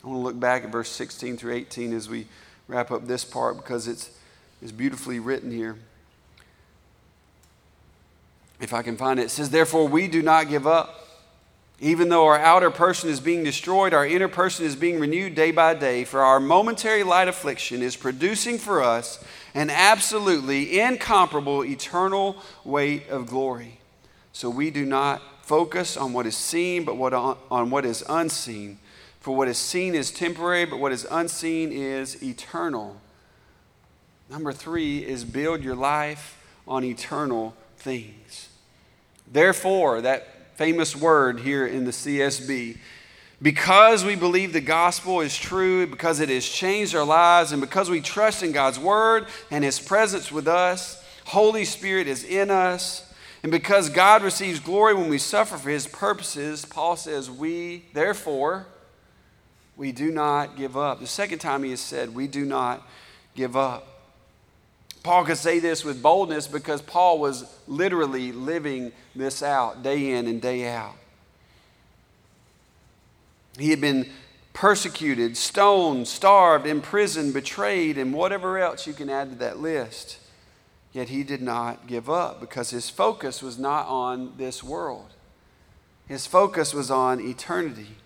I 0.02 0.08
want 0.08 0.18
to 0.18 0.22
look 0.22 0.40
back 0.40 0.64
at 0.64 0.72
verse 0.72 0.90
16 0.90 1.36
through 1.36 1.54
18 1.54 1.92
as 1.92 2.08
we 2.08 2.26
wrap 2.66 2.90
up 2.90 3.06
this 3.06 3.24
part 3.24 3.56
because 3.56 3.86
it's, 3.86 4.10
it's 4.60 4.72
beautifully 4.72 5.20
written 5.20 5.52
here 5.52 5.76
if 8.60 8.72
I 8.72 8.82
can 8.82 8.96
find 8.96 9.20
it. 9.20 9.24
It 9.24 9.30
says, 9.30 9.50
Therefore, 9.50 9.86
we 9.86 10.08
do 10.08 10.22
not 10.22 10.48
give 10.48 10.66
up. 10.66 11.00
Even 11.80 12.08
though 12.08 12.24
our 12.26 12.38
outer 12.38 12.70
person 12.70 13.10
is 13.10 13.18
being 13.18 13.42
destroyed, 13.42 13.92
our 13.92 14.06
inner 14.06 14.28
person 14.28 14.64
is 14.64 14.76
being 14.76 15.00
renewed 15.00 15.34
day 15.34 15.50
by 15.50 15.74
day, 15.74 16.04
for 16.04 16.20
our 16.20 16.38
momentary 16.38 17.02
light 17.02 17.26
affliction 17.28 17.82
is 17.82 17.96
producing 17.96 18.58
for 18.58 18.82
us 18.82 19.22
an 19.54 19.70
absolutely 19.70 20.78
incomparable 20.78 21.64
eternal 21.64 22.36
weight 22.64 23.08
of 23.08 23.26
glory. 23.26 23.80
So 24.32 24.48
we 24.48 24.70
do 24.70 24.86
not 24.86 25.20
focus 25.44 25.98
on 25.98 26.14
what 26.14 26.26
is 26.26 26.36
seen, 26.36 26.84
but 26.84 26.96
what 26.96 27.12
on, 27.12 27.36
on 27.50 27.68
what 27.68 27.84
is 27.84 28.02
unseen. 28.08 28.78
For 29.20 29.36
what 29.36 29.46
is 29.46 29.58
seen 29.58 29.94
is 29.94 30.10
temporary, 30.10 30.64
but 30.64 30.78
what 30.78 30.90
is 30.90 31.06
unseen 31.10 31.70
is 31.70 32.22
eternal. 32.22 33.00
Number 34.30 34.52
three 34.52 35.04
is 35.04 35.22
build 35.22 35.62
your 35.62 35.74
life 35.74 36.42
on 36.66 36.82
eternal 36.82 37.54
things. 37.76 38.48
Therefore, 39.30 40.00
that 40.00 40.56
famous 40.56 40.96
word 40.96 41.40
here 41.40 41.66
in 41.66 41.84
the 41.84 41.90
CSB, 41.90 42.78
because 43.42 44.02
we 44.02 44.16
believe 44.16 44.54
the 44.54 44.62
gospel 44.62 45.20
is 45.20 45.36
true, 45.36 45.86
because 45.86 46.20
it 46.20 46.30
has 46.30 46.48
changed 46.48 46.94
our 46.94 47.04
lives, 47.04 47.52
and 47.52 47.60
because 47.60 47.90
we 47.90 48.00
trust 48.00 48.42
in 48.42 48.52
God's 48.52 48.78
word 48.78 49.26
and 49.50 49.62
his 49.62 49.78
presence 49.78 50.32
with 50.32 50.48
us, 50.48 51.04
Holy 51.26 51.66
Spirit 51.66 52.06
is 52.06 52.24
in 52.24 52.50
us. 52.50 53.03
And 53.44 53.50
because 53.50 53.90
God 53.90 54.22
receives 54.22 54.58
glory 54.58 54.94
when 54.94 55.10
we 55.10 55.18
suffer 55.18 55.58
for 55.58 55.68
his 55.68 55.86
purposes, 55.86 56.64
Paul 56.64 56.96
says, 56.96 57.30
We, 57.30 57.84
therefore, 57.92 58.66
we 59.76 59.92
do 59.92 60.10
not 60.10 60.56
give 60.56 60.78
up. 60.78 60.98
The 60.98 61.06
second 61.06 61.40
time 61.40 61.62
he 61.62 61.68
has 61.68 61.80
said, 61.80 62.14
We 62.14 62.26
do 62.26 62.46
not 62.46 62.88
give 63.34 63.54
up. 63.54 63.86
Paul 65.02 65.26
could 65.26 65.36
say 65.36 65.58
this 65.58 65.84
with 65.84 66.00
boldness 66.00 66.46
because 66.46 66.80
Paul 66.80 67.18
was 67.18 67.44
literally 67.68 68.32
living 68.32 68.92
this 69.14 69.42
out 69.42 69.82
day 69.82 70.12
in 70.12 70.26
and 70.26 70.40
day 70.40 70.66
out. 70.66 70.94
He 73.58 73.68
had 73.68 73.80
been 73.82 74.10
persecuted, 74.54 75.36
stoned, 75.36 76.08
starved, 76.08 76.66
imprisoned, 76.66 77.34
betrayed, 77.34 77.98
and 77.98 78.14
whatever 78.14 78.58
else 78.58 78.86
you 78.86 78.94
can 78.94 79.10
add 79.10 79.28
to 79.28 79.36
that 79.36 79.58
list. 79.58 80.16
Yet 80.94 81.08
he 81.08 81.24
did 81.24 81.42
not 81.42 81.88
give 81.88 82.08
up 82.08 82.40
because 82.40 82.70
his 82.70 82.88
focus 82.88 83.42
was 83.42 83.58
not 83.58 83.88
on 83.88 84.32
this 84.38 84.62
world, 84.62 85.12
his 86.08 86.26
focus 86.26 86.72
was 86.72 86.90
on 86.90 87.20
eternity. 87.20 87.96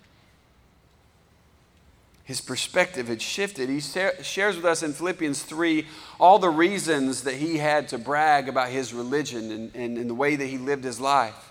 his 2.23 2.41
perspective 2.41 3.07
had 3.07 3.21
shifted. 3.21 3.69
He 3.69 3.79
shares 3.79 4.55
with 4.55 4.65
us 4.65 4.83
in 4.83 4.93
Philippians 4.93 5.41
3 5.41 5.87
all 6.19 6.37
the 6.37 6.49
reasons 6.49 7.23
that 7.23 7.35
he 7.35 7.57
had 7.57 7.87
to 7.89 7.97
brag 7.97 8.47
about 8.47 8.69
his 8.69 8.93
religion 8.93 9.51
and, 9.51 9.75
and, 9.75 9.97
and, 9.97 10.09
the 10.09 10.13
way 10.13 10.35
that 10.35 10.45
he 10.45 10.59
lived 10.59 10.83
his 10.83 10.99
life. 10.99 11.49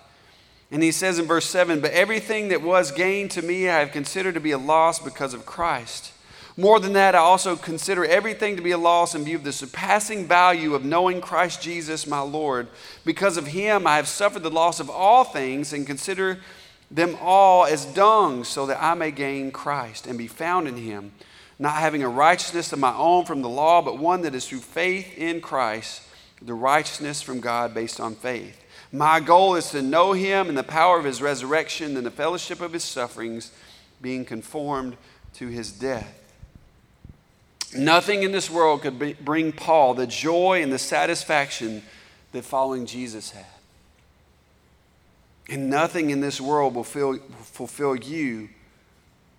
And 0.70 0.82
he 0.82 0.92
says 0.92 1.18
in 1.18 1.26
verse 1.26 1.46
7 1.46 1.80
But 1.80 1.92
everything 1.92 2.48
that 2.48 2.62
was 2.62 2.92
gained 2.92 3.32
to 3.32 3.42
me 3.42 3.68
I 3.68 3.80
have 3.80 3.90
considered 3.90 4.34
to 4.34 4.40
be 4.40 4.52
a 4.52 4.58
loss 4.58 4.98
because 4.98 5.34
of 5.34 5.46
Christ. 5.46 6.12
More 6.58 6.80
than 6.80 6.94
that, 6.94 7.14
I 7.14 7.18
also 7.18 7.54
consider 7.54 8.04
everything 8.04 8.56
to 8.56 8.62
be 8.62 8.72
a 8.72 8.78
loss 8.78 9.14
in 9.14 9.24
view 9.24 9.36
of 9.36 9.44
the 9.44 9.52
surpassing 9.52 10.26
value 10.26 10.74
of 10.74 10.84
knowing 10.84 11.20
Christ 11.20 11.62
Jesus 11.62 12.04
my 12.04 12.18
Lord. 12.18 12.66
Because 13.04 13.36
of 13.36 13.46
him, 13.46 13.86
I 13.86 13.94
have 13.94 14.08
suffered 14.08 14.42
the 14.42 14.50
loss 14.50 14.80
of 14.80 14.90
all 14.90 15.22
things 15.22 15.72
and 15.72 15.86
consider 15.86 16.40
them 16.90 17.16
all 17.22 17.64
as 17.64 17.84
dung, 17.84 18.42
so 18.42 18.66
that 18.66 18.82
I 18.82 18.94
may 18.94 19.12
gain 19.12 19.52
Christ 19.52 20.08
and 20.08 20.18
be 20.18 20.26
found 20.26 20.66
in 20.66 20.76
him, 20.76 21.12
not 21.60 21.74
having 21.74 22.02
a 22.02 22.08
righteousness 22.08 22.72
of 22.72 22.80
my 22.80 22.92
own 22.92 23.24
from 23.24 23.40
the 23.40 23.48
law, 23.48 23.80
but 23.80 24.00
one 24.00 24.22
that 24.22 24.34
is 24.34 24.48
through 24.48 24.58
faith 24.58 25.16
in 25.16 25.40
Christ, 25.40 26.02
the 26.42 26.54
righteousness 26.54 27.22
from 27.22 27.38
God 27.38 27.72
based 27.72 28.00
on 28.00 28.16
faith. 28.16 28.64
My 28.90 29.20
goal 29.20 29.54
is 29.54 29.70
to 29.70 29.80
know 29.80 30.12
him 30.12 30.48
and 30.48 30.58
the 30.58 30.64
power 30.64 30.98
of 30.98 31.04
his 31.04 31.22
resurrection 31.22 31.96
and 31.96 32.04
the 32.04 32.10
fellowship 32.10 32.60
of 32.60 32.72
his 32.72 32.82
sufferings, 32.82 33.52
being 34.02 34.24
conformed 34.24 34.96
to 35.34 35.46
his 35.46 35.70
death. 35.70 36.17
Nothing 37.76 38.22
in 38.22 38.32
this 38.32 38.50
world 38.50 38.82
could 38.82 38.98
be, 38.98 39.12
bring 39.12 39.52
Paul 39.52 39.94
the 39.94 40.06
joy 40.06 40.62
and 40.62 40.72
the 40.72 40.78
satisfaction 40.78 41.82
that 42.32 42.44
following 42.44 42.86
Jesus 42.86 43.30
had. 43.30 43.44
And 45.50 45.70
nothing 45.70 46.10
in 46.10 46.20
this 46.20 46.40
world 46.40 46.74
will 46.74 46.84
fill, 46.84 47.18
fulfill 47.42 47.96
you 47.96 48.48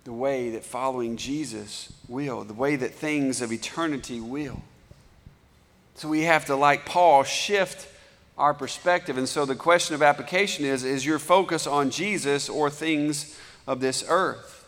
the 0.04 0.12
way 0.12 0.50
that 0.50 0.64
following 0.64 1.16
Jesus 1.16 1.92
will, 2.08 2.44
the 2.44 2.54
way 2.54 2.76
that 2.76 2.94
things 2.94 3.40
of 3.40 3.52
eternity 3.52 4.20
will. 4.20 4.62
So 5.94 6.08
we 6.08 6.22
have 6.22 6.46
to, 6.46 6.56
like 6.56 6.86
Paul, 6.86 7.24
shift 7.24 7.86
our 8.38 8.54
perspective. 8.54 9.18
And 9.18 9.28
so 9.28 9.44
the 9.44 9.54
question 9.54 9.94
of 9.94 10.02
application 10.02 10.64
is 10.64 10.82
is 10.82 11.04
your 11.04 11.18
focus 11.18 11.66
on 11.66 11.90
Jesus 11.90 12.48
or 12.48 12.70
things 12.70 13.38
of 13.66 13.80
this 13.80 14.04
earth? 14.08 14.59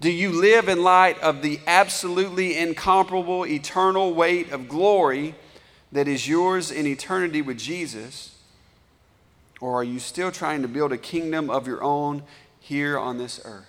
Do 0.00 0.10
you 0.12 0.30
live 0.30 0.68
in 0.68 0.82
light 0.82 1.20
of 1.20 1.42
the 1.42 1.58
absolutely 1.66 2.56
incomparable 2.56 3.44
eternal 3.44 4.14
weight 4.14 4.52
of 4.52 4.68
glory 4.68 5.34
that 5.90 6.06
is 6.06 6.28
yours 6.28 6.70
in 6.70 6.86
eternity 6.86 7.42
with 7.42 7.58
Jesus? 7.58 8.36
Or 9.60 9.74
are 9.80 9.84
you 9.84 9.98
still 9.98 10.30
trying 10.30 10.62
to 10.62 10.68
build 10.68 10.92
a 10.92 10.98
kingdom 10.98 11.50
of 11.50 11.66
your 11.66 11.82
own 11.82 12.22
here 12.60 12.96
on 12.96 13.18
this 13.18 13.40
earth? 13.44 13.68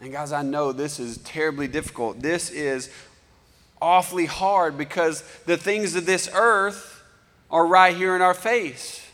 And 0.00 0.10
guys, 0.10 0.32
I 0.32 0.42
know 0.42 0.72
this 0.72 0.98
is 0.98 1.18
terribly 1.18 1.68
difficult. 1.68 2.20
This 2.20 2.50
is 2.50 2.90
awfully 3.80 4.26
hard 4.26 4.76
because 4.76 5.22
the 5.46 5.56
things 5.56 5.94
of 5.94 6.06
this 6.06 6.28
earth 6.34 7.04
are 7.50 7.66
right 7.66 7.96
here 7.96 8.16
in 8.16 8.22
our 8.22 8.34
face. 8.34 9.06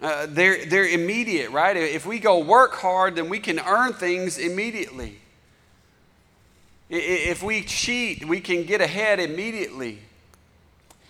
Uh, 0.00 0.26
they're, 0.28 0.66
they're 0.66 0.88
immediate, 0.88 1.50
right? 1.50 1.76
If 1.76 2.04
we 2.04 2.18
go 2.18 2.38
work 2.38 2.74
hard, 2.74 3.16
then 3.16 3.28
we 3.28 3.38
can 3.38 3.58
earn 3.60 3.94
things 3.94 4.38
immediately. 4.38 5.18
If 6.88 7.42
we 7.42 7.62
cheat, 7.62 8.26
we 8.26 8.40
can 8.40 8.64
get 8.64 8.80
ahead 8.80 9.18
immediately. 9.20 10.00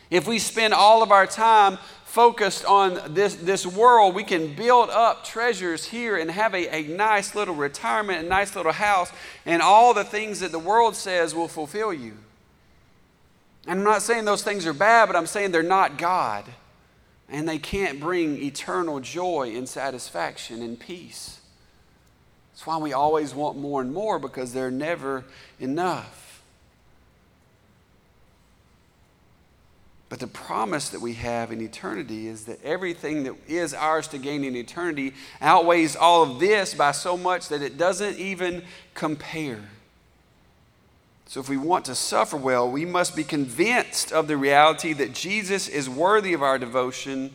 If 0.09 0.29
we 0.29 0.39
spend 0.39 0.73
all 0.73 1.03
of 1.03 1.11
our 1.11 1.27
time 1.27 1.79
focused 2.05 2.65
on 2.65 3.13
this, 3.13 3.35
this 3.35 3.67
world, 3.67 4.15
we 4.15 4.25
can 4.25 4.55
build 4.55 4.89
up 4.89 5.25
treasures 5.25 5.85
here 5.85 6.17
and 6.17 6.31
have 6.31 6.55
a, 6.55 6.75
a 6.75 6.89
nice 6.89 7.35
little 7.35 7.55
retirement, 7.55 8.25
a 8.25 8.29
nice 8.29 8.57
little 8.57 8.73
house, 8.73 9.13
and 9.45 9.61
all 9.61 9.93
the 9.93 10.05
things 10.05 10.41
that 10.41 10.53
the 10.53 10.59
world 10.59 10.97
says 10.97 11.35
will 11.35 11.49
fulfill 11.49 11.93
you. 11.93 12.17
And 13.67 13.81
I'm 13.81 13.85
not 13.85 14.01
saying 14.01 14.25
those 14.25 14.45
things 14.45 14.65
are 14.65 14.73
bad, 14.73 15.07
but 15.07 15.17
I'm 15.17 15.27
saying 15.27 15.51
they're 15.51 15.63
not 15.63 15.99
God. 15.99 16.45
And 17.29 17.49
they 17.49 17.59
can't 17.59 17.99
bring 17.99 18.43
eternal 18.43 19.01
joy 19.01 19.55
and 19.57 19.69
satisfaction 19.69 20.63
and 20.63 20.79
peace. 20.79 21.41
That's 22.53 22.67
why 22.67 22.79
we 22.79 22.93
always 22.93 23.35
want 23.35 23.59
more 23.59 23.83
and 23.83 23.93
more 23.93 24.19
because 24.19 24.53
they're 24.53 24.71
never 24.71 25.25
enough. 25.59 26.43
But 30.09 30.21
the 30.21 30.29
promise 30.29 30.91
that 30.91 31.01
we 31.01 31.15
have 31.15 31.51
in 31.51 31.61
eternity 31.61 32.29
is 32.29 32.45
that 32.45 32.63
everything 32.63 33.25
that 33.25 33.35
is 33.49 33.75
ours 33.75 34.07
to 34.09 34.19
gain 34.19 34.45
in 34.45 34.55
eternity 34.55 35.15
outweighs 35.41 35.97
all 35.97 36.23
of 36.23 36.39
this 36.39 36.75
by 36.75 36.93
so 36.93 37.17
much 37.17 37.49
that 37.49 37.61
it 37.61 37.77
doesn't 37.77 38.19
even 38.19 38.63
compare. 38.95 39.61
So, 41.29 41.41
if 41.41 41.49
we 41.49 41.57
want 41.57 41.85
to 41.87 41.95
suffer 41.95 42.37
well, 42.37 42.71
we 42.71 42.85
must 42.85 43.17
be 43.17 43.25
convinced 43.25 44.13
of 44.13 44.29
the 44.29 44.37
reality 44.37 44.93
that 44.93 45.13
Jesus 45.13 45.67
is 45.67 45.91
worthy 45.91 46.33
of 46.33 46.43
our 46.43 46.57
devotion 46.57 47.33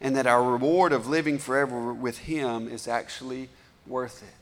and 0.00 0.14
that 0.16 0.26
our 0.26 0.42
reward 0.42 0.92
of 0.92 1.08
living 1.08 1.38
forever 1.38 1.92
with 1.92 2.18
Him 2.18 2.68
is 2.68 2.86
actually 2.86 3.48
worth 3.86 4.22
it. 4.22 4.34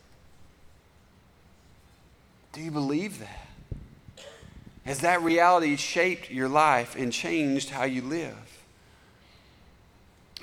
Do 2.52 2.60
you 2.60 2.70
believe 2.70 3.20
that? 3.20 3.48
Has 4.84 5.00
that 5.00 5.22
reality 5.22 5.76
shaped 5.76 6.30
your 6.30 6.48
life 6.48 6.94
and 6.94 7.10
changed 7.10 7.70
how 7.70 7.84
you 7.84 8.02
live? 8.02 8.36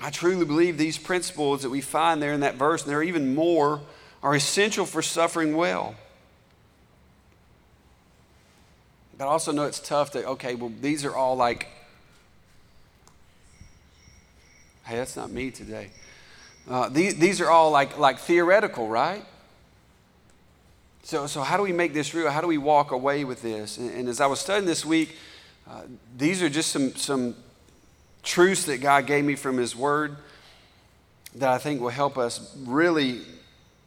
I 0.01 0.09
truly 0.09 0.45
believe 0.45 0.79
these 0.79 0.97
principles 0.97 1.61
that 1.61 1.69
we 1.69 1.81
find 1.81 2.21
there 2.21 2.33
in 2.33 2.39
that 2.39 2.55
verse, 2.55 2.81
and 2.81 2.89
there 2.89 2.97
are 2.97 3.03
even 3.03 3.35
more, 3.35 3.81
are 4.23 4.33
essential 4.33 4.87
for 4.87 5.03
suffering 5.03 5.55
well. 5.55 5.95
But 9.21 9.27
I 9.27 9.29
also 9.33 9.51
know 9.51 9.65
it's 9.65 9.79
tough 9.79 10.09
to, 10.13 10.25
okay, 10.29 10.55
well, 10.55 10.71
these 10.81 11.05
are 11.05 11.15
all 11.15 11.35
like, 11.35 11.67
hey, 14.83 14.95
that's 14.95 15.15
not 15.15 15.29
me 15.29 15.51
today. 15.51 15.91
Uh, 16.67 16.89
these, 16.89 17.19
these 17.19 17.39
are 17.39 17.47
all 17.47 17.69
like, 17.69 17.99
like 17.99 18.17
theoretical, 18.17 18.87
right? 18.87 19.23
So, 21.03 21.27
so 21.27 21.41
how 21.41 21.55
do 21.55 21.61
we 21.61 21.71
make 21.71 21.93
this 21.93 22.15
real? 22.15 22.31
How 22.31 22.41
do 22.41 22.47
we 22.47 22.57
walk 22.57 22.89
away 22.89 23.23
with 23.23 23.43
this? 23.43 23.77
And, 23.77 23.91
and 23.91 24.09
as 24.09 24.19
I 24.19 24.25
was 24.25 24.39
studying 24.39 24.65
this 24.65 24.83
week, 24.83 25.15
uh, 25.69 25.83
these 26.17 26.41
are 26.41 26.49
just 26.49 26.71
some, 26.71 26.95
some 26.95 27.35
truths 28.23 28.63
that 28.65 28.81
God 28.81 29.05
gave 29.05 29.23
me 29.23 29.35
from 29.35 29.57
His 29.57 29.75
Word 29.75 30.15
that 31.35 31.49
I 31.49 31.59
think 31.59 31.79
will 31.79 31.89
help 31.89 32.17
us 32.17 32.57
really 32.57 33.21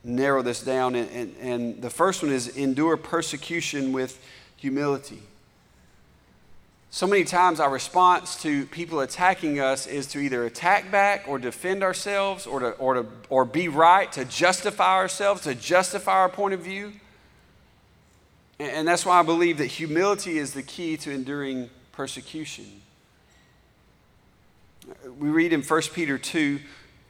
narrow 0.04 0.42
this 0.42 0.62
down. 0.62 0.94
And, 0.94 1.10
and, 1.10 1.36
and 1.40 1.82
the 1.82 1.90
first 1.90 2.22
one 2.22 2.30
is 2.30 2.56
endure 2.56 2.96
persecution 2.96 3.92
with 3.92 4.24
humility. 4.64 5.20
So 6.88 7.06
many 7.06 7.24
times, 7.24 7.60
our 7.60 7.68
response 7.68 8.40
to 8.44 8.64
people 8.66 9.00
attacking 9.00 9.60
us 9.60 9.86
is 9.86 10.06
to 10.06 10.18
either 10.20 10.46
attack 10.46 10.90
back 10.90 11.26
or 11.28 11.38
defend 11.38 11.82
ourselves 11.82 12.46
or, 12.46 12.60
to, 12.60 12.70
or, 12.70 12.94
to, 12.94 13.06
or 13.28 13.44
be 13.44 13.68
right, 13.68 14.10
to 14.12 14.24
justify 14.24 14.94
ourselves, 14.94 15.42
to 15.42 15.54
justify 15.54 16.12
our 16.12 16.30
point 16.30 16.54
of 16.54 16.60
view. 16.60 16.92
And 18.58 18.88
that's 18.88 19.04
why 19.04 19.20
I 19.20 19.22
believe 19.22 19.58
that 19.58 19.66
humility 19.66 20.38
is 20.38 20.54
the 20.54 20.62
key 20.62 20.96
to 20.98 21.10
enduring 21.10 21.68
persecution. 21.92 22.64
We 25.18 25.28
read 25.28 25.52
in 25.52 25.60
1 25.60 25.82
Peter 25.92 26.16
2 26.16 26.58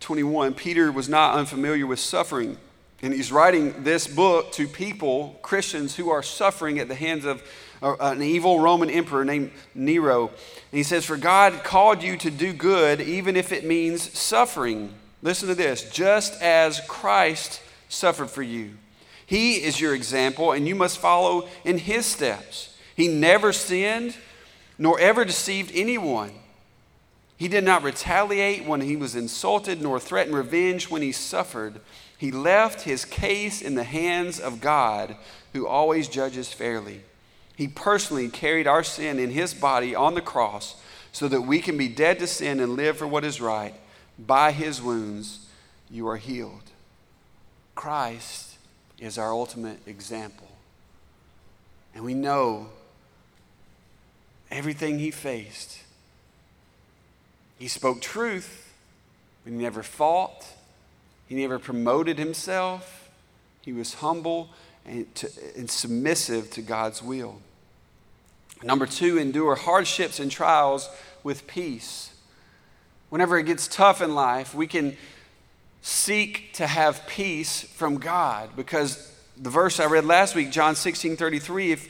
21, 0.01 0.55
Peter 0.55 0.91
was 0.91 1.09
not 1.09 1.37
unfamiliar 1.37 1.87
with 1.87 2.01
suffering. 2.01 2.59
And 3.03 3.13
he's 3.13 3.33
writing 3.33 3.83
this 3.83 4.07
book 4.07 4.53
to 4.53 4.67
people, 4.67 5.39
Christians, 5.43 5.95
who 5.97 6.11
are 6.11 6.23
suffering 6.23 6.79
at 6.79 6.89
the 6.89 6.95
hands 6.95 7.25
of 7.25 7.43
an 7.83 8.23
evil 8.23 8.61
Roman 8.61 8.89
emperor 8.89 9.25
named 9.25 9.51
Nero. 9.75 10.29
And 10.29 10.37
he 10.79 10.83
says, 10.83 11.05
For 11.05 11.17
God 11.17 11.65
called 11.65 12.03
you 12.03 12.17
to 12.19 12.31
do 12.31 12.53
good, 12.53 13.01
even 13.01 13.37
if 13.37 13.53
it 13.53 13.65
means 13.65 14.17
suffering. 14.17 14.95
Listen 15.23 15.49
to 15.49 15.55
this 15.55 15.91
just 15.91 16.41
as 16.41 16.81
Christ 16.87 17.61
suffered 17.89 18.31
for 18.31 18.43
you 18.43 18.77
he 19.27 19.63
is 19.63 19.81
your 19.81 19.95
example, 19.95 20.53
and 20.53 20.69
you 20.69 20.75
must 20.75 20.99
follow 20.99 21.49
in 21.65 21.79
his 21.79 22.07
steps. 22.07 22.77
He 22.95 23.09
never 23.09 23.53
sinned, 23.53 24.17
nor 24.79 24.99
ever 24.99 25.25
deceived 25.25 25.73
anyone. 25.75 26.33
He 27.37 27.49
did 27.49 27.65
not 27.65 27.83
retaliate 27.83 28.65
when 28.65 28.81
he 28.81 28.97
was 28.97 29.17
insulted, 29.17 29.83
nor 29.83 29.99
threaten 29.99 30.35
revenge 30.35 30.91
when 30.91 31.03
he 31.03 31.11
suffered. 31.13 31.81
He 32.25 32.31
left 32.31 32.85
his 32.85 33.05
case 33.05 33.61
in 33.61 33.75
the 33.75 33.85
hands 33.85 34.41
of 34.41 34.63
God, 34.63 35.15
who 35.53 35.67
always 35.67 36.09
judges 36.09 36.51
fairly. 36.51 37.03
He 37.55 37.69
personally 37.69 38.31
carried 38.31 38.67
our 38.67 38.83
sin 38.83 39.19
in 39.19 39.29
his 39.29 39.53
body 39.53 39.95
on 39.95 40.15
the 40.15 40.23
cross 40.23 40.77
so 41.13 41.29
that 41.29 41.43
we 41.43 41.61
can 41.61 41.77
be 41.77 41.87
dead 41.87 42.19
to 42.21 42.27
sin 42.27 42.61
and 42.61 42.77
live 42.77 42.97
for 42.97 43.07
what 43.07 43.27
is 43.27 43.43
right. 43.43 43.75
By 44.19 44.53
his 44.53 44.81
wounds, 44.81 45.49
you 45.91 46.09
are 46.09 46.17
healed. 46.17 46.71
Christ 47.75 48.57
is 48.99 49.19
our 49.19 49.31
ultimate 49.31 49.87
example. 49.87 50.49
And 51.95 52.05
we 52.05 52.15
know 52.15 52.69
everything 54.51 54.99
he 54.99 55.11
faced. 55.11 55.81
He 57.59 57.69
spoke 57.69 58.01
truth, 58.01 58.73
but 59.45 59.53
he 59.53 59.59
never 59.59 59.83
fought. 59.83 60.47
He 61.27 61.35
never 61.35 61.59
promoted 61.59 62.19
himself. 62.19 63.11
He 63.63 63.73
was 63.73 63.95
humble 63.95 64.51
and, 64.85 65.13
to, 65.17 65.31
and 65.57 65.71
submissive 65.71 66.51
to 66.53 66.63
God's 66.63 67.03
will. 67.03 67.41
Number 68.63 68.87
two, 68.87 69.19
endure 69.19 69.55
hardships 69.55 70.21
and 70.21 70.31
trials 70.31 70.89
with 71.23 71.47
peace. 71.47 72.15
Whenever 73.11 73.39
it 73.39 73.47
gets 73.47 73.69
tough 73.69 74.01
in 74.01 74.15
life, 74.15 74.55
we 74.55 74.67
can 74.67 74.97
seek 75.83 76.53
to 76.55 76.67
have 76.67 77.07
peace 77.07 77.63
from 77.63 77.99
God 77.99 78.51
because 78.57 79.15
the 79.37 79.51
verse 79.51 79.81
I 79.81 79.87
read 79.87 80.05
last 80.05 80.35
week, 80.35 80.51
John 80.51 80.75
16 80.77 81.17
33, 81.17 81.73
if 81.73 81.89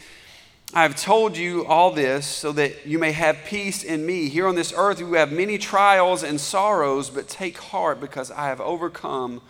I 0.76 0.82
have 0.82 0.96
told 0.96 1.36
you 1.36 1.64
all 1.66 1.92
this 1.92 2.26
so 2.26 2.50
that 2.50 2.84
you 2.84 2.98
may 2.98 3.12
have 3.12 3.38
peace 3.46 3.84
in 3.84 4.04
me. 4.04 4.28
Here 4.28 4.48
on 4.48 4.56
this 4.56 4.72
earth, 4.76 4.98
you 4.98 5.12
have 5.12 5.30
many 5.30 5.56
trials 5.56 6.24
and 6.24 6.40
sorrows, 6.40 7.10
but 7.10 7.28
take 7.28 7.56
heart 7.56 8.00
because 8.00 8.32
I 8.32 8.46
have 8.46 8.60
overcome 8.60 9.40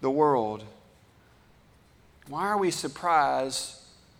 the 0.00 0.10
world. 0.10 0.64
Why 2.28 2.46
are 2.46 2.56
we 2.56 2.70
surprised 2.70 3.74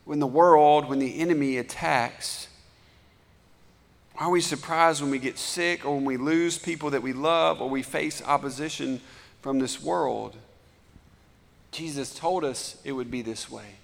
when 0.04 0.18
the 0.18 0.26
world, 0.26 0.86
when 0.86 0.98
the 0.98 1.18
enemy 1.18 1.56
attacks? 1.56 2.48
Why 4.12 4.26
are 4.26 4.30
we 4.30 4.42
surprised 4.42 5.00
when 5.00 5.10
we 5.10 5.18
get 5.18 5.38
sick 5.38 5.86
or 5.86 5.94
when 5.94 6.04
we 6.04 6.18
lose 6.18 6.58
people 6.58 6.90
that 6.90 7.02
we 7.02 7.14
love 7.14 7.62
or 7.62 7.70
we 7.70 7.82
face 7.82 8.22
opposition 8.22 9.00
from 9.40 9.60
this 9.60 9.82
world? 9.82 10.36
Jesus 11.72 12.14
told 12.14 12.44
us 12.44 12.76
it 12.84 12.92
would 12.92 13.10
be 13.10 13.22
this 13.22 13.50
way. 13.50 13.76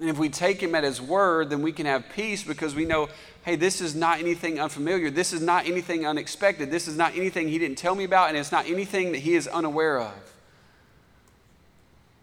And 0.00 0.08
if 0.08 0.18
we 0.18 0.30
take 0.30 0.62
him 0.62 0.74
at 0.74 0.82
his 0.82 1.00
word, 1.00 1.50
then 1.50 1.60
we 1.60 1.72
can 1.72 1.84
have 1.84 2.08
peace 2.14 2.42
because 2.42 2.74
we 2.74 2.86
know, 2.86 3.10
hey, 3.44 3.54
this 3.56 3.82
is 3.82 3.94
not 3.94 4.18
anything 4.18 4.58
unfamiliar. 4.58 5.10
This 5.10 5.34
is 5.34 5.42
not 5.42 5.66
anything 5.66 6.06
unexpected. 6.06 6.70
This 6.70 6.88
is 6.88 6.96
not 6.96 7.14
anything 7.14 7.48
he 7.48 7.58
didn't 7.58 7.76
tell 7.76 7.94
me 7.94 8.04
about, 8.04 8.30
and 8.30 8.38
it's 8.38 8.50
not 8.50 8.66
anything 8.66 9.12
that 9.12 9.18
he 9.18 9.34
is 9.34 9.46
unaware 9.46 10.00
of. 10.00 10.14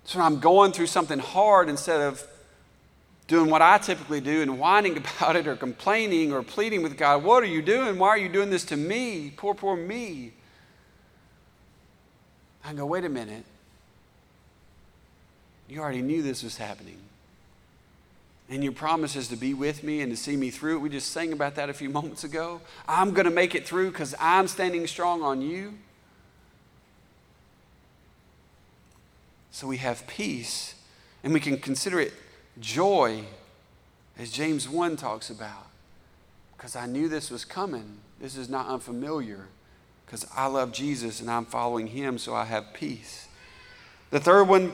So 0.06 0.18
when 0.18 0.26
I'm 0.26 0.40
going 0.40 0.72
through 0.72 0.88
something 0.88 1.20
hard, 1.20 1.70
instead 1.70 2.02
of 2.02 2.26
doing 3.28 3.52
what 3.52 3.62
I 3.62 3.78
typically 3.78 4.22
do 4.22 4.42
and 4.42 4.58
whining 4.58 4.98
about 5.20 5.36
it 5.36 5.48
or 5.48 5.56
complaining 5.56 6.34
or 6.34 6.42
pleading 6.42 6.82
with 6.82 6.98
God, 6.98 7.24
what 7.24 7.44
are 7.44 7.48
you 7.48 7.62
doing? 7.62 8.00
Why 8.00 8.10
are 8.10 8.18
you 8.18 8.30
doing 8.30 8.50
this 8.50 8.66
to 8.66 8.78
me? 8.78 9.32
Poor, 9.38 9.54
poor 9.54 9.76
me. 9.76 10.32
I 12.66 12.74
go, 12.74 12.88
wait 12.88 13.06
a 13.06 13.10
minute. 13.10 13.46
You 15.70 15.82
already 15.82 16.02
knew 16.02 16.24
this 16.24 16.42
was 16.42 16.58
happening. 16.58 16.98
And 18.50 18.64
your 18.64 18.74
promise 18.74 19.16
is 19.16 19.28
to 19.30 19.36
be 19.36 19.54
with 19.54 19.84
me 19.84 20.02
and 20.02 20.12
to 20.12 20.18
see 20.18 20.38
me 20.38 20.50
through. 20.50 20.80
We 20.80 20.90
just 20.90 21.12
sang 21.12 21.34
about 21.34 21.56
that 21.56 21.70
a 21.70 21.74
few 21.74 21.90
moments 21.98 22.24
ago. 22.24 22.62
I'm 22.88 23.14
going 23.14 23.26
to 23.26 23.32
make 23.32 23.56
it 23.56 23.68
through 23.68 23.92
because 23.92 24.16
I'm 24.20 24.48
standing 24.48 24.88
strong 24.88 25.22
on 25.22 25.42
you. 25.42 25.74
So 29.52 29.68
we 29.68 29.78
have 29.78 30.06
peace 30.08 30.76
and 31.24 31.34
we 31.34 31.40
can 31.40 31.58
consider 31.58 32.00
it 32.00 32.14
joy, 32.60 33.24
as 34.18 34.32
James 34.32 34.70
1 34.70 34.96
talks 34.98 35.30
about, 35.30 35.68
because 36.56 36.76
I 36.76 36.86
knew 36.86 37.10
this 37.10 37.30
was 37.30 37.44
coming. 37.44 37.98
This 38.20 38.38
is 38.38 38.50
not 38.50 38.68
unfamiliar 38.68 39.48
because 40.06 40.26
I 40.36 40.48
love 40.48 40.72
Jesus 40.72 41.20
and 41.20 41.30
I'm 41.30 41.46
following 41.46 41.88
him, 41.88 42.18
so 42.18 42.34
I 42.34 42.46
have 42.46 42.74
peace. 42.74 43.28
The 44.10 44.20
third 44.20 44.46
one, 44.46 44.72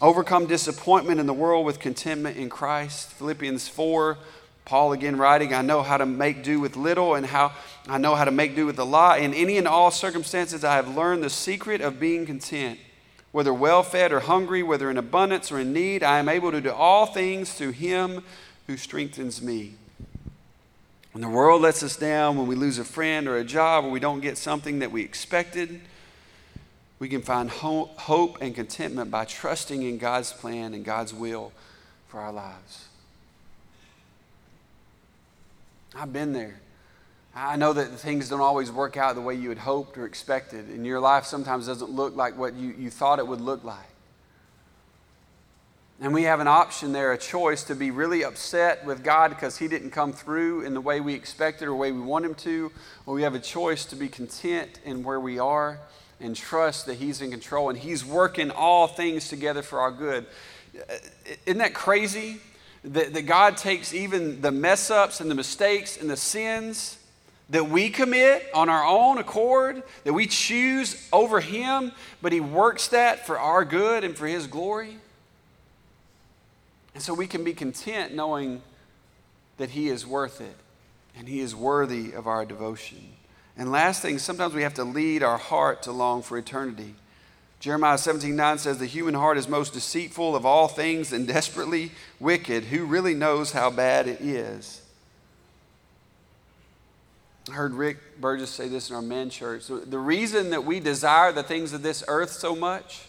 overcome 0.00 0.46
disappointment 0.46 1.20
in 1.20 1.26
the 1.26 1.34
world 1.34 1.64
with 1.64 1.78
contentment 1.78 2.36
in 2.36 2.48
Christ. 2.48 3.10
Philippians 3.12 3.68
4, 3.68 4.18
Paul 4.64 4.92
again 4.92 5.16
writing, 5.16 5.54
I 5.54 5.62
know 5.62 5.82
how 5.82 5.96
to 5.96 6.06
make 6.06 6.42
do 6.42 6.60
with 6.60 6.76
little 6.76 7.14
and 7.14 7.24
how 7.24 7.52
I 7.88 7.98
know 7.98 8.14
how 8.14 8.24
to 8.24 8.30
make 8.30 8.56
do 8.56 8.66
with 8.66 8.78
a 8.78 8.84
lot. 8.84 9.20
In 9.20 9.32
any 9.32 9.58
and 9.58 9.68
all 9.68 9.90
circumstances, 9.90 10.64
I 10.64 10.74
have 10.74 10.94
learned 10.94 11.22
the 11.22 11.30
secret 11.30 11.80
of 11.80 12.00
being 12.00 12.26
content. 12.26 12.80
Whether 13.30 13.54
well 13.54 13.82
fed 13.82 14.12
or 14.12 14.20
hungry, 14.20 14.62
whether 14.62 14.90
in 14.90 14.96
abundance 14.96 15.52
or 15.52 15.60
in 15.60 15.72
need, 15.72 16.02
I 16.02 16.18
am 16.18 16.28
able 16.28 16.50
to 16.50 16.60
do 16.60 16.72
all 16.72 17.06
things 17.06 17.52
through 17.52 17.72
him 17.72 18.24
who 18.66 18.76
strengthens 18.76 19.40
me. 19.40 19.74
When 21.12 21.22
the 21.22 21.28
world 21.28 21.62
lets 21.62 21.82
us 21.82 21.96
down, 21.96 22.36
when 22.36 22.46
we 22.46 22.56
lose 22.56 22.78
a 22.78 22.84
friend 22.84 23.28
or 23.28 23.36
a 23.36 23.44
job, 23.44 23.84
or 23.84 23.90
we 23.90 24.00
don't 24.00 24.20
get 24.20 24.36
something 24.36 24.80
that 24.80 24.90
we 24.90 25.02
expected, 25.02 25.80
we 26.98 27.08
can 27.08 27.20
find 27.20 27.50
hope 27.50 28.38
and 28.40 28.54
contentment 28.54 29.10
by 29.10 29.24
trusting 29.24 29.82
in 29.82 29.98
God's 29.98 30.32
plan 30.32 30.72
and 30.72 30.84
God's 30.84 31.12
will 31.12 31.52
for 32.08 32.20
our 32.20 32.32
lives. 32.32 32.88
I've 35.94 36.12
been 36.12 36.32
there. 36.32 36.60
I 37.34 37.56
know 37.56 37.74
that 37.74 37.88
things 37.90 38.30
don't 38.30 38.40
always 38.40 38.72
work 38.72 38.96
out 38.96 39.14
the 39.14 39.20
way 39.20 39.34
you 39.34 39.50
had 39.50 39.58
hoped 39.58 39.98
or 39.98 40.06
expected, 40.06 40.68
and 40.68 40.86
your 40.86 41.00
life 41.00 41.26
sometimes 41.26 41.66
doesn't 41.66 41.90
look 41.90 42.16
like 42.16 42.38
what 42.38 42.54
you, 42.54 42.74
you 42.78 42.88
thought 42.88 43.18
it 43.18 43.26
would 43.26 43.42
look 43.42 43.62
like. 43.62 43.78
And 46.00 46.14
we 46.14 46.24
have 46.24 46.40
an 46.40 46.48
option 46.48 46.92
there, 46.92 47.12
a 47.12 47.18
choice 47.18 47.62
to 47.64 47.74
be 47.74 47.90
really 47.90 48.24
upset 48.24 48.84
with 48.86 49.02
God 49.02 49.28
because 49.28 49.58
He 49.58 49.68
didn't 49.68 49.90
come 49.90 50.14
through 50.14 50.62
in 50.62 50.72
the 50.72 50.80
way 50.80 51.00
we 51.00 51.14
expected 51.14 51.66
or 51.66 51.68
the 51.68 51.74
way 51.74 51.92
we 51.92 52.00
want 52.00 52.24
Him 52.24 52.34
to, 52.36 52.72
or 53.04 53.14
we 53.14 53.22
have 53.22 53.34
a 53.34 53.40
choice 53.40 53.84
to 53.86 53.96
be 53.96 54.08
content 54.08 54.80
in 54.84 55.02
where 55.02 55.20
we 55.20 55.38
are 55.38 55.78
and 56.20 56.34
trust 56.34 56.86
that 56.86 56.94
He's 56.94 57.20
in 57.20 57.30
control 57.30 57.70
and 57.70 57.78
He's 57.78 58.04
working 58.04 58.50
all 58.50 58.86
things 58.86 59.28
together 59.28 59.62
for 59.62 59.80
our 59.80 59.90
good. 59.90 60.26
Isn't 61.44 61.58
that 61.58 61.74
crazy? 61.74 62.40
That, 62.84 63.14
that 63.14 63.22
God 63.22 63.56
takes 63.56 63.92
even 63.92 64.40
the 64.40 64.52
mess 64.52 64.90
ups 64.90 65.20
and 65.20 65.30
the 65.30 65.34
mistakes 65.34 66.00
and 66.00 66.08
the 66.08 66.16
sins 66.16 66.98
that 67.50 67.68
we 67.68 67.90
commit 67.90 68.48
on 68.54 68.68
our 68.68 68.84
own 68.84 69.18
accord, 69.18 69.82
that 70.04 70.12
we 70.12 70.26
choose 70.26 71.08
over 71.12 71.40
Him, 71.40 71.92
but 72.20 72.32
He 72.32 72.40
works 72.40 72.88
that 72.88 73.26
for 73.26 73.38
our 73.38 73.64
good 73.64 74.04
and 74.04 74.16
for 74.16 74.26
His 74.26 74.46
glory. 74.46 74.98
And 76.94 77.02
so 77.02 77.12
we 77.14 77.26
can 77.26 77.44
be 77.44 77.52
content 77.52 78.14
knowing 78.14 78.62
that 79.58 79.70
He 79.70 79.88
is 79.88 80.06
worth 80.06 80.40
it 80.40 80.56
and 81.16 81.28
He 81.28 81.40
is 81.40 81.54
worthy 81.54 82.12
of 82.12 82.26
our 82.26 82.44
devotion. 82.44 83.15
And 83.56 83.72
last 83.72 84.02
thing, 84.02 84.18
sometimes 84.18 84.54
we 84.54 84.62
have 84.62 84.74
to 84.74 84.84
lead 84.84 85.22
our 85.22 85.38
heart 85.38 85.82
to 85.84 85.92
long 85.92 86.22
for 86.22 86.36
eternity. 86.36 86.94
Jeremiah 87.58 87.98
17 87.98 88.36
9 88.36 88.58
says, 88.58 88.78
The 88.78 88.86
human 88.86 89.14
heart 89.14 89.38
is 89.38 89.48
most 89.48 89.72
deceitful 89.72 90.36
of 90.36 90.44
all 90.44 90.68
things 90.68 91.12
and 91.12 91.26
desperately 91.26 91.92
wicked. 92.20 92.64
Who 92.64 92.84
really 92.84 93.14
knows 93.14 93.52
how 93.52 93.70
bad 93.70 94.06
it 94.06 94.20
is? 94.20 94.82
I 97.48 97.54
heard 97.54 97.74
Rick 97.74 98.20
Burgess 98.20 98.50
say 98.50 98.68
this 98.68 98.90
in 98.90 98.96
our 98.96 99.02
men 99.02 99.30
church. 99.30 99.66
The 99.68 99.98
reason 99.98 100.50
that 100.50 100.64
we 100.64 100.80
desire 100.80 101.32
the 101.32 101.42
things 101.42 101.72
of 101.72 101.82
this 101.82 102.02
earth 102.08 102.32
so 102.32 102.56
much 102.56 103.06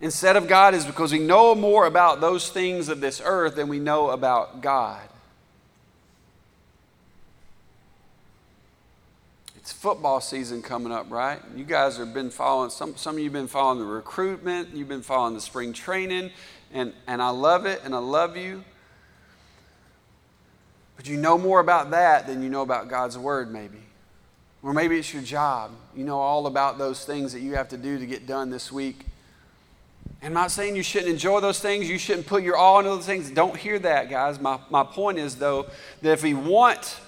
instead 0.00 0.36
of 0.36 0.48
God 0.48 0.74
is 0.74 0.84
because 0.84 1.12
we 1.12 1.20
know 1.20 1.54
more 1.54 1.86
about 1.86 2.20
those 2.20 2.50
things 2.50 2.88
of 2.88 3.00
this 3.00 3.22
earth 3.24 3.54
than 3.54 3.68
we 3.68 3.78
know 3.78 4.10
about 4.10 4.60
God. 4.60 5.02
It's 9.66 9.72
football 9.72 10.20
season 10.20 10.62
coming 10.62 10.92
up, 10.92 11.10
right? 11.10 11.40
You 11.56 11.64
guys 11.64 11.96
have 11.96 12.14
been 12.14 12.30
following, 12.30 12.70
some, 12.70 12.94
some 12.94 13.16
of 13.16 13.18
you 13.18 13.24
have 13.24 13.32
been 13.32 13.48
following 13.48 13.80
the 13.80 13.84
recruitment, 13.84 14.68
you've 14.72 14.86
been 14.86 15.02
following 15.02 15.34
the 15.34 15.40
spring 15.40 15.72
training, 15.72 16.30
and, 16.72 16.92
and 17.08 17.20
I 17.20 17.30
love 17.30 17.66
it 17.66 17.80
and 17.82 17.92
I 17.92 17.98
love 17.98 18.36
you. 18.36 18.62
But 20.96 21.08
you 21.08 21.16
know 21.16 21.36
more 21.36 21.58
about 21.58 21.90
that 21.90 22.28
than 22.28 22.44
you 22.44 22.48
know 22.48 22.62
about 22.62 22.88
God's 22.88 23.18
Word, 23.18 23.52
maybe. 23.52 23.80
Or 24.62 24.72
maybe 24.72 25.00
it's 25.00 25.12
your 25.12 25.24
job. 25.24 25.72
You 25.96 26.04
know 26.04 26.20
all 26.20 26.46
about 26.46 26.78
those 26.78 27.04
things 27.04 27.32
that 27.32 27.40
you 27.40 27.56
have 27.56 27.68
to 27.70 27.76
do 27.76 27.98
to 27.98 28.06
get 28.06 28.24
done 28.24 28.50
this 28.50 28.70
week. 28.70 29.04
And 30.22 30.28
I'm 30.28 30.34
not 30.34 30.52
saying 30.52 30.76
you 30.76 30.84
shouldn't 30.84 31.10
enjoy 31.10 31.40
those 31.40 31.58
things, 31.58 31.90
you 31.90 31.98
shouldn't 31.98 32.28
put 32.28 32.44
your 32.44 32.56
all 32.56 32.78
into 32.78 32.90
those 32.90 33.04
things. 33.04 33.32
Don't 33.32 33.56
hear 33.56 33.80
that, 33.80 34.10
guys. 34.10 34.38
My, 34.38 34.60
my 34.70 34.84
point 34.84 35.18
is, 35.18 35.34
though, 35.34 35.66
that 36.02 36.12
if 36.12 36.22
we 36.22 36.34
want 36.34 37.00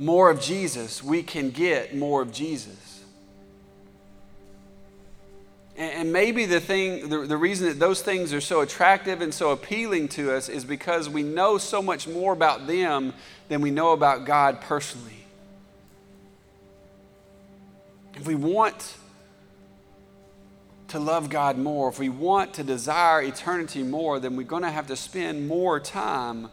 more 0.00 0.30
of 0.30 0.40
Jesus, 0.40 1.04
we 1.04 1.22
can 1.22 1.50
get 1.50 1.94
more 1.94 2.22
of 2.22 2.32
Jesus. 2.32 3.04
And 5.76 6.10
maybe 6.10 6.46
the 6.46 6.58
thing, 6.58 7.10
the, 7.10 7.26
the 7.26 7.36
reason 7.36 7.68
that 7.68 7.78
those 7.78 8.00
things 8.00 8.32
are 8.32 8.40
so 8.40 8.62
attractive 8.62 9.20
and 9.20 9.32
so 9.32 9.50
appealing 9.50 10.08
to 10.08 10.34
us 10.34 10.48
is 10.48 10.64
because 10.64 11.08
we 11.08 11.22
know 11.22 11.58
so 11.58 11.82
much 11.82 12.08
more 12.08 12.32
about 12.32 12.66
them 12.66 13.12
than 13.48 13.60
we 13.60 13.70
know 13.70 13.92
about 13.92 14.24
God 14.24 14.62
personally. 14.62 15.26
If 18.14 18.26
we 18.26 18.34
want 18.34 18.96
to 20.88 20.98
love 20.98 21.28
God 21.28 21.58
more, 21.58 21.90
if 21.90 21.98
we 21.98 22.08
want 22.08 22.54
to 22.54 22.64
desire 22.64 23.22
eternity 23.22 23.82
more, 23.82 24.18
then 24.18 24.34
we're 24.34 24.46
going 24.46 24.62
to 24.62 24.70
have 24.70 24.86
to 24.86 24.96
spend 24.96 25.46
more 25.46 25.78
time 25.78 26.48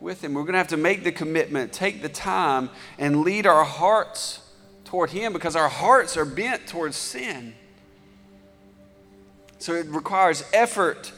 with 0.00 0.24
Him. 0.24 0.34
We're 0.34 0.42
going 0.42 0.52
to 0.54 0.58
have 0.58 0.68
to 0.68 0.76
make 0.76 1.04
the 1.04 1.12
commitment, 1.12 1.72
take 1.72 2.02
the 2.02 2.08
time, 2.08 2.70
and 2.98 3.22
lead 3.22 3.46
our 3.46 3.64
hearts 3.64 4.40
toward 4.84 5.10
Him 5.10 5.32
because 5.32 5.54
our 5.54 5.68
hearts 5.68 6.16
are 6.16 6.24
bent 6.24 6.66
towards 6.66 6.96
sin. 6.96 7.54
So 9.58 9.74
it 9.74 9.86
requires 9.86 10.42
effort 10.52 11.12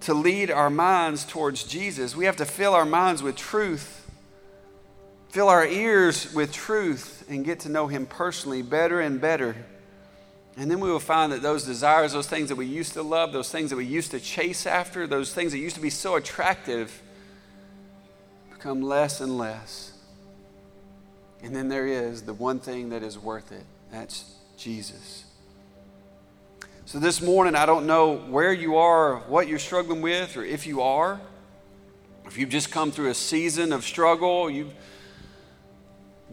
to 0.00 0.14
lead 0.14 0.50
our 0.50 0.70
minds 0.70 1.24
towards 1.24 1.64
Jesus. 1.64 2.14
We 2.14 2.26
have 2.26 2.36
to 2.36 2.44
fill 2.44 2.74
our 2.74 2.84
minds 2.84 3.22
with 3.22 3.36
truth, 3.36 4.10
fill 5.30 5.48
our 5.48 5.66
ears 5.66 6.32
with 6.34 6.52
truth, 6.52 7.24
and 7.28 7.44
get 7.44 7.60
to 7.60 7.68
know 7.68 7.86
Him 7.86 8.06
personally 8.06 8.62
better 8.62 9.00
and 9.00 9.20
better 9.20 9.56
And 10.56 10.70
then 10.70 10.80
we 10.80 10.90
will 10.90 11.00
find 11.00 11.32
that 11.32 11.42
those 11.42 11.64
desires, 11.64 12.12
those 12.12 12.26
things 12.26 12.48
that 12.48 12.56
we 12.56 12.66
used 12.66 12.92
to 12.94 13.02
love, 13.02 13.32
those 13.32 13.50
things 13.50 13.70
that 13.70 13.76
we 13.76 13.86
used 13.86 14.10
to 14.10 14.20
chase 14.20 14.66
after, 14.66 15.06
those 15.06 15.32
things 15.32 15.52
that 15.52 15.58
used 15.58 15.76
to 15.76 15.82
be 15.82 15.90
so 15.90 16.16
attractive, 16.16 17.02
become 18.60 18.82
less 18.82 19.22
and 19.22 19.38
less. 19.38 19.94
And 21.42 21.56
then 21.56 21.68
there 21.68 21.86
is 21.86 22.20
the 22.20 22.34
one 22.34 22.60
thing 22.60 22.90
that 22.90 23.02
is 23.02 23.18
worth 23.18 23.52
it 23.52 23.64
that's 23.90 24.34
Jesus. 24.58 25.24
So 26.84 26.98
this 26.98 27.22
morning, 27.22 27.54
I 27.54 27.64
don't 27.64 27.86
know 27.86 28.16
where 28.16 28.52
you 28.52 28.76
are, 28.76 29.16
what 29.20 29.48
you're 29.48 29.58
struggling 29.58 30.02
with, 30.02 30.36
or 30.36 30.44
if 30.44 30.66
you 30.66 30.82
are, 30.82 31.18
if 32.26 32.36
you've 32.36 32.50
just 32.50 32.70
come 32.70 32.90
through 32.90 33.08
a 33.08 33.14
season 33.14 33.72
of 33.72 33.82
struggle, 33.82 34.50
you've 34.50 34.74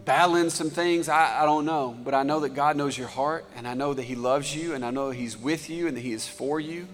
battling 0.04 0.50
some 0.50 0.70
things, 0.70 1.08
I, 1.08 1.44
I 1.44 1.46
don't 1.46 1.64
know. 1.64 1.98
But 2.04 2.14
I 2.14 2.24
know 2.24 2.42
that 2.42 2.54
God 2.54 2.76
knows 2.76 2.98
your 2.98 3.08
heart, 3.08 3.46
and 3.56 3.66
I 3.66 3.74
know 3.74 3.94
that 3.94 4.04
He 4.04 4.16
loves 4.16 4.54
you, 4.54 4.74
and 4.74 4.84
I 4.84 4.92
know 4.92 5.12
He's 5.12 5.38
with 5.38 5.70
you, 5.70 5.88
and 5.88 5.96
that 5.96 6.02
He 6.02 6.12
is 6.12 6.28
for 6.28 6.60
you. 6.60 6.90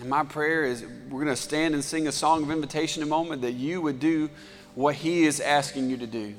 And 0.00 0.08
my 0.08 0.24
prayer 0.24 0.64
is 0.64 0.82
we're 1.10 1.22
going 1.22 1.34
to 1.34 1.40
stand 1.40 1.74
and 1.74 1.84
sing 1.84 2.08
a 2.08 2.12
song 2.12 2.42
of 2.42 2.50
invitation 2.50 3.02
in 3.02 3.08
a 3.08 3.10
moment 3.10 3.42
that 3.42 3.52
you 3.52 3.82
would 3.82 4.00
do 4.00 4.30
what 4.74 4.94
He 4.94 5.24
is 5.24 5.40
asking 5.40 5.90
you 5.90 5.98
to 5.98 6.06
do. 6.06 6.34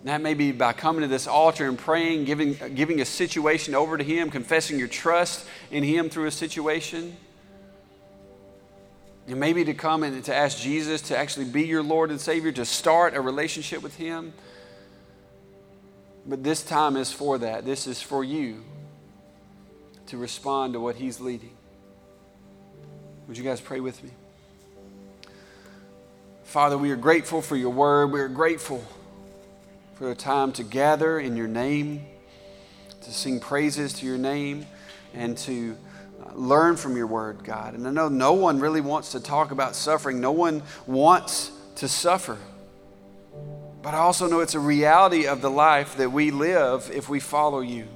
And 0.00 0.04
that 0.04 0.20
may 0.20 0.34
be 0.34 0.52
by 0.52 0.74
coming 0.74 1.00
to 1.00 1.08
this 1.08 1.26
altar 1.26 1.66
and 1.66 1.78
praying, 1.78 2.26
giving, 2.26 2.56
giving 2.74 3.00
a 3.00 3.06
situation 3.06 3.74
over 3.74 3.96
to 3.96 4.04
Him, 4.04 4.30
confessing 4.30 4.78
your 4.78 4.88
trust 4.88 5.46
in 5.70 5.82
Him 5.82 6.10
through 6.10 6.26
a 6.26 6.30
situation. 6.30 7.16
And 9.26 9.40
maybe 9.40 9.64
to 9.64 9.74
come 9.74 10.02
and 10.02 10.22
to 10.24 10.34
ask 10.34 10.58
Jesus 10.58 11.00
to 11.02 11.16
actually 11.16 11.46
be 11.46 11.66
your 11.66 11.82
Lord 11.82 12.10
and 12.10 12.20
Savior, 12.20 12.52
to 12.52 12.66
start 12.66 13.14
a 13.14 13.20
relationship 13.20 13.82
with 13.82 13.96
Him. 13.96 14.34
But 16.26 16.44
this 16.44 16.62
time 16.62 16.96
is 16.96 17.10
for 17.10 17.38
that. 17.38 17.64
This 17.64 17.86
is 17.86 18.02
for 18.02 18.22
you 18.22 18.62
to 20.08 20.18
respond 20.18 20.74
to 20.74 20.80
what 20.80 20.96
He's 20.96 21.18
leading. 21.18 21.55
Would 23.26 23.36
you 23.36 23.42
guys 23.42 23.60
pray 23.60 23.80
with 23.80 24.02
me? 24.04 24.10
Father, 26.44 26.78
we 26.78 26.92
are 26.92 26.96
grateful 26.96 27.42
for 27.42 27.56
your 27.56 27.70
word. 27.70 28.12
We 28.12 28.20
are 28.20 28.28
grateful 28.28 28.84
for 29.96 30.04
the 30.04 30.14
time 30.14 30.52
to 30.52 30.62
gather 30.62 31.18
in 31.18 31.36
your 31.36 31.48
name, 31.48 32.06
to 33.00 33.12
sing 33.12 33.40
praises 33.40 33.94
to 33.94 34.06
your 34.06 34.16
name, 34.16 34.64
and 35.12 35.36
to 35.38 35.76
uh, 36.24 36.34
learn 36.34 36.76
from 36.76 36.96
your 36.96 37.08
word, 37.08 37.42
God. 37.42 37.74
And 37.74 37.88
I 37.88 37.90
know 37.90 38.08
no 38.08 38.32
one 38.34 38.60
really 38.60 38.80
wants 38.80 39.10
to 39.12 39.20
talk 39.20 39.50
about 39.50 39.74
suffering, 39.74 40.20
no 40.20 40.32
one 40.32 40.62
wants 40.86 41.50
to 41.76 41.88
suffer. 41.88 42.38
But 43.82 43.94
I 43.94 43.98
also 43.98 44.28
know 44.28 44.38
it's 44.38 44.54
a 44.54 44.60
reality 44.60 45.26
of 45.26 45.40
the 45.40 45.50
life 45.50 45.96
that 45.96 46.12
we 46.12 46.30
live 46.30 46.90
if 46.94 47.08
we 47.08 47.18
follow 47.18 47.58
you. 47.58 47.88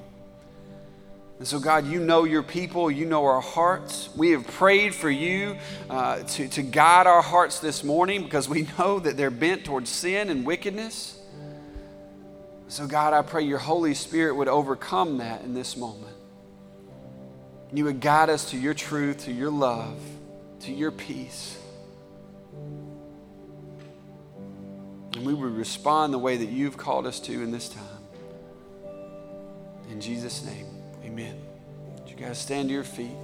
And 1.40 1.48
so, 1.48 1.58
God, 1.58 1.86
you 1.86 2.00
know 2.00 2.24
your 2.24 2.42
people, 2.42 2.90
you 2.90 3.06
know 3.06 3.24
our 3.24 3.40
hearts. 3.40 4.10
We 4.14 4.32
have 4.32 4.46
prayed 4.46 4.94
for 4.94 5.08
you 5.08 5.56
uh, 5.88 6.22
to, 6.22 6.48
to 6.48 6.60
guide 6.60 7.06
our 7.06 7.22
hearts 7.22 7.60
this 7.60 7.82
morning 7.82 8.22
because 8.24 8.46
we 8.46 8.68
know 8.78 8.98
that 8.98 9.16
they're 9.16 9.30
bent 9.30 9.64
towards 9.64 9.88
sin 9.88 10.28
and 10.28 10.44
wickedness. 10.44 11.18
So, 12.68 12.86
God, 12.86 13.14
I 13.14 13.22
pray 13.22 13.42
your 13.44 13.56
Holy 13.58 13.94
Spirit 13.94 14.36
would 14.36 14.48
overcome 14.48 15.16
that 15.16 15.42
in 15.42 15.54
this 15.54 15.78
moment. 15.78 16.14
You 17.72 17.86
would 17.86 18.00
guide 18.00 18.28
us 18.28 18.50
to 18.50 18.58
your 18.58 18.74
truth, 18.74 19.24
to 19.24 19.32
your 19.32 19.50
love, 19.50 19.98
to 20.60 20.72
your 20.72 20.90
peace. 20.90 21.58
And 25.14 25.24
we 25.24 25.32
would 25.32 25.56
respond 25.56 26.12
the 26.12 26.18
way 26.18 26.36
that 26.36 26.50
you've 26.50 26.76
called 26.76 27.06
us 27.06 27.18
to 27.20 27.32
in 27.32 27.50
this 27.50 27.70
time. 27.70 27.84
In 29.90 30.02
Jesus' 30.02 30.44
name, 30.44 30.69
amen. 31.10 31.34
Would 31.98 32.08
you 32.08 32.16
guys 32.16 32.38
stand 32.38 32.68
to 32.68 32.74
your 32.74 32.84
feet? 32.84 33.16